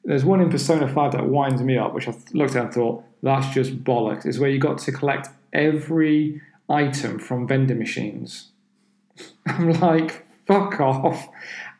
There's 0.07 0.25
one 0.25 0.41
in 0.41 0.49
Persona 0.49 0.87
5 0.89 1.13
that 1.13 1.27
winds 1.29 1.61
me 1.63 1.77
up, 1.77 1.93
which 1.93 2.07
I 2.09 2.15
looked 2.33 2.55
at 2.55 2.65
and 2.67 2.73
thought, 2.73 3.05
that's 3.23 3.53
just 3.53 3.83
bollocks. 3.83 4.25
Is 4.25 4.39
where 4.39 4.49
you 4.49 4.59
got 4.61 4.79
to 4.79 4.93
collect 4.93 5.29
every 5.53 6.41
item 6.71 7.19
from 7.19 7.47
vending 7.49 7.79
machines. 7.79 8.51
I'm 9.47 9.73
like, 9.73 10.25
fuck 10.47 10.81
off. 10.81 11.29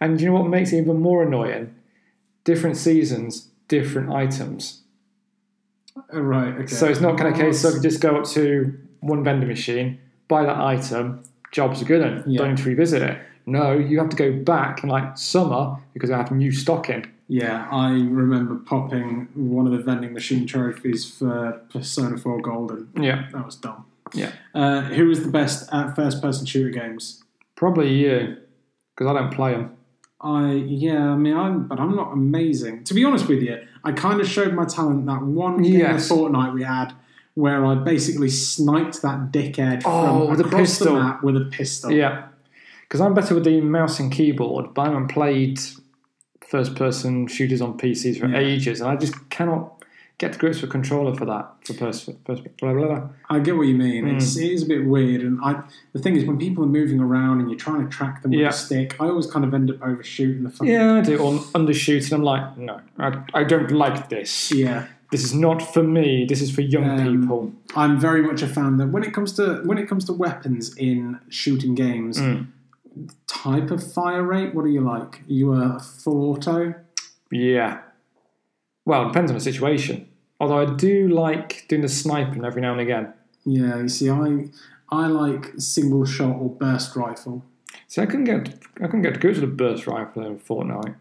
And 0.01 0.21
you 0.21 0.27
know 0.27 0.35
what 0.35 0.49
makes 0.49 0.73
it 0.73 0.79
even 0.79 1.01
more 1.01 1.23
annoying? 1.23 1.75
Different 2.43 2.77
seasons, 2.77 3.49
different 3.69 4.11
items. 4.13 4.83
Uh, 6.13 6.21
Right. 6.21 6.53
Okay. 6.55 6.67
So 6.67 6.87
it's 6.89 7.01
not 7.01 7.17
kind 7.17 7.33
of 7.33 7.41
case 7.41 7.63
of 7.65 7.81
just 7.81 8.01
go 8.01 8.17
up 8.17 8.27
to 8.31 8.77
one 9.01 9.23
vending 9.23 9.49
machine, 9.49 9.99
buy 10.27 10.43
that 10.45 10.57
item, 10.59 11.23
job's 11.53 11.81
a 11.81 11.85
good 11.85 12.03
one, 12.03 12.25
Yeah. 12.27 12.39
don't 12.41 12.65
revisit 12.65 13.03
it. 13.03 13.19
No, 13.47 13.73
you 13.79 13.99
have 14.01 14.09
to 14.09 14.17
go 14.17 14.33
back 14.33 14.83
in 14.83 14.89
like 14.89 15.17
summer 15.17 15.77
because 15.95 16.11
I 16.11 16.17
have 16.17 16.33
new 16.33 16.51
stock 16.51 16.91
in. 16.91 17.07
Yeah, 17.29 17.67
I 17.73 17.91
remember 17.91 18.55
popping 18.57 19.29
one 19.35 19.67
of 19.67 19.73
the 19.73 19.79
vending 19.79 20.13
machine 20.13 20.47
trophies 20.47 21.11
for 21.11 21.61
Persona 21.73 22.17
4 22.17 22.41
Golden. 22.41 22.89
Yeah, 23.01 23.29
That 23.33 23.45
was 23.45 23.57
dumb. 23.57 23.85
yeah. 24.15 24.31
Uh, 24.55 24.83
who 24.83 25.07
was 25.09 25.23
the 25.25 25.31
best 25.31 25.69
at 25.73 25.97
first-person 25.97 26.47
shooter 26.47 26.71
games? 26.71 27.25
Probably 27.57 27.93
you, 27.95 28.37
because 28.95 29.11
I 29.11 29.19
don't 29.19 29.33
play 29.35 29.53
them. 29.53 29.73
I 30.21 30.53
yeah, 30.53 31.11
I 31.11 31.17
mean, 31.17 31.37
I'm 31.37 31.67
but 31.69 31.79
I'm 31.79 31.95
not 31.95 32.13
amazing. 32.13 32.85
To 32.85 32.95
be 32.95 33.05
honest 33.05 33.29
with 33.29 33.43
you, 33.43 33.59
I 33.85 33.93
kind 33.93 34.21
of 34.21 34.27
showed 34.27 34.55
my 34.55 34.65
talent 34.65 35.05
that 35.07 35.23
one 35.23 35.63
game 35.63 35.75
Yes. 35.81 36.11
of 36.11 36.17
Fortnite 36.17 36.55
we 36.55 36.63
had, 36.63 36.93
where 37.35 37.67
I 37.67 37.75
basically 37.75 38.31
sniped 38.31 39.03
that 39.03 39.31
dickhead 39.31 39.83
Oh, 39.85 40.21
from 40.25 40.31
with 40.31 40.41
a 40.41 40.45
across 40.45 40.61
pistol. 40.79 40.95
the 40.95 41.01
map 41.03 41.23
with 41.23 41.37
a 41.37 41.45
pistol. 41.51 41.91
Yeah, 41.93 42.29
because 42.83 43.01
I'm 43.03 43.13
better 43.15 43.35
with 43.35 43.45
the 43.45 43.61
mouse 43.61 43.99
and 44.01 44.11
keyboard, 44.11 44.73
but 44.75 44.83
I 44.83 44.85
haven't 44.87 45.09
played 45.09 45.61
first 46.49 46.75
person 46.77 47.27
shooters 47.27 47.61
on 47.61 47.77
PCs 47.79 48.19
for 48.21 48.29
Yeah. 48.29 48.39
ages, 48.39 48.81
and 48.81 48.91
I 48.91 48.97
just 48.97 49.29
cannot 49.31 49.73
get 50.19 50.33
to 50.33 50.39
grips 50.39 50.63
with 50.63 50.71
controller 50.71 51.15
for 51.15 51.27
that 51.27 51.47
for 51.63 51.75
pers- 51.75 52.09
pers- 52.25 52.41
blah, 52.59 52.73
blah, 52.73 52.87
blah. 52.87 53.03
I 53.29 53.39
get 53.41 53.55
what 53.57 53.67
you 53.67 53.75
mean. 53.75 54.07
Mm. 54.07 54.17
It's, 54.17 54.37
it 54.39 54.51
is 54.51 54.63
a 54.63 54.67
bit 54.67 54.87
weird, 54.87 55.21
and 55.23 55.39
I 55.43 55.63
the 55.93 55.99
thing 55.99 56.17
is 56.17 56.25
when 56.25 56.39
people 56.39 56.65
are 56.65 56.69
moving 56.69 57.01
around 57.01 57.41
and 57.41 57.51
you're 57.51 57.59
trying 57.59 57.83
to 57.85 57.89
track 57.95 58.23
them 58.23 58.31
with 58.31 58.41
Yeah. 58.41 58.49
a 58.49 58.53
stick, 58.53 58.97
I 59.01 59.07
always 59.09 59.27
kind 59.27 59.45
of 59.45 59.53
end 59.53 59.71
up 59.71 59.83
overshooting 59.83 60.45
the 60.45 60.51
fucking 60.51 60.73
Yeah, 60.73 60.95
I 60.95 61.01
do 61.03 61.19
or 61.19 61.33
undershooting. 61.55 62.13
I'm 62.13 62.23
like, 62.23 62.57
no, 62.57 62.81
I, 62.99 63.23
I 63.35 63.45
don't 63.45 63.71
like 63.71 64.09
this. 64.09 64.51
yeah. 64.53 64.87
This 65.13 65.23
is 65.23 65.33
not 65.35 65.63
for 65.63 65.85
me. 65.85 66.25
This 66.29 66.43
is 66.43 66.51
for 66.51 66.63
young 66.63 66.99
Um, 66.99 67.21
people. 67.21 67.53
I'm 67.77 68.01
very 68.01 68.23
much 68.23 68.43
a 68.43 68.49
fan 68.49 68.77
that 68.79 68.89
when 68.89 69.05
it 69.05 69.13
comes 69.15 69.33
to 69.35 69.61
when 69.65 69.79
it 69.79 69.87
comes 69.89 70.05
to 70.07 70.13
weapons 70.13 70.75
in 70.77 71.19
shooting 71.29 71.75
games, 71.77 72.19
Mm. 72.19 72.47
Type 73.27 73.71
of 73.71 73.93
fire 73.93 74.23
rate. 74.23 74.55
What 74.55 74.65
are 74.65 74.69
you 74.69 74.81
like? 74.81 75.21
Are 75.21 75.25
you 75.33 75.53
a 75.53 75.79
full 75.79 76.31
auto? 76.31 76.75
Yeah. 77.31 77.81
Well, 78.85 79.05
it 79.05 79.07
depends 79.09 79.31
on 79.31 79.37
the 79.37 79.43
situation. 79.43 80.09
Although 80.39 80.59
I 80.61 80.75
do 80.75 81.09
like 81.09 81.67
doing 81.69 81.83
the 81.83 81.89
sniping 81.89 82.45
every 82.45 82.61
now 82.63 82.73
and 82.73 82.81
again. 82.81 83.13
Yeah, 83.45 83.79
you 83.79 83.89
see, 83.89 84.11
I 84.11 84.49
I 84.91 85.07
like 85.07 85.53
single 85.59 86.05
shot 86.05 86.37
or 86.37 86.51
burst 86.51 86.95
rifle. 86.97 87.45
So 87.89 88.03
I 88.03 88.07
can 88.07 88.25
get 88.25 88.55
I 88.83 88.87
can 88.89 89.03
get 89.03 89.15
to 89.15 89.21
grips 89.21 89.39
with 89.41 89.51
a 89.51 89.53
burst 89.53 89.87
rifle 89.87 90.25
in 90.27 90.39
Fortnite. 90.39 90.95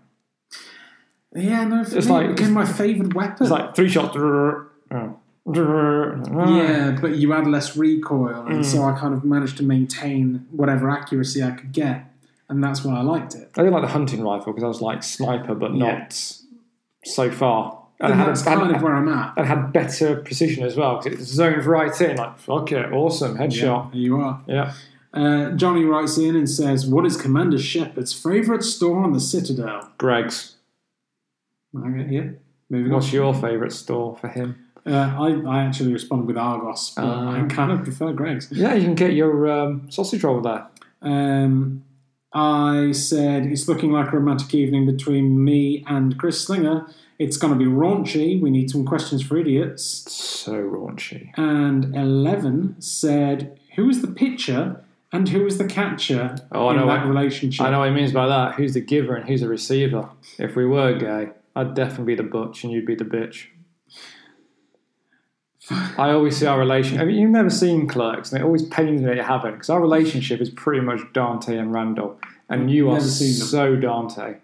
Yeah, 1.35 1.65
no, 1.65 1.83
for 1.83 1.97
It's 1.97 2.07
me, 2.07 2.13
like- 2.13 2.25
it 2.29 2.35
became 2.37 2.53
my 2.53 2.65
favourite 2.65 3.13
weapon. 3.13 3.37
It's 3.41 3.51
like 3.51 3.75
three 3.75 3.89
shots. 3.89 4.15
Oh. 4.15 5.19
Yeah, 5.53 6.97
but 6.99 7.15
you 7.17 7.31
had 7.31 7.47
less 7.47 7.77
recoil, 7.77 8.45
and 8.47 8.59
Mm. 8.61 8.65
so 8.65 8.83
I 8.83 8.93
kind 8.97 9.13
of 9.13 9.23
managed 9.23 9.57
to 9.57 9.63
maintain 9.63 10.45
whatever 10.51 10.89
accuracy 10.89 11.43
I 11.43 11.51
could 11.51 11.71
get, 11.71 12.05
and 12.49 12.63
that's 12.63 12.83
why 12.83 12.95
I 12.97 13.01
liked 13.01 13.35
it. 13.35 13.51
I 13.55 13.61
didn't 13.61 13.73
like 13.73 13.83
the 13.83 13.89
hunting 13.89 14.23
rifle 14.23 14.53
because 14.53 14.63
I 14.63 14.67
was 14.67 14.81
like 14.81 15.03
sniper, 15.03 15.53
but 15.55 15.73
Yeah. 15.75 15.91
not 15.99 16.13
so 17.05 17.29
far. 17.31 17.79
And 17.99 18.13
I 18.13 18.17
had, 18.17 18.27
that's 18.27 18.41
had- 18.41 18.57
kind 18.57 18.75
of 18.75 18.81
where 18.81 18.93
I'm 18.95 19.07
at. 19.07 19.33
and 19.37 19.45
had 19.45 19.71
better 19.71 20.17
precision 20.17 20.65
as 20.65 20.75
well 20.75 20.99
because 21.01 21.19
it 21.19 21.23
zoned 21.25 21.65
right 21.65 22.01
in. 22.01 22.17
Like 22.17 22.37
fuck 22.37 22.71
it, 22.71 22.91
awesome 22.91 23.35
Yeah, 23.37 23.41
headshot. 23.47 23.91
there 23.91 24.01
you 24.01 24.17
are. 24.19 24.41
Yeah. 24.47 24.73
Uh, 25.13 25.51
Johnny 25.51 25.85
writes 25.85 26.17
in 26.17 26.35
and 26.35 26.49
says, 26.49 26.85
"What 26.85 27.05
is 27.05 27.15
Commander 27.15 27.57
Shepard's 27.57 28.11
favourite 28.11 28.63
store 28.63 29.01
on 29.01 29.13
the 29.13 29.21
Citadel?" 29.21 29.89
Greggs. 29.97 30.55
Okay, 31.77 32.07
yeah. 32.09 32.23
Moving 32.69 32.91
What's 32.91 33.07
on. 33.07 33.13
your 33.13 33.33
favourite 33.33 33.71
store 33.71 34.17
for 34.17 34.27
him? 34.27 34.55
Uh, 34.85 35.15
I, 35.19 35.41
I 35.47 35.63
actually 35.63 35.91
responded 35.93 36.27
with 36.27 36.37
Argos, 36.37 36.91
but. 36.95 37.05
I 37.05 37.45
kind 37.49 37.71
of 37.71 37.83
prefer 37.83 38.13
Greggs. 38.13 38.49
Yeah, 38.51 38.75
you 38.75 38.83
can 38.83 38.95
get 38.95 39.13
your 39.13 39.47
um, 39.49 39.89
sausage 39.89 40.23
roll 40.23 40.41
there. 40.41 40.67
Um, 41.01 41.83
I 42.33 42.91
said 42.91 43.45
it's 43.45 43.67
looking 43.67 43.91
like 43.91 44.11
a 44.11 44.17
romantic 44.17 44.53
evening 44.53 44.85
between 44.85 45.43
me 45.43 45.83
and 45.87 46.17
Chris 46.19 46.41
Slinger. 46.45 46.85
It's 47.17 47.37
going 47.37 47.53
to 47.53 47.59
be 47.59 47.65
raunchy. 47.65 48.41
We 48.41 48.49
need 48.51 48.69
some 48.69 48.85
questions 48.85 49.23
for 49.23 49.37
idiots. 49.37 49.83
So 50.11 50.53
raunchy. 50.53 51.31
And 51.37 51.95
Eleven 51.95 52.75
said, 52.81 53.57
"Who 53.75 53.89
is 53.89 54.01
the 54.01 54.09
pitcher 54.09 54.83
and 55.13 55.29
who 55.29 55.45
is 55.45 55.57
the 55.57 55.65
catcher 55.65 56.35
Oh, 56.51 56.69
in 56.71 56.77
that 56.77 56.85
what- 56.85 57.07
relationship?" 57.07 57.65
I 57.65 57.69
know 57.71 57.79
what 57.79 57.87
he 57.89 57.95
means 57.95 58.11
by 58.11 58.27
that. 58.27 58.55
Who's 58.55 58.73
the 58.73 58.81
giver 58.81 59.15
and 59.15 59.27
who's 59.29 59.41
the 59.41 59.47
receiver? 59.47 60.09
If 60.37 60.55
we 60.57 60.65
were 60.65 60.93
gay, 60.97 61.29
I'd 61.55 61.73
definitely 61.73 62.15
be 62.15 62.21
the 62.21 62.29
butch 62.29 62.63
and 62.65 62.73
you'd 62.73 62.85
be 62.85 62.95
the 62.95 63.05
bitch. 63.05 63.45
I 65.71 66.11
always 66.11 66.37
see 66.37 66.45
our 66.45 66.59
relationship. 66.59 67.01
I 67.01 67.05
mean, 67.05 67.15
you've 67.17 67.31
never 67.31 67.49
seen 67.49 67.87
Clerks, 67.87 68.31
and 68.31 68.41
it 68.41 68.45
always 68.45 68.63
pains 68.63 69.01
me 69.01 69.07
that 69.07 69.15
you 69.15 69.23
haven't, 69.23 69.53
because 69.53 69.69
our 69.69 69.81
relationship 69.81 70.39
is 70.41 70.49
pretty 70.49 70.81
much 70.81 70.99
Dante 71.13 71.57
and 71.57 71.73
Randall, 71.73 72.19
and 72.49 72.69
you 72.69 72.89
are 72.89 72.95
Never 72.95 73.05
seen 73.05 73.39
them. 73.39 73.47
so 73.47 73.75
Dante. 73.75 74.35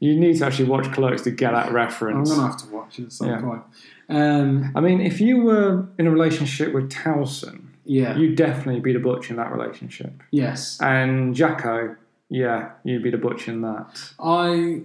You 0.00 0.18
need 0.18 0.38
to 0.38 0.46
actually 0.46 0.68
watch 0.68 0.90
Clerks 0.92 1.22
to 1.22 1.30
get 1.30 1.52
that 1.52 1.72
reference. 1.72 2.30
I'm 2.30 2.36
to 2.36 2.42
have 2.42 2.56
to 2.58 2.68
watch 2.74 2.98
it 2.98 3.04
at 3.04 3.12
some 3.12 3.28
Yeah. 3.28 3.40
point. 3.40 3.62
Um, 4.08 4.72
I 4.74 4.80
mean, 4.80 5.00
if 5.00 5.20
you 5.20 5.42
were 5.42 5.86
in 5.98 6.06
a 6.06 6.10
relationship 6.10 6.72
with 6.74 6.90
Towson, 6.90 7.60
yeah. 7.84 8.16
you'd 8.16 8.36
definitely 8.36 8.80
be 8.80 8.92
the 8.92 8.98
butch 8.98 9.30
in 9.30 9.36
that 9.36 9.52
relationship. 9.52 10.12
yes. 10.30 10.78
And 10.80 11.34
Jacko, 11.34 11.96
yeah, 12.28 12.70
you'd 12.84 13.02
be 13.02 13.10
the 13.10 13.18
butch 13.18 13.48
in 13.48 13.60
that. 13.62 14.12
I. 14.18 14.82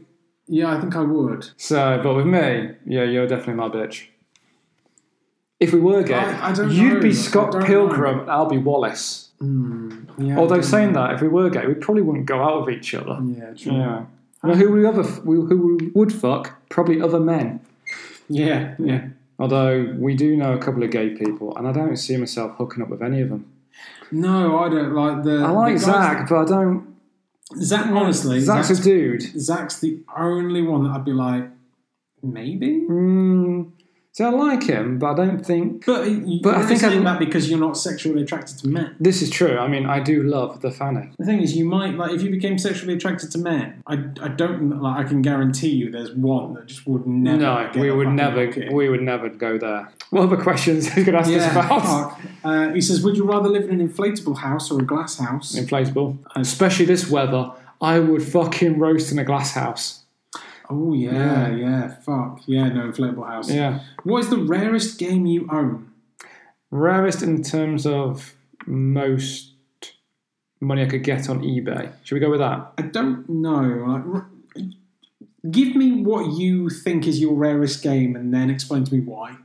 Yeah, 0.47 0.75
I 0.77 0.79
think 0.79 0.95
I 0.95 1.01
would. 1.01 1.49
So, 1.57 1.99
but 2.03 2.13
with 2.13 2.27
me, 2.27 2.69
yeah, 2.85 3.03
you're 3.03 3.25
definitely 3.27 3.55
my 3.55 3.67
bitch. 3.69 4.07
If 5.59 5.71
we 5.73 5.79
were 5.79 6.03
gay, 6.03 6.15
I- 6.15 6.49
I 6.49 6.53
don't 6.53 6.71
you'd 6.71 6.95
know. 6.95 6.99
be 7.01 7.09
I 7.09 7.13
Scott 7.13 7.51
don't 7.51 7.65
Pilgrim, 7.65 8.25
know. 8.25 8.31
I'll 8.31 8.49
be 8.49 8.57
Wallace. 8.57 9.29
Mm, 9.41 10.07
yeah, 10.17 10.37
Although 10.37 10.61
saying 10.61 10.93
don't 10.93 11.07
that, 11.07 11.15
if 11.15 11.21
we 11.21 11.27
were 11.27 11.49
gay, 11.49 11.65
we 11.67 11.73
probably 11.75 12.01
wouldn't 12.03 12.25
go 12.25 12.41
out 12.41 12.65
with 12.65 12.75
each 12.75 12.93
other. 12.93 13.19
Yeah, 13.23 13.53
true. 13.53 13.73
Yeah. 13.73 14.05
You 14.43 14.49
know, 14.49 14.55
who 14.55 14.71
we 14.71 14.85
other 14.85 15.03
who 15.03 15.45
who 15.47 15.77
we 15.77 15.87
would 15.95 16.13
fuck? 16.13 16.53
Probably 16.69 17.01
other 17.01 17.19
men. 17.19 17.61
Yeah, 18.29 18.75
yeah. 18.79 19.07
Although 19.39 19.93
we 19.97 20.15
do 20.15 20.35
know 20.37 20.53
a 20.53 20.57
couple 20.57 20.83
of 20.83 20.91
gay 20.91 21.09
people, 21.09 21.55
and 21.57 21.67
I 21.67 21.71
don't 21.71 21.97
see 21.97 22.15
myself 22.17 22.55
hooking 22.57 22.81
up 22.83 22.89
with 22.89 23.01
any 23.01 23.21
of 23.21 23.29
them. 23.29 23.51
No, 24.11 24.59
I 24.59 24.69
don't 24.69 24.93
like 24.93 25.23
the. 25.23 25.37
I 25.43 25.49
like 25.49 25.73
the 25.79 25.79
guys 25.79 25.85
Zach, 25.85 26.29
but 26.29 26.37
I 26.37 26.45
don't. 26.45 26.95
Zach, 27.57 27.87
honestly, 27.87 28.39
Zach's 28.39 28.67
Zach's, 28.69 28.79
a 28.79 28.83
dude. 28.83 29.21
Zach's 29.39 29.79
the 29.79 29.99
only 30.17 30.61
one 30.61 30.83
that 30.83 30.91
I'd 30.91 31.05
be 31.05 31.11
like, 31.13 31.49
maybe. 32.23 32.85
Mm, 32.89 33.71
see, 34.15 34.23
I 34.23 34.29
like 34.29 34.63
him, 34.63 34.97
but 34.97 35.07
I 35.19 35.25
don't 35.25 35.45
think 35.45 35.85
But, 35.85 36.07
But 36.41 36.55
I 36.55 36.65
think 36.65 36.79
saying 36.79 36.93
I'm- 36.93 37.03
that 37.03 37.19
because 37.19 37.49
you're 37.49 37.59
not 37.59 37.77
sexually 37.77 38.21
attracted 38.23 38.57
to 38.59 38.67
men. 38.69 38.95
this 38.99 39.21
is 39.21 39.29
true. 39.29 39.57
I 39.57 39.67
mean, 39.67 39.85
I 39.85 39.99
do 39.99 40.23
love 40.23 40.61
the 40.61 40.71
Fanny. 40.71 41.09
The 41.19 41.25
thing 41.25 41.41
is, 41.41 41.55
you 41.55 41.65
might 41.65 41.95
like 41.97 42.11
if 42.11 42.21
you 42.23 42.29
became 42.31 42.57
sexually 42.57 42.93
attracted 42.93 43.29
to 43.31 43.37
men. 43.37 43.83
I, 43.87 43.95
I 44.21 44.29
don't 44.29 44.81
like. 44.81 45.05
I 45.05 45.07
can 45.07 45.21
guarantee 45.21 45.69
you, 45.69 45.91
there's 45.91 46.11
one 46.13 46.53
that 46.55 46.67
just 46.67 46.87
would 46.87 47.05
never. 47.05 47.37
No, 47.37 47.69
we 47.75 47.91
would 47.91 48.09
never. 48.09 48.43
in. 48.43 48.73
We 48.73 48.87
would 48.89 49.01
never 49.01 49.27
go 49.29 49.57
there. 49.57 49.91
What 50.11 50.23
other 50.23 50.37
questions 50.37 50.87
you 50.95 51.03
going 51.03 51.13
to 51.13 51.19
ask 51.19 51.29
us 51.31 51.51
about? 51.51 52.17
Uh, 52.43 52.69
he 52.73 52.79
says, 52.81 53.01
"Would 53.03 53.17
you 53.17 53.25
rather 53.25 53.49
live 53.49 53.63
in 53.69 53.79
an 53.81 53.89
inflatable 53.89 54.37
house 54.37 54.71
or 54.71 54.79
a 54.79 54.85
glass 54.85 55.17
house?" 55.19 55.55
Inflatable, 55.55 56.17
especially 56.35 56.85
this 56.85 57.09
weather. 57.09 57.51
I 57.81 57.99
would 57.99 58.23
fucking 58.23 58.79
roast 58.79 59.11
in 59.11 59.19
a 59.19 59.25
glass 59.25 59.51
house. 59.53 60.04
Oh 60.69 60.93
yeah, 60.93 61.49
yeah, 61.55 61.95
fuck 62.01 62.41
yeah, 62.47 62.67
no 62.69 62.89
inflatable 62.91 63.27
house. 63.27 63.51
Yeah, 63.51 63.79
What 64.03 64.19
is 64.19 64.29
the 64.29 64.37
rarest 64.37 64.99
game 64.99 65.25
you 65.25 65.47
own? 65.51 65.91
rarest 66.71 67.21
in 67.23 67.41
terms 67.41 67.85
of 67.85 68.33
most 68.65 69.53
money 70.59 70.81
I 70.83 70.87
could 70.87 71.03
get 71.03 71.29
on 71.29 71.41
eBay. 71.41 71.91
Should 72.03 72.15
we 72.15 72.19
go 72.19 72.29
with 72.29 72.39
that? 72.39 72.73
I 72.77 72.81
don't 72.81 73.29
know. 73.29 73.61
Like, 73.61 74.03
r- 74.05 74.29
give 75.49 75.75
me 75.75 76.01
what 76.03 76.33
you 76.37 76.69
think 76.69 77.07
is 77.07 77.19
your 77.21 77.35
rarest 77.35 77.81
game, 77.83 78.15
and 78.15 78.33
then 78.33 78.49
explain 78.49 78.83
to 78.83 78.93
me 78.93 78.99
why. 78.99 79.35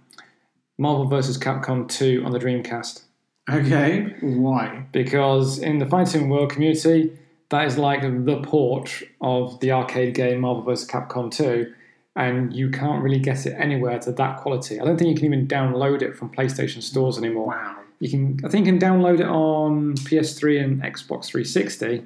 Marvel 0.79 1.07
vs. 1.07 1.37
Capcom 1.39 1.87
2 1.89 2.23
on 2.25 2.33
the 2.33 2.39
Dreamcast. 2.39 3.03
Okay, 3.51 4.15
why? 4.23 4.87
Because 4.93 5.59
in 5.59 5.79
the 5.79 5.87
fighting 5.87 6.29
world 6.31 6.51
community, 6.51 7.13
that 7.51 7.67
is 7.67 7.77
like 7.77 8.03
the 8.03 8.41
port 8.43 9.03
of 9.21 9.61
the 9.61 9.73
arcade 9.73 10.15
game 10.15 10.41
Marvel 10.41 10.63
vs. 10.63 10.89
Capcom 10.89 11.31
2, 11.31 11.73
and 12.17 12.55
you 12.55 12.71
can't 12.71 13.03
really 13.03 13.19
get 13.19 13.45
it 13.47 13.55
anywhere 13.59 13.99
to 14.01 14.13
that 14.13 14.39
quality. 14.39 14.81
I 14.81 14.85
don't 14.85 14.97
think 14.97 15.11
you 15.11 15.17
can 15.17 15.27
even 15.27 15.47
download 15.47 16.03
it 16.03 16.17
from 16.17 16.31
PlayStation 16.31 16.83
stores 16.83 17.19
anymore. 17.19 17.49
Wow. 17.49 17.77
You 17.99 18.09
can, 18.09 18.41
I 18.45 18.49
think, 18.49 18.67
you 18.67 18.73
can 18.73 18.81
download 18.81 19.21
it 19.21 19.27
on 19.27 19.95
PS3 19.95 20.65
and 20.65 20.83
Xbox 20.83 21.27
360, 21.27 22.05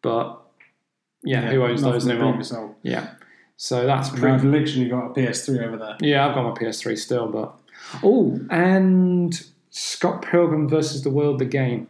but 0.00 0.40
yeah, 1.24 1.50
who 1.50 1.64
owns 1.64 1.82
those 1.82 2.06
anymore? 2.06 2.40
Yeah, 2.82 3.10
so 3.56 3.86
that's 3.86 4.10
I've 4.10 4.16
pretty. 4.16 4.46
literally 4.46 4.88
got 4.88 5.06
a 5.06 5.10
PS3 5.10 5.66
over 5.66 5.76
there. 5.76 5.96
Yeah, 6.00 6.28
I've 6.28 6.34
got 6.34 6.44
my 6.44 6.50
PS3 6.50 6.96
still, 6.98 7.28
but 7.28 7.54
oh, 8.04 8.40
and 8.50 9.40
Scott 9.70 10.22
Pilgrim 10.22 10.68
versus 10.68 11.02
the 11.02 11.10
World, 11.10 11.38
the 11.38 11.44
game. 11.44 11.88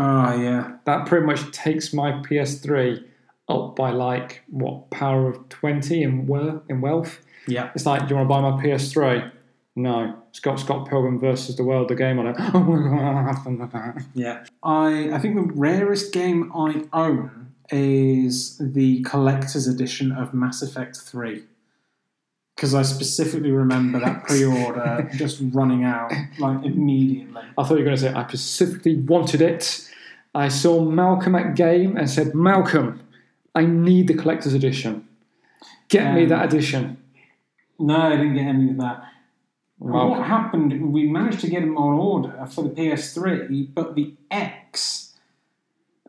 Oh 0.00 0.40
yeah, 0.40 0.76
That 0.84 1.06
pretty 1.06 1.26
much 1.26 1.50
takes 1.50 1.92
my 1.92 2.12
PS3 2.12 3.04
up 3.48 3.74
by 3.74 3.90
like 3.90 4.42
what 4.48 4.90
power 4.90 5.28
of 5.28 5.48
twenty 5.48 6.02
in 6.02 6.26
wealth. 6.26 6.62
In 6.68 6.80
wealth, 6.80 7.20
yeah. 7.48 7.70
it's 7.74 7.84
like, 7.84 8.02
do 8.02 8.10
you 8.10 8.16
want 8.16 8.26
to 8.26 8.28
buy 8.28 8.40
my 8.40 8.62
PS3? 8.62 9.32
No, 9.74 10.16
it's 10.30 10.40
got 10.40 10.60
Scott 10.60 10.88
Pilgrim 10.88 11.18
versus 11.18 11.56
the 11.56 11.64
World, 11.64 11.88
the 11.88 11.94
game 11.94 12.18
on 12.18 12.28
it. 12.28 12.36
Oh 12.54 12.60
my 12.60 13.66
god! 13.72 14.04
Yeah. 14.14 14.44
I 14.62 15.10
I 15.12 15.18
think 15.18 15.34
the 15.34 15.52
rarest 15.54 16.12
game 16.12 16.52
I 16.54 16.84
own 16.92 17.54
is 17.70 18.56
the 18.58 19.02
collector's 19.02 19.66
edition 19.66 20.12
of 20.12 20.32
Mass 20.32 20.62
Effect 20.62 20.96
3. 20.96 21.42
Because 22.56 22.74
I 22.74 22.82
specifically 22.82 23.52
remember 23.52 24.00
that 24.00 24.24
pre 24.24 24.44
order 24.44 25.08
just 25.16 25.40
running 25.52 25.84
out 25.84 26.12
like 26.38 26.64
immediately. 26.64 27.42
I 27.56 27.62
thought 27.62 27.70
you 27.70 27.78
were 27.78 27.84
going 27.84 27.96
to 27.96 28.02
say 28.02 28.12
I 28.12 28.26
specifically 28.26 28.96
wanted 28.96 29.42
it. 29.42 29.87
I 30.38 30.46
saw 30.46 30.84
Malcolm 30.84 31.34
at 31.34 31.56
game 31.56 31.96
and 31.96 32.08
said, 32.08 32.32
Malcolm, 32.32 33.00
I 33.56 33.64
need 33.66 34.06
the 34.06 34.14
collector's 34.14 34.54
edition. 34.54 35.08
Get 35.88 36.14
me 36.14 36.22
Um, 36.22 36.28
that 36.28 36.44
edition. 36.44 37.02
No, 37.80 37.96
I 37.96 38.10
didn't 38.16 38.34
get 38.34 38.46
any 38.46 38.70
of 38.70 38.76
that. 38.76 39.02
What 39.78 40.26
happened, 40.26 40.92
we 40.92 41.08
managed 41.10 41.40
to 41.40 41.48
get 41.48 41.62
them 41.62 41.76
on 41.76 41.98
order 41.98 42.46
for 42.46 42.62
the 42.62 42.70
PS3, 42.70 43.74
but 43.74 43.96
the 43.96 44.14
X 44.30 45.16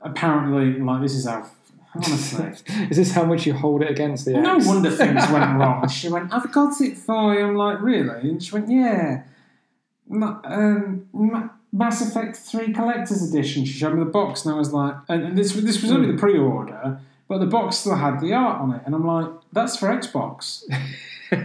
apparently, 0.02 0.80
like, 0.80 1.02
this 1.02 1.16
is 1.16 1.26
how 1.26 1.50
Honestly. 1.96 2.54
Is 2.92 2.98
this 2.98 3.12
how 3.12 3.24
much 3.24 3.48
you 3.48 3.54
hold 3.54 3.82
it 3.82 3.90
against 3.90 4.26
the 4.26 4.34
No 4.34 4.58
wonder 4.60 4.92
things 4.92 5.24
went 5.32 5.58
wrong. 5.58 5.88
She 5.90 6.08
went, 6.08 6.32
I've 6.32 6.52
got 6.52 6.80
it 6.82 6.96
for 6.96 7.34
you. 7.34 7.48
I'm 7.48 7.56
like, 7.56 7.82
really? 7.82 8.30
And 8.30 8.44
she 8.44 8.54
went, 8.54 8.70
yeah. 8.70 9.24
Um, 10.12 11.08
Mass 11.72 12.02
Effect 12.02 12.36
3 12.36 12.74
Collector's 12.74 13.22
Edition. 13.28 13.66
She 13.66 13.74
showed 13.74 13.94
me 13.94 14.04
the 14.04 14.10
box, 14.10 14.46
and 14.46 14.54
I 14.54 14.58
was 14.58 14.74
like, 14.74 14.96
and, 15.08 15.24
and 15.24 15.38
this, 15.38 15.54
this 15.54 15.82
was 15.82 15.92
only 15.92 16.12
the 16.12 16.18
pre 16.18 16.38
order, 16.38 17.00
but 17.28 17.38
the 17.40 17.46
box 17.46 17.78
still 17.78 17.96
had 17.96 18.20
the 18.22 18.34
art 18.34 18.60
on 18.60 18.74
it. 18.74 18.82
And 18.86 18.96
I'm 18.96 19.06
like, 19.06 19.30
that's 19.54 19.78
for 19.78 19.88
Xbox. 19.88 20.64
I 21.32 21.36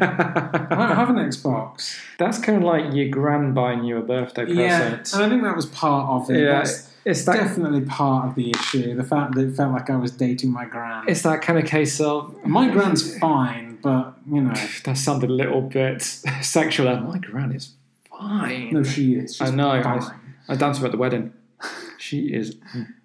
don't 0.71 0.97
have 0.97 1.11
an 1.11 1.17
Xbox. 1.17 1.99
That's 2.19 2.39
kind 2.39 2.57
of 2.59 2.65
like 2.65 2.95
your 2.95 3.09
grand 3.09 3.55
buying 3.55 3.85
you 3.85 3.99
a 3.99 4.03
birthday 4.03 4.47
present. 4.47 4.59
Yeah, 4.59 5.15
and 5.15 5.25
I 5.25 5.29
think 5.29 5.43
that 5.43 5.55
was 5.55 5.67
part 5.67 6.09
of 6.09 6.31
it. 6.35 6.41
Yeah, 6.41 6.63
That's 6.63 6.91
it's 7.05 7.25
that. 7.27 7.37
definitely 7.37 7.83
part 7.83 8.29
of 8.29 8.35
the 8.35 8.51
issue. 8.51 8.95
The 8.95 9.05
fact 9.05 9.35
that 9.35 9.47
it 9.47 9.57
felt 9.57 9.73
like 9.73 9.91
I 9.91 9.97
was 9.97 10.11
dating 10.11 10.51
my 10.53 10.65
grand. 10.65 11.09
It's 11.09 11.21
that 11.23 11.43
kind 11.43 11.59
of 11.59 11.67
case 11.67 12.01
of 12.01 12.35
my 12.47 12.71
grand's 12.71 13.19
fine, 13.19 13.79
but, 13.83 14.15
you 14.31 14.41
know, 14.41 14.55
that 14.85 14.97
sounded 14.97 15.29
a 15.29 15.33
little 15.35 15.61
bit 15.61 16.01
sexual. 16.43 16.97
My 17.01 17.19
grand 17.19 17.55
is 17.55 17.73
fine. 18.19 18.73
no, 18.73 18.83
she 18.83 19.15
is. 19.15 19.37
She's 19.37 19.51
I 19.51 19.55
know. 19.55 19.71
I, 19.71 19.83
fine. 19.83 20.03
I 20.49 20.57
danced 20.57 20.81
her 20.81 20.87
at 20.87 20.93
the 20.93 20.99
wedding. 20.99 21.33
She 21.99 22.35
is 22.35 22.57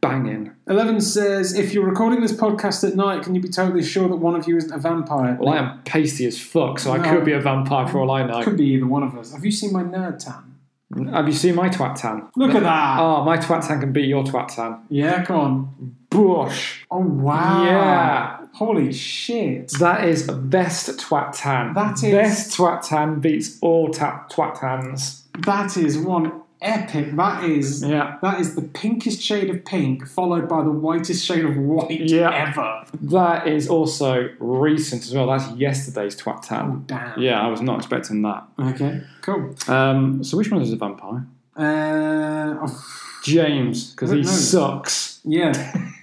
banging. 0.01 0.51
Eleven 0.67 0.99
says, 0.99 1.53
if 1.57 1.73
you're 1.73 1.85
recording 1.85 2.19
this 2.19 2.33
podcast 2.33 2.85
at 2.85 2.95
night, 2.97 3.23
can 3.23 3.33
you 3.33 3.39
be 3.39 3.47
totally 3.47 3.83
sure 3.83 4.09
that 4.09 4.15
one 4.17 4.35
of 4.35 4.45
you 4.47 4.57
isn't 4.57 4.73
a 4.73 4.77
vampire? 4.77 5.37
Well, 5.39 5.53
I 5.53 5.57
am 5.57 5.81
pasty 5.83 6.25
as 6.25 6.37
fuck, 6.41 6.79
so 6.79 6.91
I 6.91 6.97
No. 6.97 7.03
could 7.09 7.23
be 7.23 7.31
a 7.31 7.39
vampire 7.39 7.87
for 7.87 7.99
all 7.99 8.11
I 8.11 8.23
know. 8.25 8.43
Could 8.43 8.57
be 8.57 8.65
either 8.73 8.85
one 8.87 9.03
of 9.03 9.17
us. 9.17 9.31
Have 9.31 9.45
you 9.45 9.51
seen 9.51 9.71
my 9.71 9.83
nerd 9.83 10.19
tan? 10.19 11.11
Have 11.13 11.27
you 11.27 11.33
seen 11.33 11.55
my 11.55 11.69
twat 11.69 11.95
tan? 11.95 12.27
Look 12.35 12.53
at 12.55 12.63
that. 12.63 12.99
Oh, 12.99 13.23
my 13.23 13.37
twat 13.37 13.65
tan 13.65 13.79
can 13.79 13.93
beat 13.93 14.07
your 14.07 14.23
twat 14.23 14.53
tan. 14.53 14.79
Yeah, 14.89 15.23
come 15.23 15.39
on. 15.39 15.95
Bush. 16.09 16.83
Oh 16.91 16.97
wow. 16.99 17.63
Yeah. 17.63 18.38
Holy 18.53 18.91
shit. 18.91 19.71
That 19.79 20.05
is 20.05 20.23
best 20.23 20.89
twat 20.99 21.31
tan. 21.37 21.73
That 21.73 22.03
is- 22.03 22.11
best 22.13 22.57
twat 22.57 22.87
tan 22.87 23.19
beats 23.19 23.57
all 23.61 23.89
ta- 23.89 24.25
twat 24.29 24.59
tans. 24.59 25.23
That 25.45 25.77
is 25.77 25.97
one 25.97 26.33
epic. 26.61 27.15
That 27.15 27.43
is 27.45 27.83
Yeah. 27.85 28.17
that 28.21 28.41
is 28.41 28.55
the 28.55 28.61
pinkest 28.61 29.21
shade 29.21 29.49
of 29.49 29.63
pink, 29.63 30.05
followed 30.05 30.49
by 30.49 30.61
the 30.63 30.71
whitest 30.71 31.25
shade 31.25 31.45
of 31.45 31.55
white 31.55 32.01
Yeah. 32.09 32.31
ever. 32.49 32.83
That 33.01 33.47
is 33.47 33.69
also 33.69 34.27
recent 34.39 35.03
as 35.03 35.13
well. 35.13 35.27
That's 35.27 35.49
yesterday's 35.55 36.17
twat 36.17 36.41
tan. 36.41 36.65
Oh 36.69 36.81
damn. 36.85 37.17
Yeah, 37.17 37.39
I 37.41 37.47
was 37.47 37.61
not 37.61 37.77
expecting 37.77 38.21
that. 38.23 38.43
Okay. 38.59 39.01
Cool. 39.21 39.55
Um, 39.69 40.21
so 40.23 40.35
which 40.37 40.51
one 40.51 40.61
is 40.61 40.73
a 40.73 40.75
vampire? 40.75 41.25
Uh, 41.55 42.55
oh, 42.65 42.85
James, 43.23 43.91
because 43.91 44.11
he 44.11 44.17
know. 44.21 44.23
sucks. 44.27 45.19
yeah. 45.23 45.53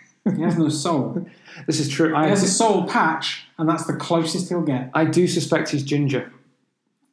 he 0.37 0.43
has 0.43 0.57
no 0.57 0.69
soul. 0.71 1.27
This 1.67 1.81
is 1.81 1.89
true. 1.89 2.09
He 2.09 2.29
has 2.29 2.43
a 2.43 2.49
soul 2.49 2.87
patch, 2.87 3.47
and 3.59 3.69
that's 3.69 3.85
the 3.87 3.95
closest 3.95 4.49
he'll 4.49 4.63
get. 4.63 4.91
I 4.95 5.05
do 5.05 5.27
suspect 5.27 5.71
he's 5.71 5.83
ginger. 5.83 6.33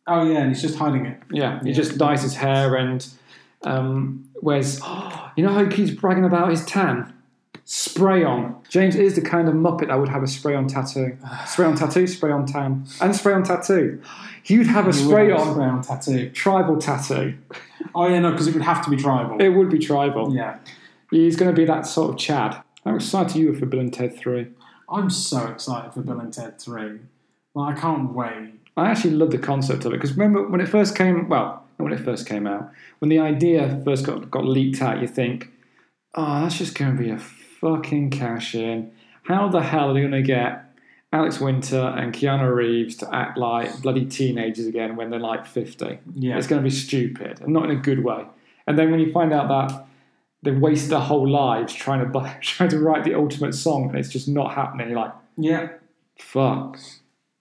Oh 0.07 0.23
yeah, 0.29 0.39
and 0.39 0.49
he's 0.49 0.61
just 0.61 0.77
hiding 0.77 1.05
it. 1.05 1.17
Yeah, 1.31 1.61
he 1.61 1.69
Yeah. 1.69 1.73
just 1.75 1.97
dyes 1.97 2.23
his 2.23 2.35
hair 2.35 2.75
and 2.75 3.05
um, 3.63 4.29
wears. 4.41 4.79
you 5.37 5.43
know 5.45 5.53
how 5.53 5.63
he 5.65 5.71
keeps 5.75 5.91
bragging 5.91 6.25
about 6.25 6.49
his 6.49 6.65
tan? 6.65 7.13
Spray 7.65 8.23
on. 8.25 8.57
James 8.67 8.95
is 8.97 9.15
the 9.15 9.21
kind 9.21 9.47
of 9.47 9.53
muppet 9.53 9.87
that 9.87 9.95
would 9.97 10.09
have 10.09 10.21
a 10.23 10.27
spray 10.27 10.53
on 10.55 10.67
tattoo. 10.67 11.17
Spray 11.45 11.65
on 11.65 11.75
tattoo, 11.77 12.05
spray 12.07 12.31
on 12.31 12.45
tan, 12.45 12.85
and 12.99 13.15
spray 13.15 13.33
on 13.33 13.43
tattoo. 13.43 14.01
Would 14.49 14.67
have 14.67 14.87
a 14.87 14.91
spray 14.93 15.29
have 15.29 15.37
a 15.37 15.41
on 15.41 15.53
spray 15.53 15.65
on 15.65 15.81
tattoo. 15.81 16.29
tribal 16.31 16.77
tattoo. 16.77 17.37
Oh 17.95 18.09
yeah, 18.09 18.19
no, 18.19 18.31
because 18.31 18.47
it 18.47 18.53
would 18.53 18.63
have 18.63 18.83
to 18.83 18.89
be 18.89 18.97
tribal. 18.97 19.41
It 19.41 19.49
would 19.49 19.69
be 19.69 19.79
tribal. 19.79 20.35
yeah, 20.35 20.57
He's 21.11 21.37
going 21.37 21.49
to 21.49 21.55
be 21.55 21.63
that 21.65 21.85
sort 21.87 22.11
of 22.11 22.17
Chad. 22.19 22.61
How 22.85 22.95
excited 22.95 23.35
are 23.35 23.39
you 23.39 23.55
for 23.55 23.65
Bill 23.65 23.79
and 23.79 23.93
Ted 23.93 24.17
3? 24.17 24.47
I'm 24.89 25.09
so 25.09 25.47
excited 25.47 25.93
for 25.93 26.01
Bill 26.01 26.19
and 26.19 26.31
Ted 26.31 26.59
Three. 26.59 26.99
Like 27.55 27.77
I 27.77 27.81
can't 27.81 28.13
wait. 28.13 28.53
I 28.75 28.89
actually 28.89 29.11
love 29.11 29.31
the 29.31 29.37
concept 29.37 29.85
of 29.85 29.93
it 29.93 29.97
because 29.97 30.15
remember 30.17 30.47
when 30.47 30.61
it 30.61 30.67
first 30.69 30.95
came, 30.95 31.29
well, 31.29 31.65
not 31.79 31.83
when 31.83 31.93
it 31.93 32.03
first 32.03 32.27
came 32.27 32.47
out, 32.47 32.71
when 32.99 33.09
the 33.09 33.19
idea 33.19 33.81
first 33.85 34.05
got, 34.05 34.29
got 34.31 34.45
leaked 34.45 34.81
out, 34.81 34.99
you 35.01 35.07
think, 35.07 35.51
oh, 36.15 36.41
that's 36.41 36.57
just 36.57 36.75
going 36.77 36.95
to 36.95 37.01
be 37.01 37.11
a 37.11 37.19
fucking 37.19 38.09
cash 38.09 38.55
in. 38.55 38.91
How 39.23 39.47
the 39.47 39.61
hell 39.61 39.91
are 39.91 39.93
they 39.93 39.99
going 39.99 40.11
to 40.11 40.21
get 40.23 40.75
Alex 41.11 41.39
Winter 41.39 41.93
and 41.97 42.13
Keanu 42.13 42.53
Reeves 42.53 42.95
to 42.97 43.15
act 43.15 43.37
like 43.37 43.81
bloody 43.81 44.05
teenagers 44.05 44.65
again 44.65 44.95
when 44.95 45.11
they're 45.11 45.19
like 45.19 45.45
50? 45.45 45.99
Yeah, 46.15 46.37
It's 46.37 46.47
going 46.47 46.61
to 46.61 46.67
be 46.67 46.75
stupid 46.75 47.41
and 47.41 47.53
not 47.53 47.65
in 47.65 47.77
a 47.77 47.79
good 47.79 48.03
way. 48.03 48.25
And 48.65 48.77
then 48.77 48.89
when 48.89 48.99
you 48.99 49.11
find 49.11 49.31
out 49.31 49.47
that 49.49 49.85
they've 50.43 50.59
wasted 50.59 50.91
their 50.91 50.99
whole 50.99 51.27
lives 51.27 51.73
trying 51.73 51.99
to 51.99 52.37
trying 52.41 52.69
to 52.69 52.79
write 52.79 53.03
the 53.03 53.15
ultimate 53.15 53.53
song 53.53 53.89
and 53.89 53.97
it's 53.97 54.09
just 54.09 54.27
not 54.27 54.53
happening, 54.53 54.89
you're 54.89 54.99
like, 54.99 55.13
yeah, 55.37 55.69
fuck. 56.19 56.77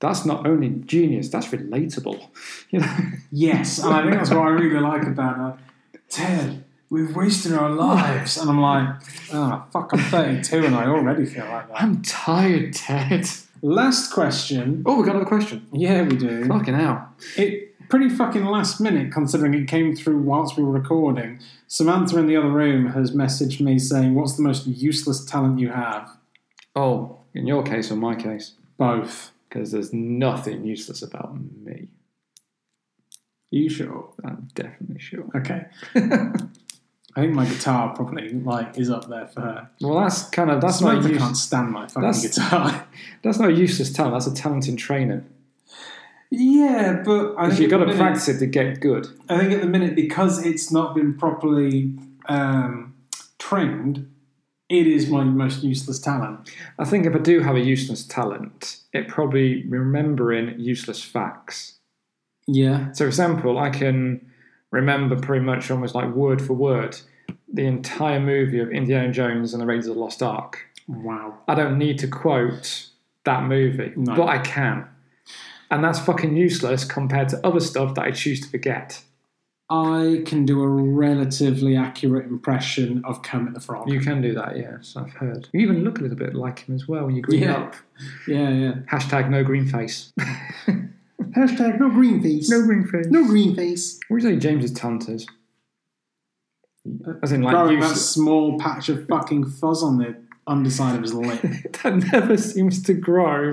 That's 0.01 0.25
not 0.25 0.47
only 0.47 0.69
genius, 0.71 1.29
that's 1.29 1.49
relatable. 1.49 2.29
You 2.71 2.81
know? 2.81 2.97
yes. 3.31 3.79
And 3.81 3.93
I 3.93 4.03
think 4.03 4.15
that's 4.15 4.31
what 4.31 4.39
I 4.39 4.49
really 4.63 4.81
like 4.81 5.03
about 5.03 5.59
it. 5.93 6.01
Ted, 6.09 6.65
we've 6.89 7.15
wasted 7.15 7.53
our 7.53 7.69
lives, 7.69 8.39
and 8.39 8.49
I'm 8.49 8.63
like, 8.63 8.89
oh 9.35 9.67
fuck, 9.71 9.91
I'm 9.93 9.99
32 9.99 10.65
and 10.65 10.75
I 10.75 10.87
already 10.87 11.27
feel 11.27 11.45
like 11.45 11.69
that. 11.69 11.83
I'm 11.83 12.01
tired, 12.01 12.73
Ted. 12.73 13.29
Last 13.61 14.11
question. 14.11 14.83
Oh, 14.87 14.99
we 14.99 15.05
got 15.05 15.17
another 15.17 15.29
question. 15.29 15.67
Yeah, 15.71 16.03
we 16.03 16.17
do. 16.17 16.47
Fucking 16.47 16.75
hell. 16.75 17.09
It 17.37 17.72
pretty 17.93 18.09
fucking 18.09 18.47
last 18.47 18.81
minute, 18.81 19.13
considering 19.13 19.53
it 19.53 19.69
came 19.69 19.95
through 19.95 20.17
whilst 20.17 20.57
we 20.57 20.65
were 20.65 20.71
recording. 20.71 21.39
Samantha 21.69 22.19
in 22.19 22.27
the 22.27 22.35
other 22.35 22.49
room 22.49 22.87
has 22.93 23.11
messaged 23.11 23.61
me 23.61 23.79
saying, 23.79 24.15
"What's 24.15 24.35
the 24.35 24.43
most 24.43 24.67
useless 24.67 25.23
talent 25.27 25.59
you 25.59 25.69
have?" 25.69 26.09
Oh, 26.75 27.19
in 27.35 27.47
your 27.47 27.63
case 27.63 27.93
or 27.93 27.97
my 27.97 28.15
case? 28.15 28.55
Both. 28.79 29.33
Because 29.47 29.73
there's 29.73 29.93
nothing 29.93 30.65
useless 30.65 31.03
about 31.03 31.37
me. 31.63 31.89
you 33.51 33.69
sure? 33.69 34.15
I'm 34.25 34.49
definitely 34.55 34.99
sure. 34.99 35.27
Okay. 35.37 35.67
I 35.95 37.21
think 37.21 37.35
my 37.35 37.45
guitar 37.45 37.95
probably 37.95 38.31
like 38.31 38.79
is 38.79 38.89
up 38.89 39.07
there 39.11 39.27
for 39.27 39.43
her. 39.43 39.71
Well, 39.83 40.01
that's 40.01 40.31
kind 40.31 40.51
of 40.51 40.63
that's 40.63 40.81
not 40.81 40.93
Samantha 40.93 41.11
use, 41.11 41.19
can't 41.19 41.37
stand 41.37 41.71
my 41.73 41.87
fucking 41.89 42.01
that's- 42.01 42.27
guitar. 42.27 42.87
that's 43.23 43.39
not 43.39 43.51
a 43.51 43.53
useless 43.53 43.93
talent. 43.93 44.15
That's 44.15 44.29
a 44.29 44.35
talent 44.35 44.67
in 44.67 44.79
training. 44.79 45.27
Yeah, 46.35 47.03
but 47.05 47.35
I 47.37 47.49
you've 47.51 47.71
got 47.71 47.79
to 47.79 47.87
minute- 47.87 47.99
practice 48.01 48.29
it 48.29 48.39
to 48.39 48.47
get 48.47 48.81
good. 48.81 49.07
I 49.29 49.39
think 49.39 49.53
at 49.53 49.61
the 49.61 49.67
minute 49.67 49.95
because 49.95 50.45
it's 50.45 50.73
not 50.73 50.95
been 50.95 51.13
properly 51.19 51.95
um, 52.29 52.95
trained, 53.39 54.09
it 54.71 54.87
is 54.87 55.09
my 55.11 55.25
most 55.25 55.63
useless 55.63 55.99
talent. 56.01 56.51
I 56.79 56.85
think 56.87 57.05
if 57.05 57.15
I 57.15 57.19
do 57.19 57.41
have 57.41 57.55
a 57.57 57.61
useless 57.61 58.05
talent, 58.07 58.79
it 58.95 59.09
probably 59.09 59.67
remembering 59.69 60.59
useless 60.59 61.03
facts. 61.05 61.79
Yeah. 62.47 62.93
So, 62.93 63.05
for 63.05 63.09
example, 63.09 63.59
I 63.59 63.69
can 63.69 64.27
remember 64.71 65.17
pretty 65.17 65.45
much 65.45 65.71
almost 65.71 65.95
like 65.95 66.09
word 66.15 66.41
for 66.41 66.55
word 66.55 66.97
the 67.53 67.67
entire 67.67 68.19
movie 68.19 68.61
of 68.61 68.71
Indiana 68.71 69.13
Jones 69.13 69.53
and 69.53 69.61
the 69.61 69.67
Raiders 69.67 69.87
of 69.87 69.95
the 69.97 70.01
Lost 70.01 70.23
Ark. 70.23 70.65
Wow. 70.89 71.37
I 71.47 71.55
don't 71.55 71.77
need 71.77 71.99
to 71.99 72.09
quote 72.09 72.87
that 73.25 73.43
movie, 73.45 73.93
No. 73.95 74.17
but 74.17 74.29
I 74.29 74.39
can. 74.39 74.89
And 75.73 75.83
that's 75.83 75.99
fucking 75.99 76.37
useless 76.37 76.85
compared 76.85 77.31
to 77.31 77.45
other 77.47 77.59
stuff 77.61 77.95
that 77.95 78.05
I 78.05 78.11
choose 78.11 78.41
to 78.43 78.49
forget. 78.49 79.03
I 79.71 80.23
can 80.27 80.45
do 80.45 80.63
a 80.63 80.69
relatively 80.69 81.77
accurate 81.77 82.27
impression 82.27 83.03
of 83.07 83.23
Kermit 83.23 83.55
the 83.55 83.61
Frog. 83.61 83.91
You 83.91 84.01
can 84.01 84.21
do 84.21 84.35
that, 84.35 84.59
yes, 84.59 84.95
I've 84.99 85.15
heard. 85.15 85.49
You 85.55 85.61
even 85.61 85.83
look 85.83 85.99
a 85.99 86.03
little 86.03 86.17
bit 86.19 86.35
like 86.35 86.59
him 86.69 86.75
as 86.75 86.87
well 86.87 87.07
when 87.07 87.17
you 87.17 87.23
green 87.23 87.45
Yeah. 87.45 87.55
up. 87.55 87.75
yeah, 88.29 88.51
yeah. 88.51 88.73
Hashtag 88.91 89.31
no 89.31 89.43
green 89.43 89.67
face. 89.67 90.13
Hashtag 90.21 91.81
no 91.81 91.89
green 91.89 92.23
face. 92.23 92.51
No 92.51 92.63
green 92.67 92.87
face. 92.87 93.07
No 93.09 93.25
green 93.25 93.57
face. 93.57 93.99
What 94.09 94.21
do 94.21 94.29
you 94.29 94.35
say 94.35 94.39
James's 94.39 94.73
talent 94.73 95.09
is? 95.09 95.27
As 97.23 97.33
in, 97.33 97.41
like, 97.41 97.55
Growing 97.55 97.81
that 97.81 97.97
small 97.97 98.59
patch 98.59 98.91
of 98.91 99.07
fucking 99.07 99.47
fuzz 99.53 99.83
on 99.83 99.97
the 99.97 100.17
underside 100.47 100.97
of 100.97 101.03
his 101.03 101.15
lip. 101.15 101.41
that 101.83 102.09
never 102.13 102.37
seems 102.37 102.83
to 102.83 102.93
grow 102.93 103.53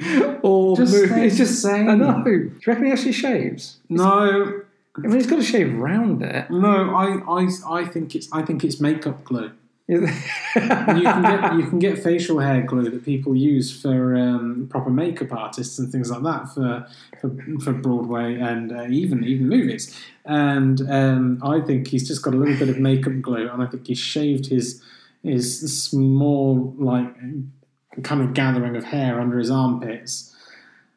or 0.42 0.76
Just 0.76 0.92
move. 0.92 1.12
It's 1.12 1.36
just 1.36 1.60
same. 1.62 1.88
I 1.88 1.94
know. 1.94 2.22
Do 2.24 2.30
you 2.30 2.52
reckon 2.66 2.86
he 2.86 2.92
actually 2.92 3.12
shaves? 3.12 3.78
no, 3.88 4.62
I 4.96 5.00
mean, 5.00 5.12
he's 5.12 5.26
got 5.26 5.36
to 5.36 5.42
shave 5.42 5.74
round 5.74 6.22
it. 6.22 6.50
no. 6.50 6.94
I, 6.94 7.18
I, 7.28 7.80
I 7.80 7.84
think 7.84 8.14
it's, 8.14 8.28
I 8.32 8.42
think 8.42 8.64
it's 8.64 8.80
makeup 8.80 9.24
glue. 9.24 9.52
you 9.86 10.00
You 10.00 10.06
can 10.06 11.22
get, 11.22 11.54
you 11.54 11.66
can 11.66 11.78
get 11.78 11.98
facial 11.98 12.38
hair 12.38 12.62
glue 12.62 12.90
that 12.90 13.04
people 13.04 13.34
use 13.34 13.80
for 13.80 14.16
um, 14.16 14.68
proper 14.70 14.90
makeup 14.90 15.32
artists 15.32 15.78
and 15.78 15.90
things 15.90 16.10
like 16.10 16.22
that 16.22 16.48
for, 16.54 16.86
for, 17.20 17.30
for 17.60 17.72
Broadway 17.72 18.36
and 18.36 18.72
uh, 18.72 18.86
even, 18.88 19.24
even 19.24 19.48
movies. 19.48 19.96
And 20.24 20.80
um, 20.90 21.40
I 21.42 21.60
think 21.60 21.88
he's 21.88 22.06
just 22.06 22.22
got 22.22 22.34
a 22.34 22.36
little 22.36 22.56
bit 22.56 22.68
of 22.68 22.78
makeup 22.78 23.20
glue, 23.20 23.48
and 23.48 23.62
I 23.62 23.66
think 23.66 23.86
he 23.86 23.94
shaved 23.94 24.46
his, 24.46 24.82
his 25.22 25.82
small 25.82 26.74
like 26.78 27.14
kind 28.02 28.22
of 28.22 28.34
gathering 28.34 28.76
of 28.76 28.84
hair 28.84 29.20
under 29.20 29.38
his 29.38 29.50
armpits. 29.50 30.26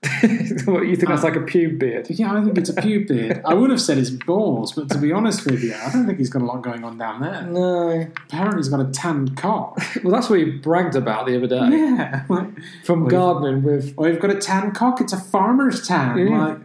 what, 0.66 0.82
you 0.82 0.98
think 0.98 1.08
that's 1.08 1.24
uh, 1.24 1.28
like 1.28 1.38
a 1.38 1.40
pube 1.40 1.80
beard? 1.80 2.08
Yeah, 2.10 2.34
I 2.34 2.44
think 2.44 2.58
it's 2.58 2.70
a 2.70 2.74
pube 2.74 3.08
beard. 3.08 3.42
I 3.46 3.54
would 3.54 3.70
have 3.70 3.80
said 3.80 3.98
it's 3.98 4.10
balls, 4.10 4.74
but 4.74 4.90
to 4.90 4.98
be 4.98 5.14
honest 5.14 5.46
with 5.46 5.64
you, 5.64 5.74
I 5.76 5.90
don't 5.94 6.06
think 6.06 6.18
he's 6.18 6.30
got 6.30 6.42
a 6.42 6.46
lot 6.46 6.62
going 6.62 6.84
on 6.84 6.98
down 6.98 7.22
there. 7.22 7.42
No. 7.44 8.06
Apparently, 8.28 8.58
he's 8.58 8.68
got 8.68 8.82
a 8.82 8.92
tanned 8.92 9.38
cock. 9.38 9.80
Well, 10.04 10.12
that's 10.14 10.30
what 10.30 10.40
he 10.40 10.46
bragged 10.46 10.96
about 10.96 11.26
the 11.26 11.38
other 11.38 11.48
day. 11.48 11.78
Yeah. 11.78 12.26
Like, 12.28 12.48
From 12.84 13.00
oh, 13.00 13.06
Well, 13.06 13.10
gardening 13.12 13.64
with. 13.64 13.94
or 13.96 14.10
you've 14.10 14.20
got 14.20 14.32
a 14.32 14.40
tan 14.40 14.72
cock. 14.72 15.00
It's 15.00 15.14
a 15.14 15.18
farmer's 15.20 15.88
tan. 15.88 16.18
Yeah. 16.18 16.46
Like 16.48 16.58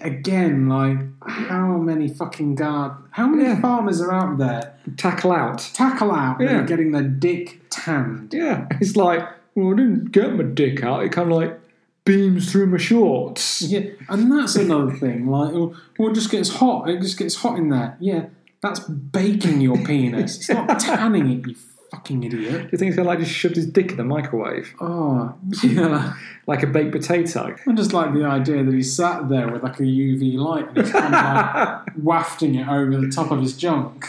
again, 0.00 0.68
like 0.68 0.98
how 1.26 1.76
many 1.76 2.08
fucking 2.08 2.54
guard? 2.54 2.92
How 3.10 3.26
many 3.26 3.44
Yeah. 3.44 3.60
farmers 3.60 4.00
are 4.00 4.12
out 4.12 4.38
there? 4.38 4.74
Tackle 4.96 5.32
out. 5.32 5.58
Tackle 5.74 6.12
out 6.12 6.40
Yeah. 6.40 6.62
getting 6.62 6.92
their 6.92 7.02
dick 7.02 7.60
tanned. 7.70 8.32
Yeah. 8.32 8.66
It's 8.80 8.96
like, 8.96 9.26
well, 9.54 9.72
I 9.72 9.76
didn't 9.76 10.12
get 10.12 10.34
my 10.34 10.44
dick 10.44 10.82
out. 10.82 11.04
It 11.04 11.12
kind 11.12 11.30
of 11.30 11.38
like 11.38 11.58
beams 12.04 12.50
through 12.50 12.66
my 12.66 12.78
shorts. 12.78 13.62
Yeah, 13.62 13.90
and 14.08 14.30
that's 14.30 14.56
another 14.56 14.92
thing. 14.92 15.28
Like, 15.28 15.52
oh, 15.54 15.76
well, 15.98 16.10
it 16.10 16.14
just 16.14 16.30
gets 16.30 16.48
hot. 16.48 16.88
It 16.88 17.00
just 17.00 17.18
gets 17.18 17.36
hot 17.36 17.58
in 17.58 17.68
there. 17.68 17.96
Yeah, 18.00 18.26
that's 18.60 18.80
baking 18.80 19.60
your 19.60 19.78
penis. 19.78 20.36
It's 20.36 20.48
not 20.48 20.80
tanning 20.80 21.30
it. 21.30 21.46
You 21.46 21.54
fucking 21.92 22.24
idiot. 22.24 22.52
Do 22.52 22.68
you 22.72 22.78
think 22.78 22.88
he's 22.88 22.96
going 22.96 23.04
to 23.04 23.10
like 23.10 23.18
just 23.18 23.30
shove 23.30 23.52
his 23.52 23.66
dick 23.66 23.90
in 23.90 23.96
the 23.98 24.04
microwave? 24.04 24.74
Oh, 24.80 25.34
yeah. 25.62 26.14
Like 26.46 26.62
a 26.62 26.66
baked 26.66 26.92
potato? 26.92 27.54
I 27.68 27.72
just 27.74 27.92
like 27.92 28.14
the 28.14 28.24
idea 28.24 28.64
that 28.64 28.74
he 28.74 28.82
sat 28.82 29.28
there 29.28 29.48
with 29.48 29.62
like 29.62 29.78
a 29.78 29.82
UV 29.82 30.36
light 30.36 30.68
and 30.68 30.78
he's 30.78 30.90
kind 30.90 31.14
of 31.14 31.54
like 31.54 31.96
wafting 32.02 32.54
it 32.54 32.66
over 32.66 32.96
the 32.96 33.10
top 33.10 33.30
of 33.30 33.40
his 33.40 33.56
junk. 33.56 34.08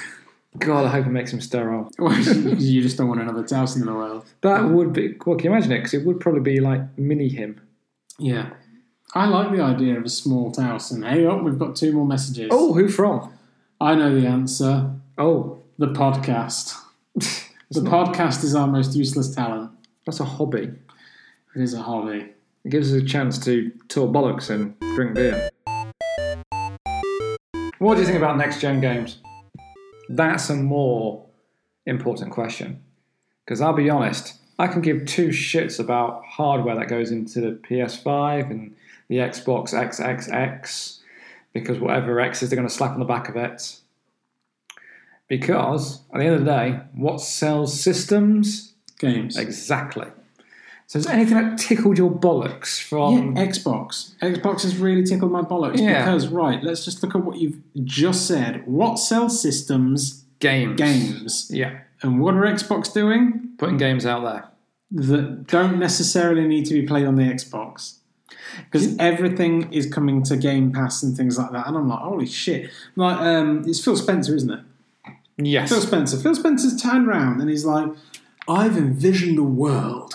God, 0.60 0.86
I 0.86 0.90
hope 0.90 1.06
it 1.08 1.10
makes 1.10 1.34
him 1.34 1.42
sterile. 1.42 1.90
You 2.00 2.82
just 2.82 2.98
don't 2.98 3.08
want 3.08 3.22
another 3.22 3.44
Towson 3.44 3.78
in 3.82 3.86
the 3.88 3.94
world. 3.94 4.26
That 4.42 4.66
would 4.70 4.94
be. 4.94 5.16
Well, 5.26 5.36
can 5.38 5.46
you 5.46 5.52
imagine 5.52 5.72
it? 5.72 5.80
Because 5.80 5.94
it 5.96 6.06
would 6.06 6.20
probably 6.20 6.42
be 6.42 6.60
like 6.60 6.82
mini 6.98 7.28
him. 7.30 7.60
Yeah. 8.20 8.52
I 9.16 9.28
like 9.28 9.52
the 9.52 9.62
idea 9.62 9.98
of 9.98 10.06
a 10.06 10.10
small 10.10 10.52
Towson. 10.52 11.08
Hey, 11.08 11.26
up, 11.26 11.42
we've 11.44 11.58
got 11.60 11.76
two 11.76 11.92
more 11.92 12.06
messages. 12.06 12.50
Oh, 12.52 12.74
who 12.74 12.88
from? 12.88 13.32
I 13.82 13.96
know 13.96 14.20
the 14.20 14.28
answer. 14.28 14.92
Oh, 15.18 15.60
The 15.78 15.88
podcast. 15.88 16.76
The 17.72 17.82
podcast 17.82 18.44
is 18.44 18.54
our 18.54 18.68
most 18.68 18.96
useless 18.96 19.34
talent. 19.34 19.72
that's 20.06 20.20
a 20.20 20.24
hobby. 20.26 20.70
It 21.56 21.62
is 21.62 21.74
a 21.74 21.82
hobby. 21.82 22.30
It 22.64 22.70
gives 22.70 22.94
us 22.94 23.02
a 23.02 23.04
chance 23.06 23.40
to 23.46 23.72
talk 23.88 24.12
bollocks 24.12 24.52
and 24.52 24.78
drink 24.96 25.16
beer. 25.16 25.50
What 27.80 27.96
do 27.96 28.02
you 28.02 28.06
think 28.06 28.18
about 28.20 28.38
next 28.38 28.62
gen 28.62 28.80
games? 28.80 29.18
That's 30.10 30.50
a 30.50 30.56
more 30.56 31.26
important 31.86 32.32
question. 32.32 32.82
Because 33.46 33.62
I'll 33.62 33.74
be 33.74 33.90
honest, 33.90 34.40
I 34.60 34.68
can 34.68 34.82
give 34.82 35.06
two 35.06 35.30
shits 35.30 35.80
about 35.80 36.24
hardware 36.26 36.76
that 36.76 36.88
goes 36.88 37.12
into 37.12 37.42
the 37.42 37.60
PS5 37.68 38.50
and 38.52 38.76
the 39.10 39.18
Xbox 39.18 39.74
XXX, 39.74 41.00
because 41.52 41.80
whatever 41.80 42.20
X 42.20 42.42
is 42.42 42.50
they're 42.50 42.58
going 42.58 42.68
to 42.68 42.74
slap 42.74 42.92
on 42.92 43.00
the 43.00 43.06
back 43.06 43.30
of 43.30 43.36
it. 43.36 43.80
Because 45.28 46.02
at 46.14 46.20
the 46.20 46.26
end 46.26 46.36
of 46.36 46.46
the 46.46 46.52
day, 46.52 46.80
what 46.94 47.20
sells 47.20 47.80
systems? 47.80 48.74
Games. 49.00 49.38
Exactly. 49.38 50.08
So 50.94 51.00
is 51.00 51.06
there 51.06 51.16
anything 51.16 51.38
that 51.38 51.58
tickled 51.58 51.98
your 51.98 52.12
bollocks 52.12 52.80
from 52.80 53.36
yeah, 53.36 53.46
Xbox. 53.48 54.14
Xbox 54.20 54.62
has 54.62 54.78
really 54.78 55.04
tickled 55.04 55.32
my 55.32 55.42
bollocks 55.42 55.80
Yeah. 55.80 56.06
because, 56.06 56.28
right, 56.28 56.62
let's 56.62 56.86
just 56.86 57.02
look 57.02 57.16
at 57.16 57.24
what 57.26 57.40
you've 57.40 57.58
just 57.84 58.28
said. 58.28 58.62
What 58.68 59.00
sells 59.00 59.42
systems? 59.42 60.24
games? 60.38 60.78
Games. 60.78 61.48
Yeah, 61.50 61.80
And 62.04 62.20
what 62.20 62.36
are 62.36 62.42
Xbox 62.44 62.94
doing? 62.94 63.54
putting 63.58 63.78
games 63.78 64.06
out 64.06 64.22
there. 64.24 64.50
That 64.92 65.48
don't 65.48 65.80
necessarily 65.80 66.48
need 66.48 66.68
to 66.68 66.76
be 66.76 66.84
played 66.84 67.08
on 67.08 67.16
the 67.16 67.24
Xbox. 67.24 67.96
Because 68.66 68.96
everything 69.00 69.74
is 69.74 69.92
coming 69.92 70.22
to 70.22 70.38
Game 70.38 70.72
Pass 70.72 71.02
and 71.02 71.18
things 71.18 71.40
like 71.40 71.54
that. 71.54 71.66
And 71.66 71.76
I'm 71.76 71.90
like, 71.90 72.02
holy 72.02 72.28
shit. 72.28 72.70
Like, 72.96 73.18
um, 73.18 73.64
it's 73.66 73.84
Phil 73.84 73.98
Spencer, 73.98 74.36
isn't 74.36 74.52
it? 74.52 74.60
Yes. 75.38 75.70
Phil 75.70 75.82
Spencer. 75.82 76.18
Phil 76.18 76.36
Spencer's 76.36 76.80
turned 76.80 77.08
around 77.08 77.42
and 77.42 77.50
he's 77.50 77.66
like, 77.66 77.90
I've 78.48 78.78
envisioned 78.78 79.40
a 79.40 79.44
world 79.44 80.14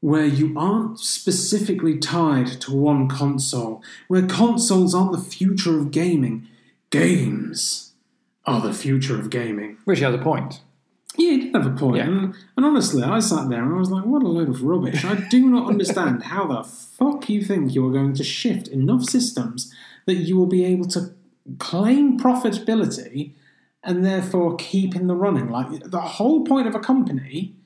where 0.00 0.26
you 0.26 0.54
aren't 0.56 1.00
specifically 1.00 1.98
tied 1.98 2.46
to 2.60 2.72
one 2.72 3.08
console, 3.08 3.82
where 4.06 4.26
consoles 4.26 4.94
aren't 4.94 5.12
the 5.12 5.18
future 5.18 5.78
of 5.78 5.90
gaming. 5.90 6.46
Games 6.90 7.92
are 8.46 8.60
the 8.60 8.72
future 8.72 9.18
of 9.18 9.28
gaming. 9.28 9.78
Which 9.84 10.00
has 10.00 10.14
a 10.14 10.18
point. 10.18 10.60
Yeah, 11.16 11.32
he 11.32 11.40
did 11.40 11.54
have 11.54 11.66
a 11.66 11.76
point. 11.76 11.96
Yeah. 11.96 12.04
And, 12.04 12.34
and 12.56 12.64
honestly, 12.64 13.02
I 13.02 13.18
sat 13.18 13.48
there 13.48 13.62
and 13.62 13.74
I 13.74 13.78
was 13.78 13.90
like, 13.90 14.04
what 14.04 14.22
a 14.22 14.28
load 14.28 14.48
of 14.48 14.62
rubbish. 14.62 15.04
I 15.04 15.16
do 15.28 15.48
not 15.50 15.68
understand 15.68 16.22
how 16.22 16.46
the 16.46 16.62
fuck 16.62 17.28
you 17.28 17.42
think 17.42 17.74
you 17.74 17.84
are 17.86 17.92
going 17.92 18.14
to 18.14 18.24
shift 18.24 18.68
enough 18.68 19.02
systems 19.02 19.74
that 20.06 20.14
you 20.14 20.38
will 20.38 20.46
be 20.46 20.64
able 20.64 20.86
to 20.86 21.12
claim 21.58 22.18
profitability 22.20 23.32
and 23.82 24.04
therefore 24.04 24.54
keep 24.56 24.94
in 24.94 25.08
the 25.08 25.16
running. 25.16 25.50
Like, 25.50 25.68
the 25.82 26.00
whole 26.00 26.44
point 26.44 26.68
of 26.68 26.74
a 26.74 26.80
company 26.80 27.56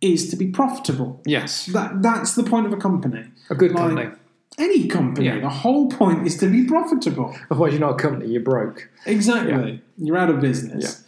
is 0.00 0.30
to 0.30 0.36
be 0.36 0.46
profitable. 0.48 1.20
Yes. 1.26 1.66
That 1.66 2.02
That's 2.02 2.34
the 2.34 2.44
point 2.44 2.66
of 2.66 2.72
a 2.72 2.76
company. 2.76 3.24
A 3.50 3.54
good 3.54 3.72
Like, 3.72 3.88
company. 3.88 4.10
Any 4.58 4.88
company, 4.88 5.26
Yeah. 5.26 5.40
the 5.40 5.48
whole 5.48 5.88
point 5.88 6.26
is 6.26 6.36
to 6.38 6.48
be 6.50 6.64
profitable. 6.64 7.34
Otherwise, 7.50 7.72
you're 7.72 7.80
not 7.80 7.92
a 7.92 8.02
company, 8.02 8.32
you're 8.32 8.42
broke. 8.42 8.88
Exactly. 9.06 9.82
You're 9.96 10.16
out 10.16 10.30
of 10.30 10.40
business. 10.40 11.04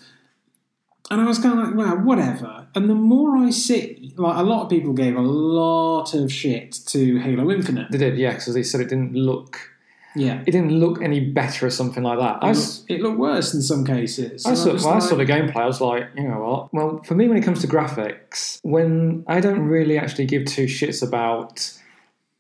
And 1.11 1.21
I 1.21 1.25
was 1.27 1.41
kind 1.41 1.59
of 1.59 1.67
like, 1.67 1.77
well, 1.77 1.97
whatever. 1.99 2.69
And 2.77 2.89
the 2.89 2.95
more 2.95 3.37
I 3.37 3.51
see, 3.51 4.13
like 4.17 4.37
a 4.37 4.45
lot 4.45 4.63
of 4.65 4.71
people 4.71 4.93
gave 4.93 5.17
a 5.17 5.21
lot 5.21 6.15
of 6.15 6.31
shit 6.33 6.71
to 6.87 7.19
Halo 7.19 7.51
Infinite. 7.51 7.91
They 7.91 7.99
did, 7.99 8.17
yeah, 8.17 8.35
because 8.35 8.55
they 8.55 8.63
said 8.63 8.81
it 8.81 8.89
didn't 8.89 9.15
look. 9.15 9.70
Yeah. 10.17 10.43
It 10.47 10.51
didn't 10.51 10.73
look 10.73 11.01
any 11.03 11.21
better 11.21 11.67
or 11.67 11.71
something 11.71 12.03
like 12.03 12.19
that. 12.19 12.43
It 12.43 12.51
s- 12.51 12.81
looked, 12.81 12.91
it 12.91 13.01
looked 13.01 13.19
worse 13.19 13.55
in 13.55 13.63
some 13.63 13.85
cases. 13.85 14.45
I 14.45 14.55
saw, 14.55 14.73
was 14.73 14.85
well, 14.85 14.95
I 14.95 14.99
saw 14.99 15.15
the 15.17 15.25
gameplay. 15.25 15.57
I 15.57 15.67
was 15.67 15.81
like, 15.81 16.09
you 16.17 16.25
know 16.29 16.41
what? 16.41 16.75
Well, 16.75 17.03
for 17.05 17.15
me, 17.15 17.29
when 17.29 17.37
it 17.39 17.45
comes 17.45 17.61
to 17.61 17.69
graphics, 17.69 18.59
when 18.63 19.25
I 19.29 19.41
don't 19.41 19.61
really 19.67 19.99
actually 19.99 20.27
give 20.27 20.47
two 20.47 20.65
shits 20.65 21.07
about, 21.07 21.73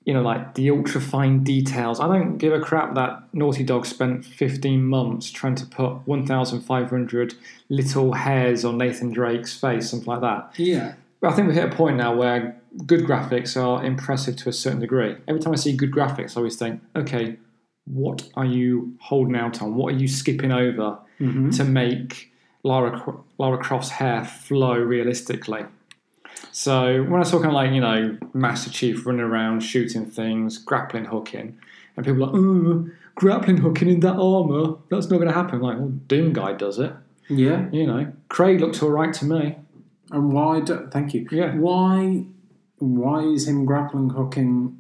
you 0.04 0.12
know, 0.14 0.22
like 0.22 0.54
the 0.54 0.70
ultra 0.70 1.00
fine 1.00 1.44
details. 1.44 2.00
I 2.00 2.06
don't 2.08 2.38
give 2.38 2.52
a 2.52 2.60
crap 2.60 2.94
that 2.96 3.22
Naughty 3.32 3.62
Dog 3.62 3.86
spent 3.86 4.24
15 4.24 4.82
months 4.84 5.30
trying 5.30 5.54
to 5.56 5.66
put 5.66 6.06
1,500 6.08 7.34
little 7.68 8.12
hairs 8.14 8.64
on 8.64 8.78
Nathan 8.78 9.12
Drake's 9.12 9.58
face, 9.58 9.90
something 9.90 10.08
like 10.08 10.20
that. 10.22 10.58
Yeah. 10.58 10.94
But 11.20 11.32
I 11.32 11.36
think 11.36 11.48
we've 11.48 11.56
hit 11.56 11.72
a 11.72 11.76
point 11.76 11.96
now 11.98 12.14
where 12.16 12.56
good 12.86 13.00
graphics 13.00 13.56
are 13.62 13.84
impressive 13.84 14.36
to 14.36 14.48
a 14.48 14.52
certain 14.52 14.80
degree. 14.80 15.16
Every 15.28 15.40
time 15.40 15.52
I 15.52 15.56
see 15.56 15.76
good 15.76 15.92
graphics, 15.92 16.36
I 16.36 16.40
always 16.40 16.56
think, 16.56 16.80
okay, 16.96 17.36
what 17.87 18.28
are 18.35 18.45
you 18.45 18.95
holding 19.01 19.37
out 19.37 19.62
on? 19.62 19.74
What 19.74 19.95
are 19.95 19.97
you 19.97 20.09
skipping 20.09 20.53
over 20.53 20.99
Mhm. 21.20 21.57
to 21.57 21.64
make 21.64 22.33
Lara, 22.62 23.03
Lara 23.39 23.59
Croft's 23.59 23.91
hair 23.91 24.24
flow 24.24 24.78
realistically? 24.78 25.64
So 26.53 27.03
when 27.03 27.14
I 27.14 27.18
was 27.20 27.31
talking 27.31 27.51
like, 27.51 27.72
you 27.72 27.81
know, 27.81 28.16
Master 28.33 28.70
Chief 28.70 29.05
running 29.07 29.20
around 29.22 29.61
shooting 29.62 30.07
things, 30.07 30.59
grappling 30.59 31.07
hooking, 31.07 31.57
and 31.97 32.07
people 32.07 32.22
are 32.24 32.26
like, 32.26 32.35
oh, 32.37 32.89
grappling 33.14 33.59
hooking 33.59 33.89
in 33.89 34.01
that 34.01 34.14
armour, 34.16 34.76
that's 34.89 35.11
not 35.11 35.16
going 35.18 35.28
to 35.28 35.35
happen. 35.35 35.61
Like, 35.61 35.78
well, 35.78 35.89
Doom 36.09 36.33
Guy 36.33 36.53
does 36.55 36.78
it. 36.78 36.93
Yeah. 37.28 37.68
You 37.72 37.87
know, 37.87 38.12
Craig 38.28 38.61
looks 38.61 38.83
all 38.83 38.91
right 38.91 39.12
to 39.14 39.24
me. 39.24 39.57
And 40.11 40.33
why? 40.33 40.61
Do, 40.61 40.89
thank 40.91 41.14
you. 41.14 41.26
Yeah. 41.31 41.55
Why? 41.57 42.24
Why 42.78 43.20
is 43.20 43.47
him 43.47 43.64
grappling 43.64 44.11
hooking 44.11 44.80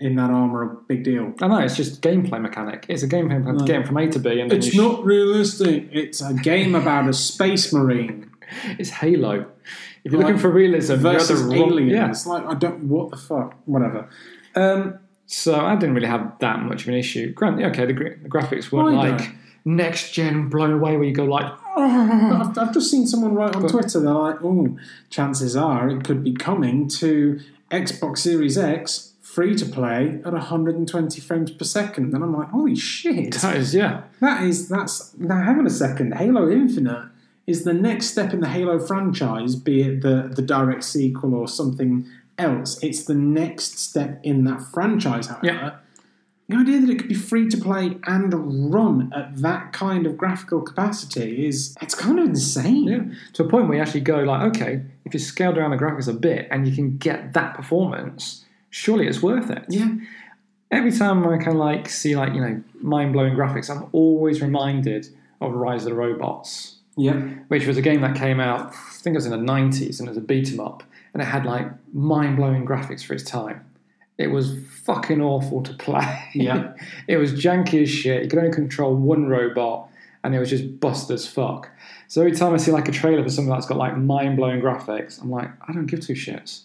in 0.00 0.16
that 0.16 0.30
armor 0.30 0.62
a 0.62 0.74
big 0.88 1.04
deal? 1.04 1.32
I 1.40 1.46
know 1.48 1.58
it's 1.58 1.76
just 1.76 2.02
gameplay 2.02 2.40
mechanic. 2.40 2.86
It's 2.88 3.02
a 3.02 3.08
gameplay 3.08 3.38
mechanic 3.38 3.60
No. 3.60 3.66
getting 3.66 3.86
from 3.86 3.96
A 3.98 4.08
to 4.10 4.18
B, 4.18 4.40
and 4.40 4.52
It's 4.52 4.68
sh- 4.68 4.74
not 4.76 5.04
realistic. 5.04 5.88
It's 5.92 6.20
a 6.22 6.34
game 6.34 6.74
about 6.74 7.08
a 7.08 7.12
space 7.12 7.72
marine 7.72 8.30
it's 8.78 8.90
Halo. 8.90 9.46
If 10.02 10.12
you're 10.12 10.20
Like, 10.20 10.28
looking 10.28 10.40
for 10.40 10.50
realism, 10.50 10.92
you're 10.92 11.00
versus 11.12 11.42
aliens. 11.52 11.92
Yeah. 11.92 12.08
It's 12.10 12.26
like 12.26 12.44
I 12.46 12.54
don't. 12.54 12.84
What 12.88 13.10
the 13.10 13.16
fuck? 13.16 13.54
Whatever. 13.66 14.08
Um, 14.56 14.98
So 15.26 15.54
I 15.54 15.76
didn't 15.76 15.94
really 15.94 16.08
have 16.08 16.38
that 16.40 16.60
much 16.62 16.82
of 16.82 16.88
an 16.88 16.94
issue. 16.94 17.32
Granted, 17.32 17.66
okay, 17.66 17.86
the, 17.86 17.92
the 17.92 18.28
graphics 18.28 18.72
weren't 18.72 18.96
I 18.98 19.10
like 19.10 19.30
next 19.64 20.12
gen 20.12 20.48
blown 20.48 20.72
away, 20.72 20.96
where 20.96 21.04
you 21.04 21.14
go 21.14 21.24
like, 21.24 21.44
I've, 21.76 22.56
I've 22.58 22.72
just 22.74 22.90
seen 22.90 23.06
someone 23.06 23.34
write 23.34 23.54
on 23.54 23.62
But- 23.62 23.70
Twitter. 23.70 24.00
They're 24.00 24.12
like, 24.12 24.42
"Oh, 24.42 24.76
chances 25.10 25.54
are 25.54 25.88
it 25.88 26.02
could 26.02 26.24
be 26.24 26.32
coming 26.32 26.88
to 26.88 27.38
Xbox 27.70 28.18
Series 28.18 28.58
X 28.58 29.09
free 29.34 29.54
to 29.54 29.66
play 29.66 30.20
at 30.24 30.32
120 30.32 31.20
frames 31.20 31.50
per 31.50 31.64
second. 31.64 32.14
And 32.14 32.22
I'm 32.24 32.36
like, 32.36 32.48
"Holy 32.50 32.74
shit! 32.76 33.32
that 33.40 33.56
is 33.56 33.74
yeah, 33.74 34.02
That 34.20 34.42
is 34.42 34.68
that's 34.68 35.12
now. 35.18 35.42
Hang 35.42 35.58
on 35.58 35.66
a 35.66 35.70
second. 35.70 36.14
Halo 36.14 36.50
Infinite 36.50 37.08
is 37.46 37.64
the 37.64 37.72
next 37.74 38.06
step 38.06 38.32
in 38.32 38.40
the 38.40 38.48
Halo 38.48 38.78
franchise, 38.78 39.56
be 39.56 39.82
it 39.82 40.02
the 40.02 40.30
the 40.34 40.42
direct 40.42 40.84
sequel 40.84 41.34
or 41.34 41.46
something 41.48 42.06
else. 42.38 42.82
It's 42.82 43.04
the 43.04 43.14
next 43.14 43.78
step 43.78 44.20
in 44.22 44.44
that 44.44 44.62
franchise. 44.62 45.26
However, 45.28 45.46
Yeah. 45.46 45.70
the 46.48 46.56
idea 46.56 46.80
that 46.80 46.90
it 46.90 46.98
could 46.98 47.08
be 47.08 47.14
free 47.30 47.46
to 47.48 47.56
play 47.58 47.98
and 48.06 48.72
run 48.74 49.12
at 49.14 49.36
that 49.46 49.72
kind 49.72 50.06
of 50.06 50.16
graphical 50.16 50.60
capacity 50.62 51.46
is 51.46 51.76
it's 51.82 51.94
kind 51.94 52.18
of 52.18 52.24
insane. 52.26 52.84
yeah, 52.88 53.02
to 53.34 53.44
a 53.44 53.48
point 53.48 53.68
where 53.68 53.76
you 53.76 53.82
actually 53.82 54.00
go 54.00 54.18
like, 54.30 54.42
okay, 54.56 54.82
if 55.04 55.12
you 55.14 55.20
scale 55.20 55.52
down 55.52 55.70
the 55.70 55.76
graphics 55.76 56.08
a 56.08 56.12
bit 56.28 56.48
and 56.50 56.66
you 56.66 56.74
can 56.74 56.96
get 56.96 57.32
that 57.34 57.54
performance, 57.54 58.44
surely 58.70 59.06
it's 59.06 59.22
worth 59.22 59.50
it. 59.50 59.64
Yeah. 59.68 59.94
Every 60.70 60.92
time 60.92 61.26
I 61.26 61.36
can 61.38 61.58
like 61.58 61.88
see 61.88 62.16
like 62.16 62.32
you 62.34 62.40
know 62.40 62.62
mind 62.80 63.12
blowing 63.12 63.34
graphics, 63.34 63.68
I'm 63.68 63.88
always 63.92 64.40
reminded 64.40 65.08
of 65.40 65.52
Rise 65.54 65.84
of 65.84 65.90
the 65.90 65.94
Robots, 65.96 66.76
Yeah. 66.96 67.14
which 67.48 67.66
was 67.66 67.76
a 67.76 67.82
game 67.82 68.00
that 68.02 68.14
came 68.16 68.38
out. 68.40 68.68
I 68.72 68.92
think 69.02 69.14
it 69.14 69.18
was 69.18 69.26
in 69.26 69.32
the 69.32 69.52
'90s, 69.52 69.98
and 69.98 70.08
it 70.08 70.10
was 70.10 70.16
a 70.18 70.20
beat 70.20 70.52
'em 70.52 70.60
up, 70.60 70.82
and 71.12 71.22
it 71.22 71.26
had 71.26 71.44
like 71.44 71.68
mind 71.92 72.36
blowing 72.36 72.64
graphics 72.64 73.02
for 73.04 73.14
its 73.14 73.24
time. 73.24 73.62
It 74.18 74.28
was 74.30 74.54
fucking 74.84 75.20
awful 75.20 75.62
to 75.62 75.72
play. 75.74 76.24
Yeah. 76.34 76.74
it 77.08 77.16
was 77.16 77.32
janky 77.32 77.82
as 77.82 77.90
shit. 77.90 78.22
You 78.22 78.28
could 78.28 78.38
only 78.38 78.52
control 78.52 78.94
one 78.94 79.26
robot, 79.26 79.88
and 80.22 80.34
it 80.34 80.38
was 80.38 80.50
just 80.50 80.78
bust 80.78 81.10
as 81.10 81.26
fuck. 81.26 81.70
So 82.06 82.20
every 82.20 82.32
time 82.36 82.52
I 82.52 82.58
see 82.58 82.70
like 82.70 82.86
a 82.88 82.92
trailer 82.92 83.22
for 83.22 83.30
something 83.30 83.50
that's 83.52 83.66
got 83.66 83.78
like 83.78 83.96
mind 83.96 84.36
blowing 84.36 84.60
graphics, 84.60 85.20
I'm 85.22 85.30
like, 85.30 85.48
I 85.66 85.72
don't 85.72 85.86
give 85.86 86.00
two 86.00 86.12
shits. 86.12 86.62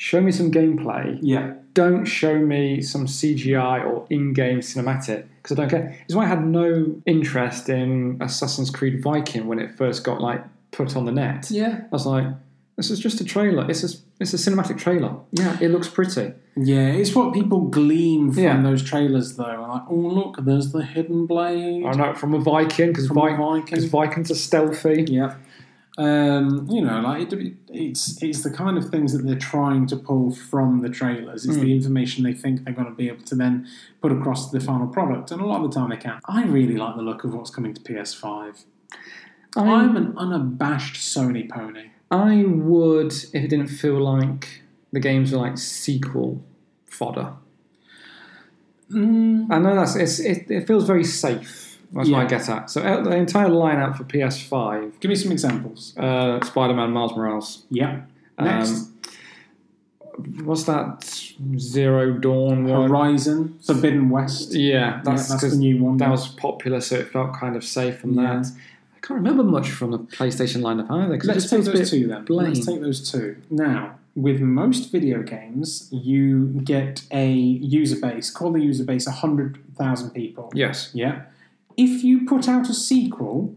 Show 0.00 0.20
me 0.20 0.30
some 0.30 0.52
gameplay. 0.52 1.18
Yeah. 1.22 1.54
Don't 1.74 2.04
show 2.04 2.38
me 2.38 2.80
some 2.82 3.06
CGI 3.06 3.84
or 3.84 4.06
in-game 4.10 4.60
cinematic 4.60 5.24
because 5.42 5.58
I 5.58 5.62
don't 5.62 5.70
care. 5.70 5.98
It's 6.04 6.14
why 6.14 6.22
I 6.24 6.28
had 6.28 6.46
no 6.46 6.94
interest 7.04 7.68
in 7.68 8.16
Assassin's 8.20 8.70
Creed 8.70 9.02
Viking 9.02 9.48
when 9.48 9.58
it 9.58 9.76
first 9.76 10.04
got 10.04 10.20
like 10.20 10.40
put 10.70 10.94
on 10.94 11.04
the 11.04 11.10
net. 11.10 11.50
Yeah. 11.50 11.80
I 11.82 11.88
was 11.90 12.06
like, 12.06 12.26
this 12.76 12.90
is 12.90 13.00
just 13.00 13.20
a 13.20 13.24
trailer. 13.24 13.68
It's 13.68 13.82
a, 13.82 13.88
it's 14.20 14.32
a 14.32 14.36
cinematic 14.36 14.78
trailer. 14.78 15.16
Yeah, 15.32 15.58
it 15.60 15.70
looks 15.72 15.88
pretty. 15.88 16.32
Yeah, 16.56 16.90
it's 16.90 17.12
what 17.12 17.34
people 17.34 17.62
glean 17.62 18.30
from 18.32 18.42
Yeah. 18.44 18.62
those 18.62 18.84
trailers, 18.84 19.34
though. 19.34 19.66
Like, 19.68 19.82
oh 19.90 19.94
look, 19.96 20.36
there's 20.44 20.70
the 20.70 20.84
hidden 20.84 21.26
blade. 21.26 21.84
I 21.84 21.92
know 21.94 22.14
from 22.14 22.34
a 22.34 22.38
Viking 22.38 22.88
because 22.88 23.06
Vi- 23.08 23.36
Viking. 23.36 23.88
Vikings 23.88 24.30
are 24.30 24.36
stealthy. 24.36 25.06
Yeah. 25.08 25.34
Um, 25.98 26.68
you 26.70 26.80
know, 26.80 27.00
like 27.00 27.32
it, 27.32 27.54
it's 27.68 28.22
it's 28.22 28.44
the 28.44 28.52
kind 28.52 28.78
of 28.78 28.88
things 28.88 29.12
that 29.12 29.26
they're 29.26 29.34
trying 29.34 29.88
to 29.88 29.96
pull 29.96 30.30
from 30.30 30.80
the 30.80 30.88
trailers. 30.88 31.44
It's 31.44 31.56
the 31.56 31.72
information 31.72 32.22
they 32.22 32.32
think 32.32 32.64
they're 32.64 32.72
going 32.72 32.86
to 32.86 32.94
be 32.94 33.08
able 33.08 33.24
to 33.24 33.34
then 33.34 33.66
put 34.00 34.12
across 34.12 34.48
to 34.48 34.58
the 34.58 34.64
final 34.64 34.86
product, 34.86 35.32
and 35.32 35.40
a 35.40 35.44
lot 35.44 35.64
of 35.64 35.72
the 35.72 35.74
time 35.74 35.90
they 35.90 35.96
can. 35.96 36.20
I 36.26 36.44
really 36.44 36.76
like 36.76 36.94
the 36.94 37.02
look 37.02 37.24
of 37.24 37.34
what's 37.34 37.50
coming 37.50 37.74
to 37.74 37.80
PS5. 37.80 38.64
I'm 39.56 39.68
I'm, 39.68 39.96
an 39.96 40.14
unabashed 40.16 40.94
Sony 40.94 41.50
pony. 41.50 41.90
I 42.12 42.44
would 42.46 43.12
if 43.12 43.34
it 43.34 43.48
didn't 43.48 43.66
feel 43.66 44.00
like 44.00 44.62
the 44.92 45.00
games 45.00 45.32
were 45.32 45.38
like 45.38 45.58
sequel 45.58 46.44
fodder. 46.86 47.32
Mm, 48.92 49.48
I 49.50 49.58
know 49.58 49.74
that's 49.74 49.96
it's, 49.96 50.20
it, 50.20 50.48
it 50.48 50.68
feels 50.68 50.86
very 50.86 51.04
safe. 51.04 51.67
That's 51.92 52.08
what 52.10 52.20
I 52.24 52.26
get 52.26 52.48
at. 52.48 52.70
So 52.70 52.80
the 53.02 53.16
entire 53.16 53.48
lineup 53.48 53.96
for 53.96 54.04
PS5, 54.04 55.00
give 55.00 55.08
me 55.08 55.14
some 55.14 55.32
examples. 55.32 55.94
uh, 55.96 56.44
Spider-Man, 56.44 56.90
Miles 56.92 57.16
Morales. 57.16 57.64
Yeah. 57.70 58.02
Next, 58.38 58.70
Um, 58.72 58.94
what's 60.44 60.64
that 60.64 61.04
Zero 61.58 62.12
Dawn 62.12 62.66
one? 62.66 62.88
Horizon, 62.88 63.58
Forbidden 63.64 64.10
West. 64.10 64.54
Yeah, 64.54 64.68
Yeah, 64.96 65.00
that's, 65.04 65.28
that's 65.28 65.50
the 65.50 65.56
new 65.56 65.82
one. 65.82 65.96
that 65.98 66.10
was 66.10 66.28
popular, 66.28 66.80
so 66.80 66.96
it 66.96 67.08
felt 67.08 67.32
kind 67.34 67.56
of 67.56 67.64
safe 67.64 67.98
from 68.00 68.14
Yeah. 68.14 68.42
that. 68.42 68.46
I 68.96 69.00
can't 69.06 69.18
remember 69.18 69.42
much 69.44 69.70
from 69.70 69.92
the 69.92 69.98
PlayStation 69.98 70.60
lineup 70.60 70.90
either. 70.90 71.14
Let's 71.24 71.42
just 71.42 71.50
take 71.50 71.64
those 71.64 71.90
two 71.90 72.06
then. 72.08 72.24
Blame. 72.24 72.52
Let's 72.52 72.66
take 72.66 72.80
those 72.80 73.10
two. 73.10 73.36
Now, 73.48 73.94
with 74.14 74.40
most 74.40 74.90
video 74.92 75.22
games, 75.22 75.88
you 75.92 76.46
get 76.64 77.02
a 77.12 77.30
user 77.32 77.96
base. 78.00 78.30
Call 78.30 78.52
the 78.52 78.60
user 78.60 78.84
base 78.84 79.06
100,000 79.06 80.10
people. 80.10 80.50
Yes. 80.54 80.90
Yeah. 80.92 81.22
If 81.78 82.02
you 82.04 82.26
put 82.26 82.48
out 82.48 82.68
a 82.68 82.74
sequel, 82.74 83.54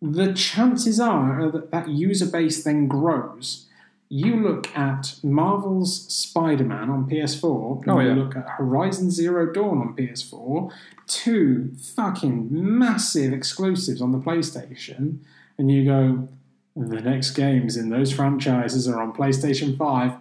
the 0.00 0.32
chances 0.34 1.00
are 1.00 1.50
that 1.50 1.70
that 1.72 1.88
user 1.88 2.26
base 2.26 2.62
then 2.62 2.86
grows. 2.86 3.66
You 4.10 4.36
look 4.36 4.68
at 4.76 5.14
Marvel's 5.22 6.06
Spider 6.14 6.64
Man 6.64 6.90
on 6.90 7.08
PS4, 7.08 7.80
and 7.82 7.90
Oh, 7.90 7.98
you 8.00 8.08
yeah. 8.08 8.14
look 8.14 8.36
at 8.36 8.46
Horizon 8.50 9.10
Zero 9.10 9.50
Dawn 9.50 9.78
on 9.78 9.96
PS4, 9.96 10.70
two 11.06 11.72
fucking 11.80 12.48
massive 12.50 13.32
exclusives 13.32 14.02
on 14.02 14.12
the 14.12 14.18
PlayStation, 14.18 15.20
and 15.56 15.70
you 15.72 15.86
go, 15.86 16.28
the 16.76 17.00
next 17.00 17.30
games 17.30 17.76
in 17.78 17.88
those 17.88 18.12
franchises 18.12 18.86
are 18.86 19.00
on 19.00 19.14
PlayStation 19.14 19.78
5. 19.78 20.12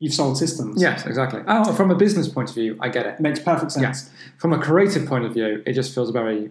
You've 0.00 0.12
sold 0.14 0.36
systems. 0.36 0.82
Yes, 0.82 1.06
exactly. 1.06 1.40
Oh, 1.46 1.72
from 1.72 1.90
a 1.90 1.94
business 1.94 2.28
point 2.28 2.48
of 2.50 2.54
view, 2.54 2.76
I 2.80 2.88
get 2.88 3.06
it. 3.06 3.20
Makes 3.20 3.40
perfect 3.40 3.72
sense. 3.72 4.10
From 4.38 4.52
a 4.52 4.58
creative 4.58 5.06
point 5.06 5.24
of 5.24 5.32
view, 5.32 5.62
it 5.64 5.72
just 5.72 5.94
feels 5.94 6.10
very 6.10 6.50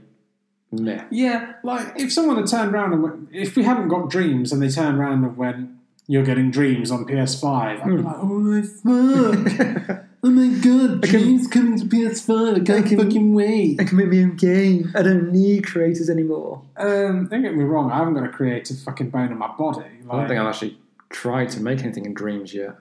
meh. 0.71 1.03
Yeah, 1.11 1.53
like 1.63 1.93
if 1.99 2.11
someone 2.11 2.37
had 2.37 2.47
turned 2.47 2.73
around 2.73 2.93
and 2.93 3.03
went, 3.03 3.29
if 3.31 3.55
we 3.55 3.63
hadn't 3.63 3.89
got 3.89 4.09
Dreams 4.09 4.51
and 4.51 4.61
they 4.61 4.69
turned 4.69 4.97
around 4.97 5.23
and 5.23 5.37
went, 5.37 5.69
"You're 6.07 6.23
getting 6.23 6.49
Dreams 6.51 6.89
on 6.89 7.05
PS5," 7.05 7.81
I'd 7.81 7.85
be 7.85 7.91
Hmm. 7.97 8.05
like, 8.05 8.15
"Oh 8.17 8.25
my 8.25 8.61
fuck! 8.61 10.05
oh 10.23 10.29
my 10.31 10.47
god, 10.59 11.01
Dreams 11.09 11.47
coming 11.47 11.77
to 11.77 11.85
PS5! 11.85 12.55
I 12.55 12.59
can't 12.61 12.85
can- 12.85 12.97
fucking 12.97 13.33
wait." 13.35 13.79
I 13.79 13.83
can 13.83 13.97
make 13.97 14.09
my 14.09 14.19
own 14.19 14.35
game. 14.35 14.91
I 14.95 15.03
don't 15.03 15.31
need 15.31 15.67
creators 15.67 16.09
anymore. 16.09 16.61
Um, 16.77 17.27
don't 17.27 17.41
get 17.43 17.55
me 17.55 17.63
wrong, 17.65 17.91
I 17.91 17.97
haven't 17.97 18.15
got 18.15 18.23
a 18.23 18.29
creative 18.29 18.79
fucking 18.79 19.09
bone 19.11 19.31
in 19.31 19.37
my 19.37 19.51
body. 19.55 19.85
I 20.09 20.15
don't 20.17 20.27
think 20.27 20.39
I've 20.39 20.47
actually 20.47 20.77
tried 21.09 21.49
to 21.51 21.59
make 21.61 21.83
anything 21.83 22.05
in 22.05 22.13
Dreams 22.15 22.53
yet. 22.53 22.75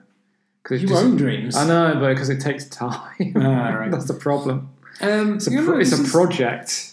'Cause 0.63 0.77
it 0.77 0.81
you 0.83 0.87
just- 0.87 1.03
own 1.03 1.15
Dreams. 1.17 1.55
I 1.55 1.67
know, 1.67 1.97
but 1.99 2.09
because 2.13 2.29
it 2.29 2.39
takes 2.39 2.65
time. 2.65 3.33
Ah, 3.35 3.69
right. 3.75 3.91
That's 3.91 4.05
the 4.05 4.13
problem. 4.13 4.69
Um, 5.01 5.35
It's 5.35 5.47
a, 5.47 5.51
know, 5.51 5.77
it's 5.77 5.91
a 5.91 6.03
project. 6.11 6.91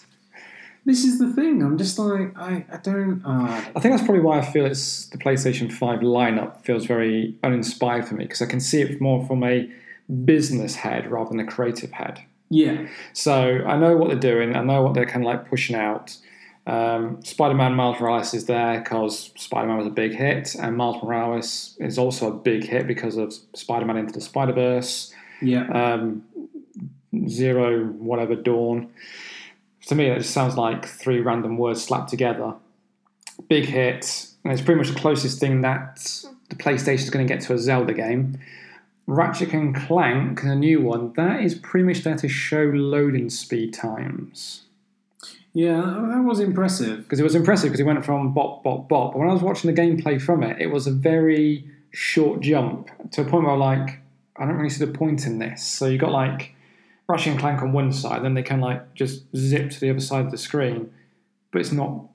This 0.83 1.03
is 1.05 1.19
the 1.19 1.31
thing. 1.31 1.61
I'm 1.61 1.77
just 1.77 1.99
like, 1.99 2.35
I, 2.37 2.65
I 2.73 2.77
don't. 2.77 3.21
Uh, 3.23 3.45
I 3.75 3.79
think 3.79 3.93
that's 3.93 4.01
probably 4.03 4.21
why 4.23 4.39
I 4.39 4.41
feel 4.41 4.65
it's 4.65 5.05
the 5.09 5.19
PlayStation 5.19 5.71
5 5.71 5.99
lineup 5.99 6.63
feels 6.63 6.85
very 6.85 7.35
uninspired 7.43 8.07
for 8.07 8.15
me 8.15 8.23
because 8.25 8.41
I 8.41 8.47
can 8.47 8.59
see 8.59 8.81
it 8.81 8.99
more 8.99 9.23
from 9.27 9.43
a 9.43 9.69
business 10.25 10.73
head 10.77 11.09
rather 11.11 11.29
than 11.29 11.39
a 11.39 11.45
creative 11.45 11.91
head. 11.91 12.21
yeah, 12.49 12.87
So 13.13 13.63
I 13.67 13.77
know 13.77 13.95
what 13.95 14.07
they're 14.09 14.33
doing. 14.33 14.55
I 14.55 14.63
know 14.63 14.81
what 14.81 14.95
they're 14.95 15.05
kind 15.05 15.23
of 15.23 15.27
like 15.31 15.47
pushing 15.47 15.75
out. 15.75 16.17
Um, 16.67 17.23
Spider-Man 17.23 17.73
Miles 17.73 17.99
Morales 17.99 18.33
is 18.33 18.45
there 18.45 18.79
because 18.79 19.31
Spider-Man 19.35 19.77
was 19.77 19.87
a 19.87 19.91
big 19.91 20.13
hit, 20.13 20.55
and 20.55 20.77
Miles 20.77 21.01
Morales 21.01 21.75
is 21.79 21.97
also 21.97 22.27
a 22.27 22.33
big 22.33 22.63
hit 22.63 22.87
because 22.87 23.17
of 23.17 23.33
Spider-Man 23.55 23.97
Into 23.97 24.13
the 24.13 24.21
Spider-Verse, 24.21 25.13
yeah. 25.41 25.67
um, 25.69 26.23
Zero, 27.27 27.85
whatever 27.85 28.35
Dawn. 28.35 28.89
To 29.87 29.95
me, 29.95 30.05
it 30.05 30.19
just 30.19 30.33
sounds 30.33 30.55
like 30.55 30.85
three 30.85 31.19
random 31.19 31.57
words 31.57 31.83
slapped 31.83 32.09
together. 32.09 32.53
Big 33.49 33.65
hit, 33.65 34.27
and 34.43 34.53
it's 34.53 34.61
pretty 34.61 34.77
much 34.77 34.89
the 34.89 34.99
closest 34.99 35.39
thing 35.39 35.61
that 35.61 36.23
the 36.49 36.55
PlayStation 36.55 37.03
is 37.03 37.09
going 37.09 37.27
to 37.27 37.33
get 37.33 37.43
to 37.45 37.53
a 37.53 37.57
Zelda 37.57 37.93
game. 37.93 38.39
Ratchet 39.07 39.51
and 39.51 39.75
Clank, 39.75 40.43
the 40.43 40.55
new 40.55 40.79
one, 40.79 41.11
that 41.13 41.41
is 41.41 41.55
pretty 41.55 41.85
much 41.85 42.03
there 42.03 42.15
to 42.15 42.29
show 42.29 42.63
loading 42.63 43.29
speed 43.29 43.73
times. 43.73 44.61
Yeah, 45.53 45.81
that 46.11 46.23
was 46.23 46.39
impressive. 46.39 47.03
Because 47.03 47.19
it 47.19 47.23
was 47.23 47.35
impressive 47.35 47.67
because 47.69 47.79
it 47.79 47.85
went 47.85 48.03
from 48.05 48.33
bop, 48.33 48.63
bop, 48.63 48.87
bop. 48.87 49.13
But 49.13 49.19
when 49.19 49.29
I 49.29 49.33
was 49.33 49.41
watching 49.41 49.73
the 49.73 49.79
gameplay 49.81 50.21
from 50.21 50.43
it, 50.43 50.61
it 50.61 50.67
was 50.67 50.87
a 50.87 50.91
very 50.91 51.65
short 51.91 52.39
jump 52.39 52.89
to 53.11 53.21
a 53.21 53.25
point 53.25 53.45
where, 53.45 53.57
like, 53.57 53.99
I 54.37 54.45
don't 54.45 54.55
really 54.55 54.69
see 54.69 54.85
the 54.85 54.91
point 54.91 55.25
in 55.25 55.39
this. 55.39 55.63
So 55.63 55.87
you 55.87 55.97
got 55.97 56.11
like 56.11 56.55
Ratchet 57.09 57.31
and 57.33 57.39
Clank 57.39 57.61
on 57.61 57.73
one 57.73 57.91
side, 57.91 58.23
then 58.23 58.33
they 58.33 58.43
can 58.43 58.61
like 58.61 58.93
just 58.93 59.23
zip 59.35 59.69
to 59.71 59.79
the 59.79 59.89
other 59.89 59.99
side 59.99 60.25
of 60.25 60.31
the 60.31 60.37
screen, 60.37 60.91
but 61.51 61.59
it's 61.59 61.71
not. 61.73 62.05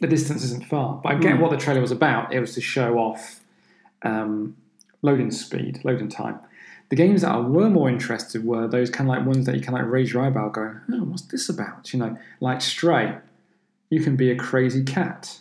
The 0.00 0.06
distance 0.08 0.42
isn't 0.44 0.66
far. 0.66 1.00
But 1.02 1.12
I 1.12 1.18
get 1.18 1.36
Hmm. 1.36 1.40
what 1.42 1.50
the 1.50 1.56
trailer 1.56 1.80
was 1.80 1.92
about. 1.92 2.32
It 2.34 2.40
was 2.40 2.54
to 2.54 2.60
show 2.60 2.98
off 2.98 3.40
um, 4.02 4.56
loading 5.00 5.30
speed, 5.30 5.80
loading 5.84 6.08
time. 6.08 6.40
The 6.92 6.96
games 6.96 7.22
that 7.22 7.32
I 7.32 7.40
were 7.40 7.70
more 7.70 7.88
interested 7.88 8.44
were 8.44 8.68
those 8.68 8.90
kind 8.90 9.08
of 9.08 9.16
like 9.16 9.24
ones 9.26 9.46
that 9.46 9.54
you 9.54 9.62
can 9.62 9.72
like 9.72 9.86
raise 9.86 10.12
your 10.12 10.26
eyebrow, 10.26 10.50
going, 10.50 10.78
"Oh, 10.92 11.04
what's 11.04 11.22
this 11.22 11.48
about?" 11.48 11.90
You 11.94 12.00
know, 12.00 12.18
like 12.40 12.60
Stray. 12.60 13.16
You 13.88 14.02
can 14.02 14.14
be 14.14 14.30
a 14.30 14.36
crazy 14.36 14.84
cat. 14.84 15.38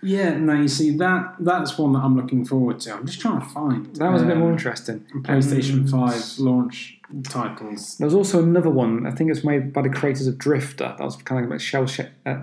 Yeah, 0.00 0.36
no, 0.38 0.52
you 0.52 0.68
see 0.68 0.96
that 0.98 1.34
that's 1.40 1.76
one 1.76 1.94
that 1.94 2.04
I'm 2.04 2.16
looking 2.16 2.44
forward 2.44 2.78
to. 2.82 2.94
I'm 2.94 3.06
just 3.06 3.20
trying 3.20 3.40
to 3.40 3.46
find. 3.48 3.96
That 3.96 4.12
was 4.12 4.22
a 4.22 4.26
bit 4.26 4.34
um, 4.34 4.38
more 4.38 4.52
interesting. 4.52 5.04
PlayStation 5.24 5.92
Um, 5.92 6.08
5 6.08 6.38
launch 6.38 7.00
titles. 7.24 7.98
There 7.98 8.06
was 8.06 8.14
also 8.14 8.40
another 8.40 8.70
one. 8.70 9.04
I 9.04 9.10
think 9.10 9.32
it's 9.32 9.42
made 9.42 9.72
by 9.72 9.82
the 9.82 9.88
creators 9.88 10.28
of 10.28 10.38
Drifter. 10.38 10.94
That 10.96 11.04
was 11.04 11.16
kind 11.16 11.44
of 11.44 11.50
like 11.50 11.58
shell 11.58 11.88
sh- 11.88 12.02
uh, 12.24 12.36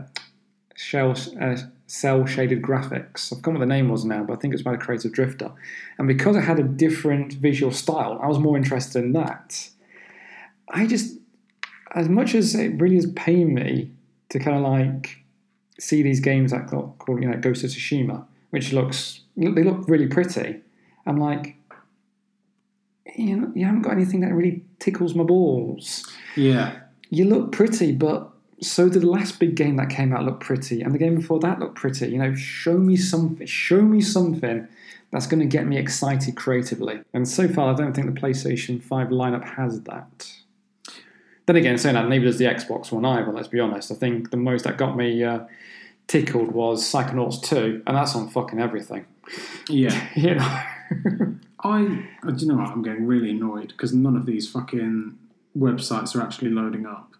shell 0.76 1.15
uh, 1.39 1.57
cell 1.88 2.26
shaded 2.26 2.61
graphics. 2.61 3.32
I've 3.32 3.39
forgotten 3.39 3.55
what 3.55 3.59
the 3.61 3.65
name 3.65 3.89
was 3.89 4.05
now, 4.05 4.23
but 4.23 4.34
I 4.34 4.36
think 4.38 4.53
it's 4.53 4.63
by 4.63 4.73
the 4.73 4.78
creators 4.78 5.05
of 5.05 5.13
Drifter. 5.13 5.51
And 5.97 6.07
because 6.07 6.36
it 6.36 6.41
had 6.41 6.59
a 6.59 6.63
different 6.63 7.34
visual 7.34 7.71
style, 7.71 8.19
I 8.21 8.28
was 8.28 8.39
more 8.39 8.57
interested 8.57 9.03
in 9.03 9.13
that. 9.13 9.69
I 10.69 10.86
just, 10.88 11.17
as 11.93 12.09
much 12.09 12.36
as 12.36 12.55
it 12.55 12.80
really 12.80 12.97
is 12.97 13.11
paying 13.15 13.53
me 13.53 13.91
to 14.30 14.39
kind 14.39 14.57
of 14.57 14.63
like 14.63 15.23
see 15.80 16.01
these 16.01 16.19
games 16.19 16.51
that 16.51 16.67
got 16.67 16.97
called 16.97 17.21
you 17.21 17.30
know 17.30 17.38
Ghost 17.38 17.63
of 17.63 17.69
Tsushima, 17.69 18.26
which 18.49 18.73
looks 18.73 19.21
they 19.38 19.63
look 19.63 19.88
really 19.88 20.07
pretty. 20.07 20.61
I'm 21.05 21.17
like, 21.17 21.55
you 23.15 23.36
know, 23.36 23.51
you 23.53 23.65
haven't 23.65 23.84
got 23.84 23.93
anything 23.93 24.21
that 24.21 24.34
really 24.34 24.63
tickles 24.80 25.13
my 25.13 25.23
balls. 25.23 26.05
Yeah. 26.36 26.80
You 27.09 27.26
look 27.26 27.51
pretty, 27.51 27.91
but 27.91 28.32
so 28.62 28.89
did 28.89 29.01
the 29.01 29.10
last 29.10 29.39
big 29.39 29.56
game 29.56 29.76
that 29.78 29.89
came 29.89 30.14
out 30.14 30.24
look 30.24 30.39
pretty, 30.39 30.82
and 30.82 30.93
the 30.93 30.97
game 30.97 31.16
before 31.16 31.39
that 31.39 31.60
looked 31.60 31.76
pretty. 31.76 32.08
You 32.10 32.18
know, 32.18 32.36
show 32.36 32.78
me 32.78 32.95
something. 32.95 33.45
Show 33.45 33.82
me 33.82 34.01
something 34.01 34.68
that's 35.12 35.28
going 35.28 35.39
to 35.39 35.45
get 35.45 35.66
me 35.66 35.78
excited 35.78 36.36
creatively. 36.36 37.01
And 37.14 37.28
so 37.28 37.47
far, 37.47 37.74
I 37.74 37.76
don't 37.76 37.93
think 37.93 38.14
the 38.14 38.20
PlayStation 38.20 38.82
5 38.82 39.08
lineup 39.10 39.56
has 39.56 39.82
that. 39.84 40.32
Then 41.45 41.56
again, 41.56 41.78
saying 41.78 41.95
that, 41.95 42.10
neither 42.10 42.26
does 42.26 42.38
the 42.38 42.45
Xbox 42.45 42.91
One 42.91 43.06
either, 43.06 43.32
let's 43.32 43.47
be 43.47 43.60
honest. 43.60 43.91
I 43.91 43.95
think 43.95 44.32
the 44.32 44.38
most 44.38 44.64
that 44.64 44.78
got 44.78 44.97
me 44.97 45.24
uh, 45.24 45.45
tickled 46.08 46.51
was 46.51 46.84
Psychonauts 46.84 47.41
2, 47.43 47.84
and 47.86 47.95
that's 47.95 48.16
on 48.16 48.30
fucking 48.30 48.60
everything. 48.60 49.06
Yeah. 49.70 50.08
You 50.16 50.36
know? 50.36 50.64
I, 51.64 51.80
do 51.82 52.36
you 52.38 52.47
know 52.47 52.58
what? 52.58 52.68
I'm 52.68 52.84
getting 52.84 53.08
really 53.08 53.32
annoyed 53.32 53.70
because 53.70 53.93
none 53.93 54.16
of 54.16 54.26
these 54.26 54.51
fucking 54.51 55.18
websites 55.58 56.16
are 56.16 56.22
actually 56.22 56.51
loading 56.51 56.86
up. 56.86 57.14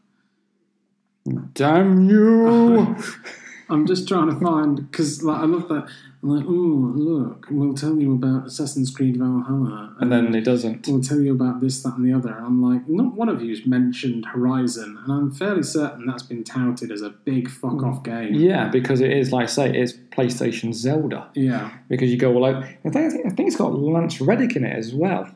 Damn 1.54 2.08
you! 2.10 2.96
I'm 3.70 3.88
just 3.88 4.08
trying 4.08 4.30
to 4.30 4.40
find 4.40 4.90
because 4.92 5.24
like 5.24 5.40
I 5.40 5.46
love 5.46 5.68
that. 5.70 5.88
I'm 6.22 6.30
like, 6.30 6.46
oh 6.48 6.94
look, 6.96 7.48
we'll 7.50 7.74
tell 7.74 7.98
you 7.98 8.14
about 8.14 8.48
Assassin's 8.48 8.92
Creed 8.92 9.18
Valhalla, 9.18 9.96
and 10.00 10.12
then 10.12 10.34
it 10.36 10.44
doesn't. 10.44 10.88
we'll 10.88 11.02
tell 11.02 11.20
you 11.20 11.34
about 11.34 11.62
this, 11.62 11.82
that, 11.84 11.96
and 11.98 12.06
the 12.06 12.16
other. 12.16 12.36
And 12.36 12.46
I'm 12.46 12.62
like, 12.62 12.88
not 12.88 13.14
one 13.16 13.30
of 13.30 13.42
you's 13.42 13.66
mentioned 13.66 14.26
Horizon, 14.28 15.00
and 15.04 15.12
I'm 15.12 15.32
fairly 15.32 15.64
certain 15.64 16.06
that's 16.06 16.24
been 16.24 16.44
touted 16.44 16.92
as 16.92 17.02
a 17.02 17.10
big 17.10 17.50
fuck 17.50 17.84
off 17.84 18.04
game. 18.04 18.34
Yeah, 18.36 18.70
because 18.70 19.02
it 19.02 19.12
is, 19.12 19.32
like 19.32 19.44
I 19.44 19.48
say, 19.48 19.76
it's 19.76 19.94
PlayStation 19.94 20.74
Zelda. 20.74 21.30
Yeah, 21.36 21.72
Because 21.90 22.12
you 22.12 22.18
go 22.18 22.34
all 22.36 22.46
out. 22.46 22.64
I 22.64 22.90
think, 22.90 23.26
I 23.26 23.30
think 23.30 23.48
it's 23.48 23.56
got 23.56 23.74
Lance 23.74 24.20
Reddick 24.22 24.56
in 24.56 24.64
it 24.64 24.76
as 24.76 24.94
well, 24.94 25.30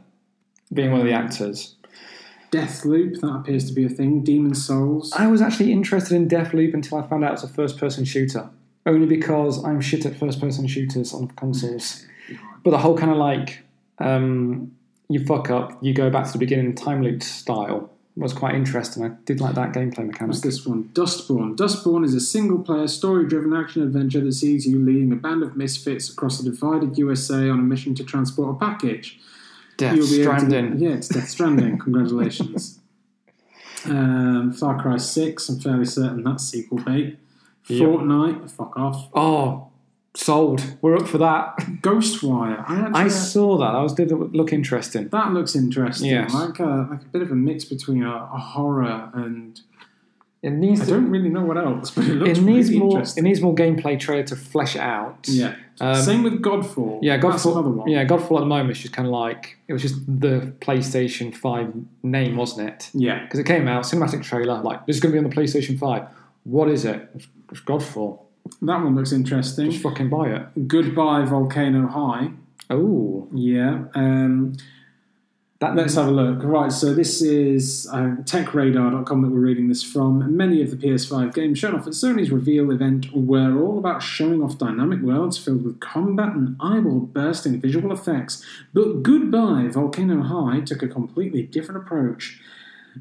being 0.73 0.91
one 0.91 1.01
of 1.01 1.07
the 1.07 1.13
actors. 1.13 1.75
Deathloop 2.51 3.21
that 3.21 3.27
appears 3.27 3.67
to 3.67 3.73
be 3.73 3.85
a 3.85 3.89
thing. 3.89 4.23
Demon's 4.23 4.65
Souls. 4.65 5.13
I 5.13 5.27
was 5.27 5.41
actually 5.41 5.71
interested 5.71 6.15
in 6.15 6.27
Deathloop 6.27 6.73
until 6.73 6.97
I 6.97 7.07
found 7.07 7.23
out 7.23 7.33
it's 7.33 7.43
a 7.43 7.47
first 7.47 7.77
person 7.77 8.05
shooter. 8.05 8.49
Only 8.85 9.05
because 9.05 9.63
I'm 9.63 9.81
shit 9.81 10.05
at 10.05 10.17
first 10.17 10.39
person 10.39 10.67
shooters 10.67 11.13
on 11.13 11.27
consoles. 11.29 12.05
But 12.63 12.71
the 12.71 12.79
whole 12.79 12.97
kind 12.97 13.11
of 13.11 13.17
like, 13.17 13.63
um, 13.99 14.71
you 15.09 15.25
fuck 15.25 15.49
up, 15.49 15.77
you 15.81 15.93
go 15.93 16.09
back 16.09 16.25
to 16.27 16.31
the 16.31 16.39
beginning 16.39 16.75
time 16.75 17.03
loop 17.03 17.21
style 17.21 17.91
was 18.15 18.33
quite 18.33 18.55
interesting. 18.55 19.03
I 19.03 19.09
did 19.25 19.39
like 19.39 19.55
that 19.55 19.71
gameplay 19.71 20.05
mechanic. 20.05 20.29
What's 20.29 20.41
this 20.41 20.65
one? 20.65 20.89
Dustborn. 20.93 21.55
Dustborn 21.55 22.03
is 22.03 22.13
a 22.13 22.19
single 22.19 22.59
player, 22.59 22.87
story 22.87 23.27
driven 23.27 23.53
action 23.53 23.81
adventure 23.81 24.19
that 24.21 24.33
sees 24.33 24.67
you 24.67 24.77
leading 24.77 25.11
a 25.13 25.15
band 25.15 25.41
of 25.41 25.55
misfits 25.55 26.09
across 26.09 26.39
a 26.39 26.43
divided 26.43 26.97
USA 26.97 27.49
on 27.49 27.59
a 27.59 27.63
mission 27.63 27.95
to 27.95 28.03
transport 28.03 28.55
a 28.55 28.59
package. 28.59 29.19
Death 29.79 29.95
You'll 29.95 30.07
be 30.09 30.21
able 30.21 30.33
to- 30.33 30.39
Stranding. 30.39 30.79
yeah, 30.79 30.89
it's 30.91 31.07
Death 31.07 31.29
Stranding. 31.29 31.77
Congratulations. 31.79 32.79
um, 33.85 34.53
Far 34.53 34.81
Cry 34.81 34.97
6, 34.97 35.49
I'm 35.49 35.59
fairly 35.59 35.85
certain 35.85 36.23
that's 36.23 36.43
sequel 36.43 36.79
bait. 36.79 37.17
Yep. 37.67 37.81
Fortnite, 37.89 38.51
fuck 38.51 38.75
off. 38.77 39.09
Oh, 39.13 39.69
sold. 40.15 40.63
We're 40.81 40.97
up 40.97 41.07
for 41.07 41.17
that. 41.19 41.55
Ghostwire. 41.81 42.63
I, 42.67 43.05
I 43.05 43.07
saw 43.07 43.57
that. 43.59 43.71
That 43.73 43.79
was 43.81 43.93
did 43.93 44.11
look 44.11 44.51
interesting. 44.51 45.07
that 45.09 45.33
looks 45.33 45.55
interesting. 45.55 46.09
Yes. 46.09 46.33
Like, 46.33 46.59
a, 46.59 46.87
like 46.89 47.01
a 47.03 47.05
bit 47.05 47.21
of 47.21 47.31
a 47.31 47.35
mix 47.35 47.63
between 47.65 48.03
a, 48.03 48.29
a 48.33 48.37
horror 48.37 49.09
and 49.13 49.61
It 50.41 50.51
needs 50.51 50.81
I 50.81 50.85
to, 50.85 50.91
don't 50.91 51.09
really 51.09 51.29
know 51.29 51.43
what 51.43 51.57
else, 51.57 51.91
but 51.95 52.05
it 52.05 52.15
looks 52.15 52.39
it 52.39 52.41
needs 52.43 52.69
really 52.69 52.79
more. 52.79 53.01
It 53.01 53.21
needs 53.21 53.41
more 53.41 53.53
gameplay 53.53 53.99
trailer 53.99 54.23
to 54.23 54.35
flesh 54.35 54.75
it 54.75 54.81
out. 54.81 55.25
yeah. 55.27 55.55
Um, 55.81 55.95
Same 55.95 56.23
with 56.23 56.41
Godfall. 56.41 56.99
Yeah, 57.01 57.17
That's 57.17 57.45
Godfall. 57.45 57.51
another 57.53 57.69
one. 57.69 57.87
Yeah, 57.89 58.05
Godfall 58.05 58.37
at 58.37 58.41
the 58.41 58.45
moment 58.45 58.71
is 58.71 58.79
just 58.79 58.93
kind 58.93 59.07
of 59.07 59.13
like 59.13 59.57
it 59.67 59.73
was 59.73 59.81
just 59.81 59.95
the 60.07 60.53
PlayStation 60.59 61.33
Five 61.35 61.73
name, 62.03 62.35
wasn't 62.35 62.69
it? 62.69 62.89
Yeah. 62.93 63.23
Because 63.23 63.39
it 63.39 63.45
came 63.45 63.67
out 63.67 63.83
cinematic 63.85 64.23
trailer 64.23 64.61
like 64.61 64.85
this 64.85 64.97
is 64.97 65.01
going 65.01 65.13
to 65.13 65.19
be 65.21 65.23
on 65.25 65.29
the 65.29 65.35
PlayStation 65.35 65.79
Five. 65.79 66.03
What 66.43 66.69
is 66.69 66.83
it? 66.85 67.09
It's, 67.15 67.27
it's 67.51 67.61
Godfall. 67.61 68.19
That 68.61 68.81
one 68.83 68.95
looks 68.95 69.11
interesting. 69.11 69.71
Just 69.71 69.83
fucking 69.83 70.09
buy 70.09 70.29
it. 70.29 70.67
Goodbye 70.67 71.23
Volcano 71.25 71.87
High. 71.87 72.31
Oh, 72.69 73.27
Yeah. 73.33 73.85
Um, 73.95 74.57
that 75.59 75.75
let's 75.75 75.95
have 75.95 76.07
a 76.07 76.11
look. 76.11 76.41
Right, 76.41 76.71
so 76.71 76.93
this 76.93 77.21
is 77.21 77.85
uh, 77.91 78.15
techradar.com 78.23 79.21
that 79.21 79.29
we're 79.29 79.39
reading 79.39 79.67
this 79.67 79.83
from. 79.83 80.37
Many 80.37 80.61
of 80.61 80.71
the 80.71 80.77
PS5 80.77 81.33
games 81.33 81.59
shown 81.59 81.75
off 81.75 81.85
at 81.85 81.93
Sony's 81.93 82.31
reveal 82.31 82.71
event 82.71 83.07
were 83.13 83.61
all 83.61 83.77
about 83.77 84.01
showing 84.01 84.41
off 84.41 84.57
dynamic 84.57 85.01
worlds 85.01 85.37
filled 85.37 85.65
with 85.65 85.81
combat 85.81 86.33
and 86.33 86.55
eyeball 86.61 87.01
bursting 87.01 87.59
visual 87.59 87.91
effects. 87.91 88.43
But 88.73 89.03
Goodbye 89.03 89.67
Volcano 89.69 90.23
High 90.23 90.61
took 90.61 90.81
a 90.81 90.87
completely 90.87 91.43
different 91.43 91.83
approach. 91.83 92.39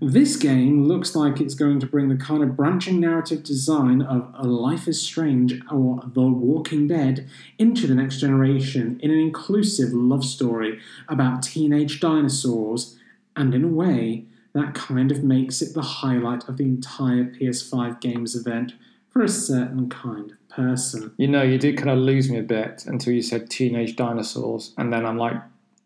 This 0.01 0.37
game 0.37 0.85
looks 0.85 1.17
like 1.17 1.41
it's 1.41 1.55
going 1.55 1.81
to 1.81 1.87
bring 1.87 2.09
the 2.09 2.17
kind 2.17 2.43
of 2.45 2.57
branching 2.57 3.01
narrative 3.01 3.43
design 3.43 4.01
of 4.01 4.33
A 4.35 4.47
Life 4.47 4.87
is 4.87 5.03
Strange 5.03 5.61
or 5.73 6.01
The 6.15 6.23
Walking 6.23 6.87
Dead 6.87 7.29
into 7.59 7.89
the 7.89 7.97
next 7.97 8.21
generation 8.21 9.01
in 9.03 9.11
an 9.11 9.19
inclusive 9.19 9.93
love 9.93 10.25
story 10.25 10.79
about 11.09 11.43
teenage 11.43 11.99
dinosaurs, 11.99 12.97
and 13.35 13.53
in 13.55 13.65
a 13.65 13.69
way, 13.69 14.27
that 14.53 14.75
kind 14.75 15.11
of 15.11 15.25
makes 15.25 15.61
it 15.63 15.75
the 15.75 15.83
highlight 15.83 16.49
of 16.49 16.59
the 16.59 16.65
entire 16.65 17.25
PS5 17.25 18.01
games 18.01 18.37
event 18.37 18.75
for 19.11 19.23
a 19.23 19.29
certain 19.29 19.89
kind 19.89 20.31
of 20.31 20.49
person. 20.49 21.13
you 21.17 21.29
know 21.29 21.43
you 21.43 21.59
did 21.59 21.77
kind 21.77 21.91
of 21.91 21.99
lose 21.99 22.31
me 22.31 22.39
a 22.39 22.43
bit 22.43 22.85
until 22.87 23.13
you 23.13 23.23
said 23.23 23.51
teenage 23.51 23.97
dinosaurs, 23.97 24.75
and 24.79 24.93
then 24.93 25.05
I'm 25.05 25.19
like, 25.19 25.37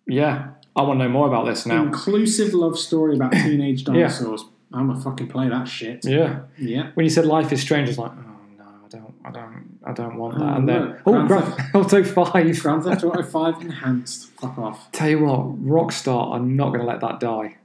yeah, 0.06 0.50
I 0.74 0.82
want 0.82 1.00
to 1.00 1.04
know 1.06 1.10
more 1.12 1.26
about 1.26 1.44
this 1.46 1.66
now. 1.66 1.82
Inclusive 1.82 2.54
love 2.54 2.78
story 2.78 3.14
about 3.16 3.32
teenage 3.44 3.84
dinosaurs. 3.84 4.44
I'm 4.72 4.86
gonna 4.88 5.00
fucking 5.00 5.28
play 5.28 5.48
that 5.48 5.68
shit. 5.68 6.04
Yeah. 6.04 6.40
Yeah. 6.58 6.90
When 6.94 7.04
you 7.04 7.10
said 7.10 7.26
Life 7.26 7.52
is 7.52 7.60
Strange, 7.60 7.88
I 7.88 7.90
was 7.90 7.98
like, 7.98 8.12
oh 8.12 8.56
no, 8.58 8.64
I 8.64 8.88
don't, 8.88 9.14
I 9.26 9.30
don't, 9.30 9.78
I 9.84 9.92
don't 9.92 10.16
want 10.16 10.38
that. 10.38 10.44
Oh, 10.44 10.54
and 10.56 10.68
then, 10.68 10.82
look, 10.88 11.00
oh, 11.06 11.26
Grand 11.26 11.44
Theft 11.54 11.74
Auto 11.74 12.04
Five. 12.04 12.58
Grand 12.62 12.84
Theft 12.84 13.04
Auto 13.04 13.22
5 13.54 13.60
enhanced. 13.62 14.30
Fuck 14.40 14.56
off. 14.56 14.90
Tell 14.92 15.10
you 15.10 15.24
what, 15.24 15.62
Rockstar 15.62 16.32
are 16.32 16.40
not 16.40 16.68
going 16.68 16.80
to 16.80 16.86
let 16.86 17.00
that 17.00 17.20
die. 17.20 17.58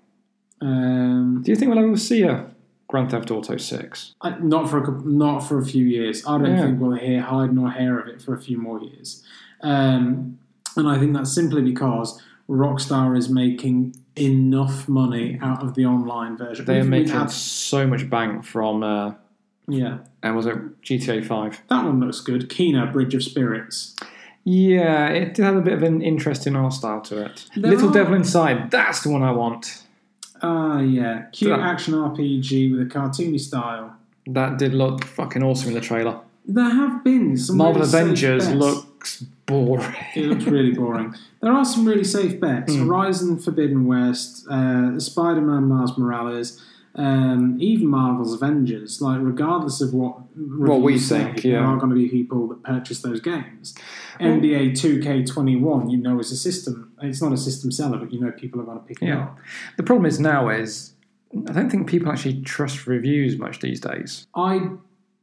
Um, 0.59 1.41
Do 1.43 1.51
you 1.51 1.55
think 1.55 1.73
we'll 1.73 1.83
ever 1.83 1.95
see 1.97 2.23
a 2.23 2.47
Grand 2.89 3.11
Theft 3.11 3.31
Auto 3.31 3.55
Six? 3.57 4.15
I- 4.21 4.37
not 4.39 4.69
for 4.69 4.83
a, 4.83 5.01
not 5.05 5.39
for 5.39 5.59
a 5.59 5.65
few 5.65 5.85
years. 5.85 6.25
I 6.27 6.37
don't 6.37 6.51
Yeah. 6.57 6.65
think 6.65 6.81
we'll 6.81 6.97
hear 6.97 7.21
hide 7.21 7.53
nor 7.53 7.69
hair 7.71 7.99
of 7.99 8.07
it 8.07 8.21
for 8.21 8.33
a 8.33 8.39
few 8.41 8.57
more 8.57 8.81
years. 8.81 9.23
Um, 9.61 10.39
and 10.75 10.87
I 10.89 10.97
think 10.99 11.13
that's 11.13 11.33
simply 11.33 11.61
because 11.61 12.21
Rockstar 12.49 13.17
is 13.17 13.29
making 13.29 13.95
enough 14.15 14.87
money 14.87 15.37
out 15.41 15.61
of 15.63 15.75
the 15.75 15.85
online 15.85 16.37
version. 16.37 16.65
They 16.65 16.73
are 16.73 16.81
We've- 16.81 16.89
we've 16.89 17.01
making 17.05 17.13
had- 17.19 17.31
so 17.31 17.85
much 17.85 18.09
bank 18.09 18.45
from, 18.45 18.83
uh, 18.83 19.13
yeah, 19.67 19.97
and 20.23 20.35
was 20.35 20.45
it 20.45 20.81
GTA 20.81 21.21
Five? 21.21 21.61
that 21.69 21.83
one 21.85 21.99
looks 21.99 22.21
good. 22.21 22.49
Kena 22.49 22.91
Bridge 22.91 23.13
of 23.15 23.23
Spirits. 23.23 23.95
Yeah, 24.43 25.07
it 25.07 25.33
did 25.33 25.43
have 25.43 25.57
a 25.57 25.61
bit 25.61 25.73
of 25.73 25.83
an 25.83 26.01
interesting 26.01 26.55
art 26.55 26.71
style 26.73 27.01
to 27.01 27.25
it. 27.25 27.45
There 27.55 27.69
Little 27.71 27.89
are- 27.89 27.93
Devil 27.93 28.13
Inside, 28.13 28.71
that's 28.71 29.01
the 29.03 29.09
one 29.09 29.21
I 29.23 29.31
want. 29.31 29.83
Ah, 30.41 30.79
yeah, 30.79 31.23
cute 31.33 31.51
That- 31.51 31.59
action 31.59 31.93
RPG 31.95 32.71
with 32.71 32.81
a 32.81 32.85
cartoony 32.85 33.39
style. 33.39 33.93
That 34.25 34.57
did 34.57 34.73
look 34.73 35.03
fucking 35.03 35.43
awesome 35.43 35.69
in 35.69 35.73
the 35.75 35.81
trailer. 35.81 36.19
There 36.45 36.69
have 36.69 37.03
been 37.03 37.35
some 37.35 37.57
Marvel 37.57 37.81
Avengers 37.81 38.49
looks 38.53 39.25
boring. 39.47 39.95
It 40.15 40.25
looks 40.25 40.45
really 40.45 40.71
boring. 40.71 41.15
There 41.41 41.51
are 41.51 41.65
some 41.65 41.85
really 41.85 42.03
safe 42.03 42.39
bets. 42.39 42.73
Hmm. 42.73 42.87
Horizon 42.87 43.39
Forbidden 43.39 43.87
West, 43.87 44.47
uh, 44.47 44.99
Spider-Man 44.99 45.63
Miles 45.63 45.97
Morales, 45.97 46.61
um, 46.95 47.57
even 47.59 47.87
Marvel's 47.87 48.33
Avengers. 48.33 49.01
Like, 49.01 49.19
regardless 49.21 49.81
of 49.81 49.93
what 49.93 50.19
What 50.35 50.81
we 50.81 50.99
say, 50.99 51.23
think, 51.23 51.41
there 51.43 51.63
are 51.63 51.77
going 51.77 51.89
to 51.89 51.95
be 51.95 52.09
people 52.09 52.47
that 52.47 52.63
purchase 52.63 53.01
those 53.01 53.21
games. 53.21 53.73
NBA 54.19 54.71
2K21, 54.71 55.91
you 55.91 55.97
know, 55.97 56.19
is 56.19 56.31
a 56.31 56.37
system. 56.37 56.91
It's 57.01 57.21
not 57.21 57.33
a 57.33 57.37
system 57.37 57.71
seller, 57.71 57.97
but 57.97 58.11
you 58.11 58.19
know 58.19 58.31
people 58.31 58.59
are 58.61 58.63
going 58.63 58.79
to 58.79 58.83
pick 58.83 59.01
it 59.01 59.11
up. 59.11 59.37
The 59.77 59.83
problem 59.83 60.05
is 60.05 60.19
now 60.19 60.49
is 60.49 60.93
I 61.47 61.51
don't 61.51 61.69
think 61.69 61.87
people 61.87 62.11
actually 62.11 62.41
trust 62.41 62.87
reviews 62.87 63.37
much 63.37 63.59
these 63.59 63.79
days. 63.79 64.27
I 64.35 64.69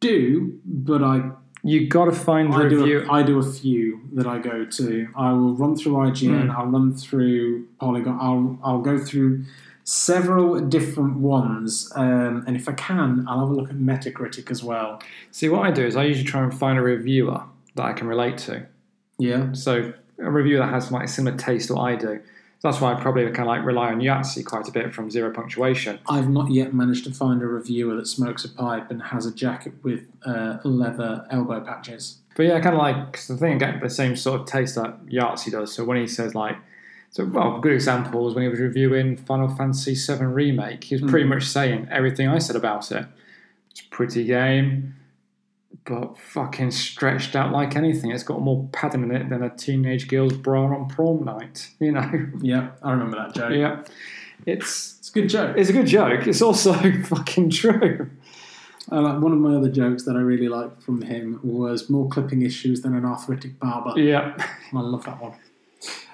do, 0.01 0.61
but 0.65 1.03
I 1.03 1.31
You 1.65 1.89
got 1.89 2.05
to 2.05 2.13
find 2.13 2.53
the 2.53 2.57
I 2.59 2.69
do, 2.69 2.81
review. 2.81 3.07
a, 3.09 3.13
I 3.13 3.23
do 3.23 3.39
a 3.39 3.53
few 3.53 4.03
that 4.13 4.27
I 4.27 4.39
go 4.39 4.67
to. 4.67 5.09
I 5.17 5.33
will 5.33 5.55
run 5.55 5.77
through 5.77 5.95
IGN. 5.95 6.45
Hmm. 6.45 6.51
I'll 6.51 6.67
run 6.67 6.95
through 6.95 7.67
Polygon. 7.81 8.19
I'll 8.21 8.59
I'll 8.63 8.83
go 8.83 8.99
through 8.99 9.45
several 9.85 10.61
different 10.61 11.17
ones, 11.17 11.91
um, 11.95 12.45
and 12.47 12.57
if 12.57 12.69
I 12.69 12.73
can, 12.73 13.27
I'll 13.29 13.41
have 13.41 13.51
a 13.51 13.53
look 13.53 13.71
at 13.71 13.77
Metacritic 13.77 14.51
as 14.51 14.63
well. 14.63 15.03
See, 15.31 15.49
what 15.49 15.63
I 15.67 15.71
do 15.71 15.87
is 15.87 15.97
I 15.97 16.05
usually 16.05 16.27
try 16.27 16.43
and 16.43 16.53
find 16.53 16.79
a 16.79 16.83
reviewer 16.83 17.43
that 17.75 17.85
I 17.85 17.93
can 17.93 18.07
relate 18.07 18.39
to. 18.39 18.67
Yeah, 19.19 19.53
So 19.53 19.93
a 20.19 20.31
reviewer 20.31 20.59
that 20.59 20.71
has 20.73 20.91
like 20.91 21.09
similar 21.09 21.37
taste 21.37 21.69
to 21.69 21.75
what 21.75 21.83
I 21.83 21.97
do. 21.97 22.21
That's 22.65 22.81
why 22.81 22.95
I 22.95 23.01
probably 23.01 23.25
kind 23.27 23.41
of 23.41 23.47
like 23.49 23.63
rely 23.63 23.93
on 23.93 24.01
Yahtzee 24.01 24.43
quite 24.47 24.67
a 24.67 24.73
bit 24.73 24.95
from 24.95 25.11
Zero 25.11 25.31
Punctuation. 25.31 25.99
I've 26.09 26.31
not 26.31 26.51
yet 26.51 26.73
managed 26.73 27.05
to 27.05 27.13
find 27.13 27.43
a 27.43 27.47
reviewer 27.47 27.95
that 27.97 28.07
smokes 28.07 28.43
a 28.47 28.49
pipe 28.49 28.91
and 28.91 29.03
has 29.03 29.27
a 29.27 29.35
jacket 29.35 29.75
with 29.83 30.01
uh, 30.25 30.57
leather 30.65 31.27
elbow 31.31 31.61
patches. 31.61 32.21
But 32.35 32.47
yeah, 32.47 32.55
I 32.55 32.61
kind 32.61 32.75
of 32.75 32.81
like 32.81 33.13
'cause 33.13 33.29
the 33.29 33.37
thing, 33.37 33.57
I 33.57 33.59
get 33.59 33.83
the 33.83 33.91
same 33.91 34.17
sort 34.17 34.41
of 34.41 34.47
taste 34.47 34.77
that 34.77 35.05
Yahtzee 35.07 35.53
does. 35.53 35.75
So 35.75 35.85
when 35.85 35.99
he 35.99 36.07
says 36.07 36.35
like, 36.35 36.57
so 37.11 37.27
well, 37.27 37.59
a 37.59 37.61
good 37.61 37.73
example 37.73 38.25
was 38.25 38.35
when 38.35 38.45
he 38.45 38.49
was 38.49 38.59
reviewing 38.61 39.19
Final 39.19 39.49
Fantasy 39.55 39.95
VII 39.95 40.25
Remake. 40.25 40.85
He 40.85 40.95
was 40.97 41.09
pretty 41.09 41.29
much 41.29 41.45
saying 41.45 41.87
everything 41.91 42.29
I 42.29 42.39
said 42.39 42.57
about 42.57 42.91
it. 42.91 43.05
It's 43.71 43.81
a 43.83 43.89
pretty 43.91 44.25
game. 44.25 44.95
But 45.87 46.19
fucking 46.19 46.71
stretched 46.71 47.37
out 47.37 47.53
like 47.53 47.77
anything. 47.77 48.11
It's 48.11 48.23
got 48.23 48.41
more 48.41 48.69
padding 48.73 49.03
in 49.03 49.11
it 49.15 49.29
than 49.29 49.43
a 49.43 49.51
teenage 49.51 50.09
girl's 50.09 50.33
bra 50.35 50.65
on 50.65 50.89
prom 50.89 51.25
night. 51.25 51.71
You 51.81 51.93
know? 51.93 52.11
Yeah, 52.41 52.71
I 52.83 52.93
remember 52.93 53.17
that 53.19 53.35
joke. 53.35 53.53
yeah. 53.53 53.83
It's 54.47 54.97
It's 54.99 55.11
a 55.11 55.13
good 55.13 55.29
joke. 55.29 55.57
it's 55.57 55.71
a 55.71 55.73
good 55.73 55.87
joke. 55.87 56.27
It's 56.27 56.43
also 56.43 56.73
fucking 57.05 57.51
true. 57.51 58.11
I 58.91 58.99
like 58.99 59.21
one 59.23 59.33
of 59.33 59.39
my 59.39 59.55
other 59.57 59.71
jokes 59.71 60.05
that 60.05 60.15
I 60.17 60.21
really 60.21 60.49
liked 60.49 60.83
from 60.83 61.01
him 61.03 61.41
was 61.43 61.89
more 61.89 62.09
clipping 62.09 62.43
issues 62.43 62.83
than 62.83 62.95
an 62.95 63.05
arthritic 63.05 63.59
barber. 63.59 63.99
Yeah. 63.99 64.35
I 64.75 64.81
love 64.81 65.05
that 65.05 65.21
one. 65.23 65.33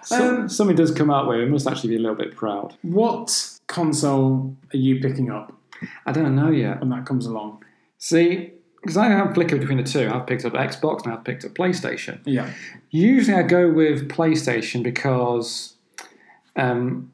So, 0.04 0.36
Um, 0.42 0.48
something 0.48 0.76
does 0.76 0.90
come 0.92 1.10
out 1.10 1.28
with. 1.28 1.40
It 1.40 1.48
must 1.50 1.66
actually 1.66 1.90
be 1.90 1.96
a 1.96 2.00
little 2.00 2.16
bit 2.16 2.36
proud. 2.36 2.74
What 2.82 3.58
console 3.66 4.56
are 4.72 4.76
you 4.76 5.00
picking 5.00 5.30
up 5.30 5.52
I 6.06 6.12
don't 6.12 6.34
know 6.36 6.50
yet. 6.50 6.80
when 6.80 6.90
that 6.90 7.06
comes 7.06 7.26
along? 7.26 7.64
See, 7.98 8.52
because 8.80 8.96
I 8.96 9.08
have 9.08 9.34
flickered 9.34 9.60
between 9.60 9.78
the 9.78 9.84
two. 9.84 10.08
I've 10.08 10.26
picked 10.26 10.44
up 10.44 10.54
Xbox 10.54 11.04
and 11.04 11.12
I've 11.12 11.24
picked 11.24 11.44
up 11.44 11.52
PlayStation. 11.52 12.20
Yeah. 12.24 12.50
Usually 12.90 13.36
I 13.36 13.42
go 13.42 13.70
with 13.70 14.08
PlayStation 14.08 14.82
because 14.82 15.74
um, 16.56 17.12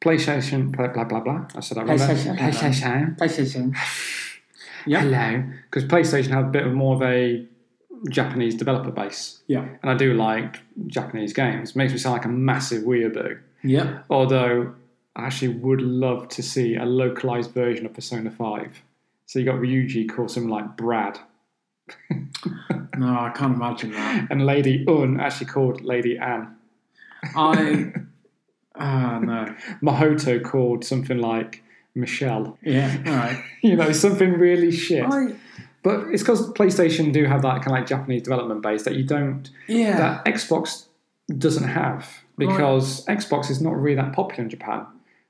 PlayStation, 0.00 0.72
blah, 0.72 0.88
blah, 0.88 1.04
blah, 1.04 1.20
blah. 1.20 1.46
I 1.54 1.60
said 1.60 1.78
that 1.78 1.86
wrong. 1.86 1.98
PlayStation. 1.98 2.38
PlayStation. 2.38 3.18
PlayStation. 3.18 3.76
Yeah. 4.88 5.00
Hello. 5.00 5.42
Because 5.64 5.82
PlayStation 5.82 6.28
have 6.28 6.44
a 6.44 6.48
bit 6.48 6.64
of 6.64 6.72
more 6.72 6.94
of 6.94 7.02
a 7.02 7.44
Japanese 8.08 8.54
developer 8.54 8.92
base. 8.92 9.40
Yeah. 9.48 9.66
And 9.82 9.90
I 9.90 9.94
do 9.94 10.14
like 10.14 10.60
Japanese 10.86 11.32
games. 11.32 11.74
makes 11.74 11.92
me 11.92 11.98
sound 11.98 12.12
like 12.12 12.24
a 12.24 12.28
massive 12.28 12.84
weirdo. 12.84 13.40
Yeah. 13.64 14.02
Although 14.08 14.74
I 15.16 15.26
actually 15.26 15.48
would 15.48 15.80
love 15.80 16.28
to 16.28 16.42
see 16.42 16.76
a 16.76 16.84
localized 16.84 17.50
version 17.50 17.84
of 17.84 17.94
Persona 17.94 18.30
5. 18.30 18.82
So 19.26 19.38
you 19.38 19.44
got 19.44 19.56
Ryuji 19.56 20.08
called 20.08 20.30
something 20.30 20.50
like 20.50 20.76
Brad, 20.76 21.18
No, 22.98 23.08
I 23.08 23.30
can't 23.34 23.54
imagine 23.54 23.92
that. 23.92 24.28
and 24.30 24.46
Lady 24.46 24.84
Un 24.88 25.20
actually 25.20 25.46
called 25.46 25.82
Lady 25.82 26.18
Anne. 26.18 26.56
I. 27.36 27.92
Ah, 28.78 29.18
no. 29.20 29.54
Makoto 29.82 30.44
called 30.44 30.84
something 30.84 31.16
like 31.16 31.62
Michelle. 31.94 32.58
Yeah, 32.60 32.94
all 33.06 33.14
right. 33.14 33.42
You 33.62 33.74
know, 33.74 33.90
something 33.90 34.32
really 34.34 34.70
shit. 34.70 35.02
I, 35.02 35.28
But 35.82 36.08
it's 36.08 36.22
because 36.22 36.52
PlayStation 36.52 37.10
do 37.10 37.24
have 37.24 37.40
that 37.40 37.62
kind 37.62 37.68
of 37.68 37.72
like 37.72 37.86
Japanese 37.86 38.20
development 38.24 38.60
base 38.60 38.82
that 38.82 38.94
you 38.94 39.02
don't, 39.02 39.48
yeah. 39.66 39.96
that 39.96 40.26
Xbox 40.26 40.88
doesn't 41.38 41.66
have 41.66 42.06
because 42.36 43.06
Xbox 43.06 43.48
is 43.48 43.62
not 43.62 43.74
really 43.80 43.96
that 43.96 44.12
popular 44.12 44.44
in 44.44 44.50
Japan. 44.50 44.84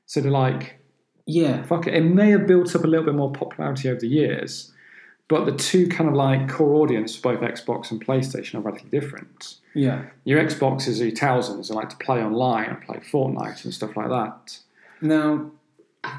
So 0.06 0.20
they're 0.20 0.32
like, 0.32 0.80
yeah. 1.26 1.62
fuck 1.64 1.86
it. 1.86 1.94
It 1.94 2.02
may 2.02 2.30
have 2.30 2.46
built 2.46 2.74
up 2.74 2.84
a 2.84 2.86
little 2.86 3.04
bit 3.04 3.14
more 3.14 3.32
popularity 3.32 3.88
over 3.88 4.00
the 4.00 4.08
years, 4.08 4.72
but 5.28 5.44
the 5.44 5.52
two 5.52 5.88
kind 5.88 6.08
of 6.08 6.14
like 6.14 6.48
core 6.48 6.74
audience 6.76 7.16
for 7.16 7.34
both 7.34 7.40
Xbox 7.42 7.90
and 7.90 8.04
PlayStation 8.04 8.54
are 8.54 8.60
radically 8.60 8.90
different. 8.90 9.56
Yeah. 9.74 10.04
Your 10.24 10.42
Xboxes 10.42 11.00
are 11.00 11.06
your 11.06 11.16
thousands 11.16 11.68
and 11.68 11.76
like 11.76 11.90
to 11.90 11.96
play 11.96 12.22
online 12.22 12.70
and 12.70 12.82
play 12.82 12.98
Fortnite 12.98 13.64
and 13.64 13.74
stuff 13.74 13.96
like 13.96 14.08
that. 14.08 14.58
Now, 15.02 15.50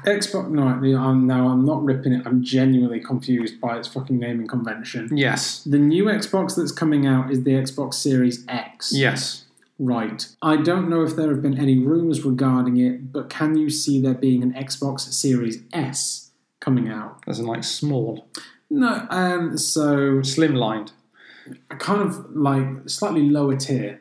Xbox. 0.04 0.50
No, 0.50 0.62
I'm 0.62 0.94
um, 0.94 1.26
now. 1.26 1.48
I'm 1.48 1.64
not 1.64 1.84
ripping 1.84 2.12
it. 2.12 2.26
I'm 2.26 2.42
genuinely 2.42 3.00
confused 3.00 3.60
by 3.60 3.78
its 3.78 3.88
fucking 3.88 4.18
naming 4.18 4.46
convention. 4.46 5.16
Yes. 5.16 5.64
The 5.64 5.78
new 5.78 6.04
Xbox 6.04 6.56
that's 6.56 6.72
coming 6.72 7.06
out 7.06 7.30
is 7.30 7.44
the 7.44 7.52
Xbox 7.52 7.94
Series 7.94 8.44
X. 8.48 8.92
Yes. 8.92 9.44
Right. 9.78 10.26
I 10.42 10.56
don't 10.56 10.88
know 10.90 11.02
if 11.02 11.14
there 11.14 11.28
have 11.30 11.40
been 11.42 11.56
any 11.58 11.78
rumors 11.78 12.24
regarding 12.24 12.78
it, 12.78 13.12
but 13.12 13.30
can 13.30 13.56
you 13.56 13.70
see 13.70 14.00
there 14.00 14.14
being 14.14 14.42
an 14.42 14.52
Xbox 14.54 15.00
Series 15.00 15.62
S 15.72 16.30
coming 16.60 16.88
out? 16.88 17.22
As 17.28 17.38
in 17.38 17.46
like 17.46 17.62
small, 17.64 18.26
No. 18.70 19.06
Um. 19.10 19.56
So 19.56 20.20
slimlined. 20.20 20.90
kind 21.78 22.02
of 22.02 22.34
like 22.36 22.66
slightly 22.88 23.30
lower 23.30 23.56
tier. 23.56 24.00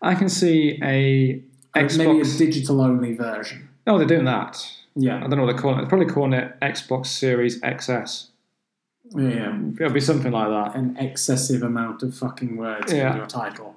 I 0.00 0.14
can 0.14 0.28
see 0.28 0.78
a 0.82 1.42
Xbox. 1.78 1.98
Maybe 1.98 2.20
a 2.20 2.24
digital 2.24 2.80
only 2.80 3.14
version. 3.14 3.68
oh, 3.86 3.98
they're 3.98 4.06
doing 4.06 4.24
that. 4.24 4.66
Yeah. 4.94 5.16
I 5.16 5.20
Yeah. 5.20 5.20
don't 5.28 5.36
know 5.36 5.44
what 5.44 5.52
they're 5.52 5.60
calling 5.62 5.78
it. 5.78 5.82
They're 5.82 5.88
probably 5.88 6.06
calling 6.06 6.32
it 6.32 6.58
Xbox 6.60 7.06
Series 7.06 7.60
XS. 7.60 8.28
Yeah. 9.14 9.58
It'll 9.78 9.92
be 9.92 10.00
something 10.00 10.32
like 10.32 10.48
that. 10.48 10.74
An 10.78 10.96
excessive 10.96 11.62
amount 11.62 12.02
of 12.02 12.14
fucking 12.16 12.56
words 12.56 12.92
Yeah. 12.92 13.12
in 13.12 13.16
your 13.18 13.26
title. 13.26 13.74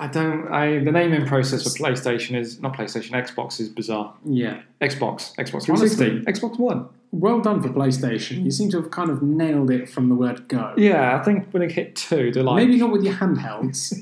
I 0.00 0.06
don't. 0.06 0.48
I 0.48 0.78
the 0.78 0.92
naming 0.92 1.26
process 1.26 1.62
for 1.64 1.70
PlayStation 1.70 2.36
is 2.38 2.60
not 2.60 2.74
PlayStation. 2.74 3.10
Xbox 3.10 3.58
is 3.60 3.68
bizarre. 3.68 4.14
Yeah. 4.24 4.62
Xbox, 4.80 5.34
Xbox 5.36 5.68
Honestly. 5.68 5.88
360, 6.22 6.24
Xbox 6.32 6.58
One. 6.58 6.88
Well 7.10 7.40
done 7.40 7.62
for 7.62 7.70
PlayStation. 7.70 8.44
You 8.44 8.50
seem 8.50 8.70
to 8.70 8.80
have 8.80 8.90
kind 8.90 9.10
of 9.10 9.22
nailed 9.22 9.70
it 9.70 9.88
from 9.88 10.08
the 10.08 10.14
word 10.14 10.46
go. 10.46 10.74
Yeah, 10.76 11.18
I 11.18 11.24
think 11.24 11.50
when 11.52 11.62
it 11.62 11.72
hit 11.72 11.96
two, 11.96 12.30
they're 12.30 12.42
like, 12.42 12.56
Maybe 12.66 12.76
not 12.78 12.90
with 12.92 13.02
your 13.02 13.14
handhelds. 13.14 13.94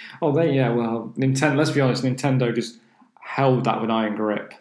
oh, 0.22 0.32
they 0.32 0.52
yeah. 0.54 0.70
Well, 0.70 1.12
Nintendo. 1.16 1.56
Let's 1.56 1.70
be 1.70 1.80
honest, 1.80 2.04
Nintendo 2.04 2.54
just 2.54 2.78
held 3.20 3.64
that 3.64 3.80
with 3.80 3.90
iron 3.90 4.14
grip. 4.16 4.54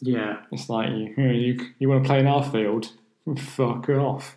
yeah. 0.00 0.42
It's 0.52 0.68
like 0.68 0.90
you 0.90 1.14
you, 1.16 1.66
you 1.78 1.88
want 1.88 2.04
to 2.04 2.06
play 2.08 2.20
in 2.20 2.26
our 2.26 2.44
field, 2.44 2.92
fuck 3.38 3.88
off. 3.88 4.36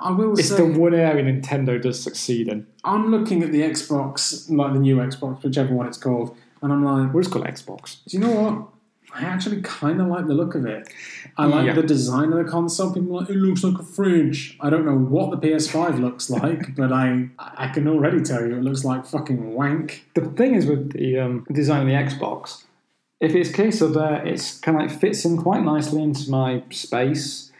I 0.00 0.10
will 0.12 0.32
It's 0.38 0.48
say, 0.48 0.56
the 0.56 0.66
one 0.78 0.94
area 0.94 1.22
Nintendo 1.24 1.80
does 1.80 2.02
succeed 2.02 2.48
in. 2.48 2.66
I'm 2.84 3.10
looking 3.10 3.42
at 3.42 3.52
the 3.52 3.60
Xbox, 3.62 4.50
like 4.50 4.72
the 4.72 4.78
new 4.80 4.96
Xbox, 4.96 5.42
whichever 5.42 5.74
one 5.74 5.86
it's 5.86 5.98
called, 5.98 6.36
and 6.62 6.72
I'm 6.72 6.84
like, 6.84 7.12
We'll 7.12 7.22
just 7.22 7.34
Xbox. 7.34 7.98
do 8.06 8.16
you 8.16 8.20
know 8.24 8.30
what? 8.40 8.68
I 9.12 9.24
actually 9.24 9.60
kind 9.62 10.00
of 10.00 10.06
like 10.06 10.28
the 10.28 10.34
look 10.34 10.54
of 10.54 10.64
it. 10.66 10.88
I 11.36 11.44
like 11.46 11.66
Yeah. 11.66 11.72
the 11.74 11.82
design 11.82 12.32
of 12.32 12.38
the 12.44 12.50
console. 12.50 12.94
People 12.94 13.16
are 13.16 13.20
like, 13.22 13.30
it 13.30 13.36
looks 13.36 13.64
like 13.64 13.76
a 13.78 13.82
fridge. 13.82 14.56
I 14.60 14.70
don't 14.70 14.86
know 14.86 14.96
what 14.96 15.32
the 15.32 15.48
PS5 15.48 15.98
looks 16.00 16.30
like, 16.38 16.76
but 16.76 16.92
I 16.92 17.28
I 17.38 17.68
can 17.68 17.88
already 17.88 18.20
tell 18.22 18.40
you 18.46 18.54
it 18.56 18.62
looks 18.62 18.84
like 18.84 19.04
fucking 19.04 19.52
wank. 19.54 20.06
The 20.14 20.26
thing 20.26 20.54
is 20.54 20.66
with 20.66 20.92
the 20.92 21.18
um, 21.18 21.44
design 21.50 21.80
of 21.82 21.88
the 21.88 21.94
Xbox, 21.94 22.64
if 23.20 23.34
it's 23.34 23.50
case 23.50 23.80
of 23.80 23.96
uh, 23.96 24.20
it's 24.24 24.58
kind 24.60 24.80
of 24.80 24.88
like 24.88 25.00
fits 25.00 25.24
in 25.24 25.36
quite 25.36 25.64
nicely 25.64 26.02
into 26.04 26.30
my 26.30 26.62
space, 26.70 27.50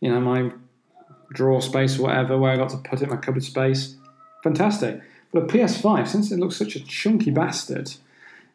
you 0.00 0.10
know, 0.10 0.20
my 0.20 0.52
drawer 1.32 1.62
space 1.62 1.98
or 1.98 2.02
whatever, 2.04 2.36
where 2.38 2.50
I 2.52 2.56
got 2.56 2.70
to 2.70 2.76
put 2.78 3.00
it, 3.00 3.04
in 3.04 3.10
my 3.10 3.16
cupboard 3.16 3.44
space, 3.44 3.96
fantastic. 4.42 5.00
But 5.32 5.44
a 5.44 5.46
PS5, 5.46 6.08
since 6.08 6.30
it 6.32 6.38
looks 6.38 6.56
such 6.56 6.74
a 6.76 6.80
chunky 6.84 7.30
bastard, 7.30 7.92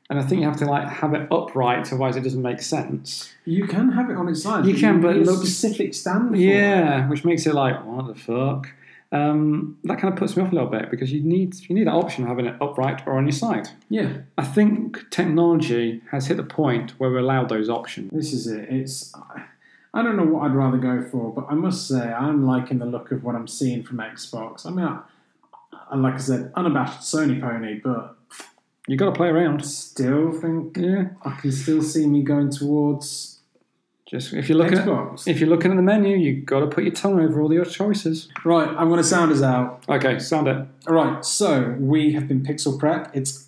and 0.09 0.19
I 0.19 0.23
think 0.23 0.41
you 0.41 0.47
have 0.47 0.57
to 0.57 0.65
like 0.65 0.87
have 0.87 1.13
it 1.13 1.27
upright, 1.31 1.87
otherwise 1.87 2.15
it 2.15 2.21
doesn't 2.21 2.41
make 2.41 2.61
sense. 2.61 3.33
You 3.45 3.65
can 3.65 3.91
have 3.93 4.09
it 4.09 4.17
on 4.17 4.27
its 4.27 4.43
side. 4.43 4.65
You 4.65 4.75
can, 4.75 5.01
but 5.01 5.15
it 5.15 5.25
looks- 5.25 5.39
specific 5.39 5.93
stand. 5.93 6.29
For 6.29 6.35
it. 6.35 6.39
Yeah, 6.41 7.07
which 7.09 7.23
makes 7.25 7.45
it 7.47 7.55
like 7.55 7.83
what 7.85 8.07
the 8.07 8.15
fuck. 8.15 8.67
Um, 9.11 9.77
that 9.85 9.99
kind 9.99 10.11
of 10.13 10.19
puts 10.19 10.35
me 10.35 10.43
off 10.43 10.51
a 10.51 10.55
little 10.55 10.69
bit 10.69 10.89
because 10.91 11.13
you 11.13 11.21
need 11.21 11.55
you 11.69 11.75
need 11.75 11.87
that 11.87 11.93
option 11.93 12.23
of 12.23 12.29
having 12.29 12.47
it 12.47 12.55
upright 12.61 13.03
or 13.07 13.17
on 13.17 13.23
your 13.25 13.31
side. 13.31 13.69
yeah. 13.87 14.17
I 14.37 14.43
think 14.43 15.09
technology 15.09 16.01
has 16.11 16.27
hit 16.27 16.35
the 16.37 16.43
point 16.43 16.91
where 16.99 17.09
we're 17.09 17.19
allowed 17.19 17.47
those 17.47 17.69
options. 17.69 18.11
This 18.11 18.33
is 18.33 18.47
it. 18.47 18.67
It's 18.69 19.13
I 19.95 20.03
don't 20.03 20.17
know 20.17 20.25
what 20.25 20.43
I'd 20.43 20.53
rather 20.53 20.77
go 20.77 21.01
for, 21.09 21.33
but 21.33 21.45
I 21.49 21.53
must 21.53 21.87
say 21.87 22.11
I'm 22.11 22.45
liking 22.45 22.79
the 22.79 22.85
look 22.85 23.11
of 23.11 23.23
what 23.23 23.33
I'm 23.33 23.47
seeing 23.47 23.81
from 23.81 23.97
Xbox. 23.97 24.65
I 24.65 24.69
mean, 24.69 24.85
I, 24.85 24.99
I 25.89 25.95
like 25.95 26.15
I 26.15 26.17
said, 26.17 26.51
unabashed 26.53 26.99
Sony 26.99 27.39
pony, 27.39 27.79
but 27.81 28.17
You 28.87 28.97
got 28.97 29.05
to 29.05 29.11
play 29.13 29.29
around. 29.29 29.65
still 29.65 30.33
think 30.33 30.75
Yeah, 30.75 31.11
I 31.23 31.31
can 31.39 31.51
still 31.53 31.81
see 31.81 32.07
me 32.07 32.23
going 32.23 32.49
towards 32.51 33.39
just 34.05 34.33
if 34.33 34.49
you're 34.49 34.57
looking 34.57 34.77
at, 34.77 35.27
if 35.27 35.39
you're 35.39 35.49
looking 35.49 35.71
at 35.71 35.77
the 35.77 35.81
menu, 35.81 36.15
you've 36.15 36.45
got 36.45 36.59
to 36.59 36.67
put 36.67 36.83
your 36.83 36.93
tongue 36.93 37.19
over 37.19 37.41
all 37.41 37.51
your 37.51 37.65
choices. 37.65 38.27
Right, 38.43 38.67
I'm 38.67 38.89
going 38.89 38.99
to 39.01 39.03
sound 39.03 39.31
us 39.31 39.41
out. 39.41 39.83
Okay, 39.89 40.19
sound 40.19 40.47
it. 40.47 40.67
All 40.87 40.93
right, 40.93 41.25
so 41.25 41.75
we 41.79 42.13
have 42.13 42.27
been 42.27 42.43
Pixel 42.43 42.77
Prep. 42.77 43.15
It's 43.15 43.44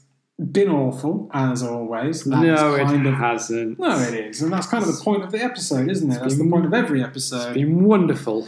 been 0.51 0.69
awful 0.69 1.29
as 1.33 1.63
always. 1.63 2.23
That 2.25 2.41
no, 2.41 2.75
it 2.75 2.81
of 3.05 3.13
hasn't. 3.15 3.79
no, 3.79 3.97
it 3.99 4.13
is, 4.13 4.41
and 4.41 4.51
that's 4.53 4.67
kind 4.67 4.83
of 4.83 4.95
the 4.95 5.03
point 5.03 5.23
of 5.23 5.31
the 5.31 5.43
episode, 5.43 5.89
isn't 5.89 6.11
it? 6.11 6.19
That's 6.19 6.35
the 6.37 6.43
been- 6.43 6.51
point 6.51 6.65
of 6.65 6.73
every 6.73 7.01
It's 7.01 7.09
episode. 7.09 7.53
been 7.55 7.83
wonderful. 7.83 8.47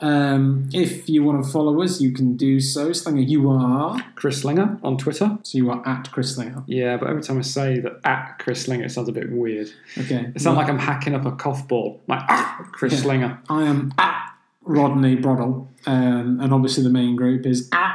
Um, 0.00 0.68
if 0.72 1.08
you 1.08 1.22
want 1.24 1.44
to 1.44 1.50
follow 1.50 1.80
us, 1.82 2.00
you 2.00 2.12
can 2.12 2.36
do 2.36 2.60
so. 2.60 2.92
Slinger, 2.92 3.22
you 3.22 3.48
are. 3.48 3.98
Chris 4.16 4.42
Slinger 4.42 4.78
on 4.82 4.98
Twitter. 4.98 5.38
So 5.44 5.56
you 5.56 5.70
are 5.70 5.86
at 5.88 6.10
Chris 6.12 6.34
Slinger. 6.34 6.62
Yeah, 6.66 6.96
but 6.98 7.08
every 7.08 7.22
time 7.22 7.38
I 7.38 7.42
say 7.42 7.78
that 7.78 8.00
at 8.04 8.38
Chris 8.38 8.62
Slinger, 8.62 8.84
it 8.84 8.90
sounds 8.90 9.08
a 9.08 9.12
bit 9.12 9.30
weird. 9.32 9.70
Okay. 9.96 10.30
It 10.34 10.40
sounds 10.42 10.56
like 10.56 10.68
I'm 10.68 10.78
hacking 10.80 11.14
up 11.14 11.24
a 11.24 11.32
cough 11.32 11.66
ball. 11.68 12.02
Like, 12.06 12.22
ah, 12.28 12.68
Chris 12.72 12.92
Yeah. 12.94 12.98
Slinger. 13.00 13.38
I 13.48 13.62
am 13.64 13.92
at 13.96 14.30
Rodney 14.62 15.16
Broddle, 15.16 15.68
um, 15.86 16.40
and 16.40 16.52
obviously 16.52 16.82
the 16.82 16.90
main 16.90 17.16
group 17.16 17.46
is 17.46 17.68
at 17.72 17.94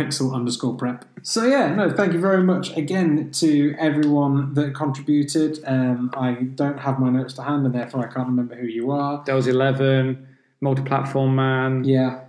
Pixel 0.00 0.34
underscore 0.34 0.74
prep. 0.76 1.04
So 1.22 1.44
yeah, 1.46 1.74
no, 1.74 1.90
thank 1.90 2.12
you 2.12 2.20
very 2.20 2.42
much 2.42 2.76
again 2.76 3.30
to 3.32 3.74
everyone 3.78 4.54
that 4.54 4.74
contributed. 4.74 5.58
Um, 5.66 6.10
I 6.14 6.32
don't 6.54 6.78
have 6.78 6.98
my 6.98 7.10
notes 7.10 7.34
to 7.34 7.42
hand, 7.42 7.66
and 7.66 7.74
therefore 7.74 8.00
I 8.08 8.12
can't 8.12 8.28
remember 8.28 8.54
who 8.54 8.66
you 8.66 8.90
are. 8.90 9.22
There 9.26 9.34
was 9.36 9.46
11, 9.46 10.26
multi-platform 10.60 11.34
man, 11.34 11.84
Yeah, 11.84 12.20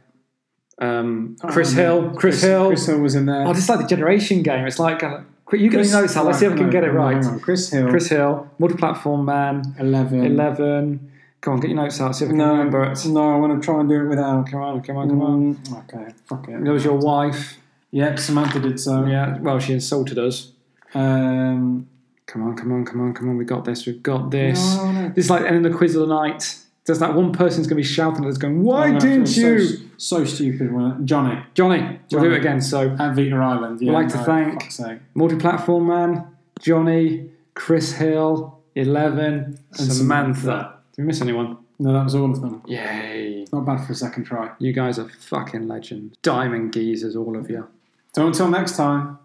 um, 0.80 1.36
Oh, 1.44 1.48
Chris. 1.50 1.72
Hill, 1.74 2.12
Chris, 2.16 2.42
Hill. 2.42 2.68
Chris 2.68 2.86
Hill 2.86 3.00
was 3.00 3.16
in 3.16 3.26
there. 3.26 3.46
Oh, 3.48 3.52
is 3.52 3.70
like 3.70 3.80
the 3.80 3.88
generation 3.88 4.42
game. 4.44 4.66
It's 4.66 4.80
like, 4.80 5.04
uh, 5.04 5.20
you 5.54 5.70
get 5.70 5.78
Chris- 5.78 5.92
your 5.92 6.02
notes 6.02 6.18
out. 6.18 6.26
Let's 6.26 6.40
see 6.40 6.46
if 6.48 6.54
I 6.54 6.58
can 6.58 6.70
get 6.70 6.84
it 6.84 6.92
right. 6.92 7.24
Chris 7.42 7.70
Hill, 7.70 7.90
Chris 7.90 8.08
Hill, 8.10 8.48
multi-platform 8.60 9.26
man, 9.26 9.76
eleven, 9.80 10.26
11, 10.26 11.08
Go 11.42 11.54
on, 11.54 11.60
get 11.60 11.72
your 11.72 11.78
notes 11.82 12.00
out. 12.00 12.16
See 12.16 12.24
if 12.26 12.30
I 12.30 12.34
can 12.34 12.38
No, 12.38 12.52
remember 12.52 12.84
it. 12.84 13.04
no, 13.08 13.34
I 13.34 13.38
want 13.38 13.60
to 13.60 13.66
try 13.66 13.80
and 13.80 13.90
do 13.90 13.96
it 14.06 14.08
without. 14.08 14.46
Come 14.52 14.62
on, 14.62 14.82
come 14.84 14.98
on, 14.98 15.10
come 15.10 15.22
on. 15.24 15.56
Mm, 15.56 15.80
okay, 15.86 16.14
fuck 16.28 16.48
it. 16.48 16.64
There 16.64 16.72
was 16.74 16.86
your 16.86 16.98
wife. 16.98 17.58
Yep, 17.92 18.20
Samantha 18.20 18.60
did 18.60 18.80
so. 18.80 19.06
Yeah, 19.06 19.38
well, 19.40 19.60
she 19.60 19.74
insulted 19.74 20.18
us. 20.18 20.52
Um, 20.94 21.88
Come 22.32 22.44
on, 22.44 22.56
come 22.56 22.72
on, 22.72 22.86
come 22.86 23.02
on, 23.02 23.14
come 23.14 23.30
on. 23.30 23.36
We 23.36 23.44
got 23.44 23.66
this. 23.66 23.86
We've 23.86 24.02
got 24.02 24.32
this. 24.32 24.78
No, 24.78 24.90
no. 24.94 25.10
This 25.10 25.26
is 25.26 25.30
like 25.30 25.44
ending 25.44 25.64
the 25.70 25.78
quiz 25.78 25.96
of 25.96 26.08
the 26.08 26.16
night. 26.16 26.58
There's 26.86 27.00
that 27.00 27.14
one 27.14 27.34
person's 27.34 27.68
going 27.68 27.76
to 27.76 27.88
be 27.88 27.94
shouting 27.94 28.24
at 28.24 28.30
us, 28.30 28.38
going, 28.38 28.64
"Why 28.64 28.88
oh, 28.88 28.92
no, 28.94 29.00
didn't 29.00 29.36
you, 29.36 29.60
So, 29.60 29.84
so 29.98 30.24
stupid. 30.26 30.72
wasn't 30.72 31.02
it? 31.02 31.06
Johnny 31.06 31.44
Johnny?" 31.54 32.00
We'll 32.10 32.22
do 32.22 32.32
it 32.32 32.38
again. 32.38 32.62
So, 32.62 32.96
at 32.98 33.16
Vita 33.16 33.36
Island. 33.36 33.82
Yeah, 33.82 33.90
We'd 33.90 33.96
like 33.96 34.08
to 34.10 34.18
thank- 34.20 34.72
multi-platform 35.14 35.88
man, 35.88 36.26
Johnny, 36.62 37.30
Chris 37.54 37.92
Hill, 37.92 38.58
Eleven, 38.76 39.60
and 39.78 39.92
Samantha. 39.92 40.40
Samantha. 40.40 40.74
Did 40.96 41.02
we 41.02 41.08
miss 41.08 41.22
anyone? 41.22 41.58
No, 41.80 41.92
that 41.92 42.06
was 42.06 42.16
all 42.16 42.32
of 42.32 42.40
them. 42.40 42.62
Yay! 42.66 43.46
Not 43.52 43.66
bad 43.66 43.86
for 43.86 43.92
a 43.92 43.96
second 43.96 44.24
try. 44.24 44.52
You 44.60 44.72
guys 44.72 44.98
are 45.00 45.10
fucking 45.10 45.68
legends. 45.68 46.16
Diamond 46.22 46.72
geezers, 46.72 47.18
all 47.18 47.36
of 47.36 47.50
you. 47.50 47.68
So 48.14 48.28
until 48.28 48.50
next 48.50 48.76
time. 48.76 49.18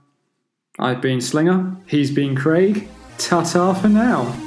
I've 0.79 1.01
been 1.01 1.21
Slinger. 1.21 1.77
He's 1.87 2.11
been 2.11 2.37
Craig. 2.37 2.89
Ta-ta 3.19 3.75
for 3.75 3.89
now. 3.89 4.46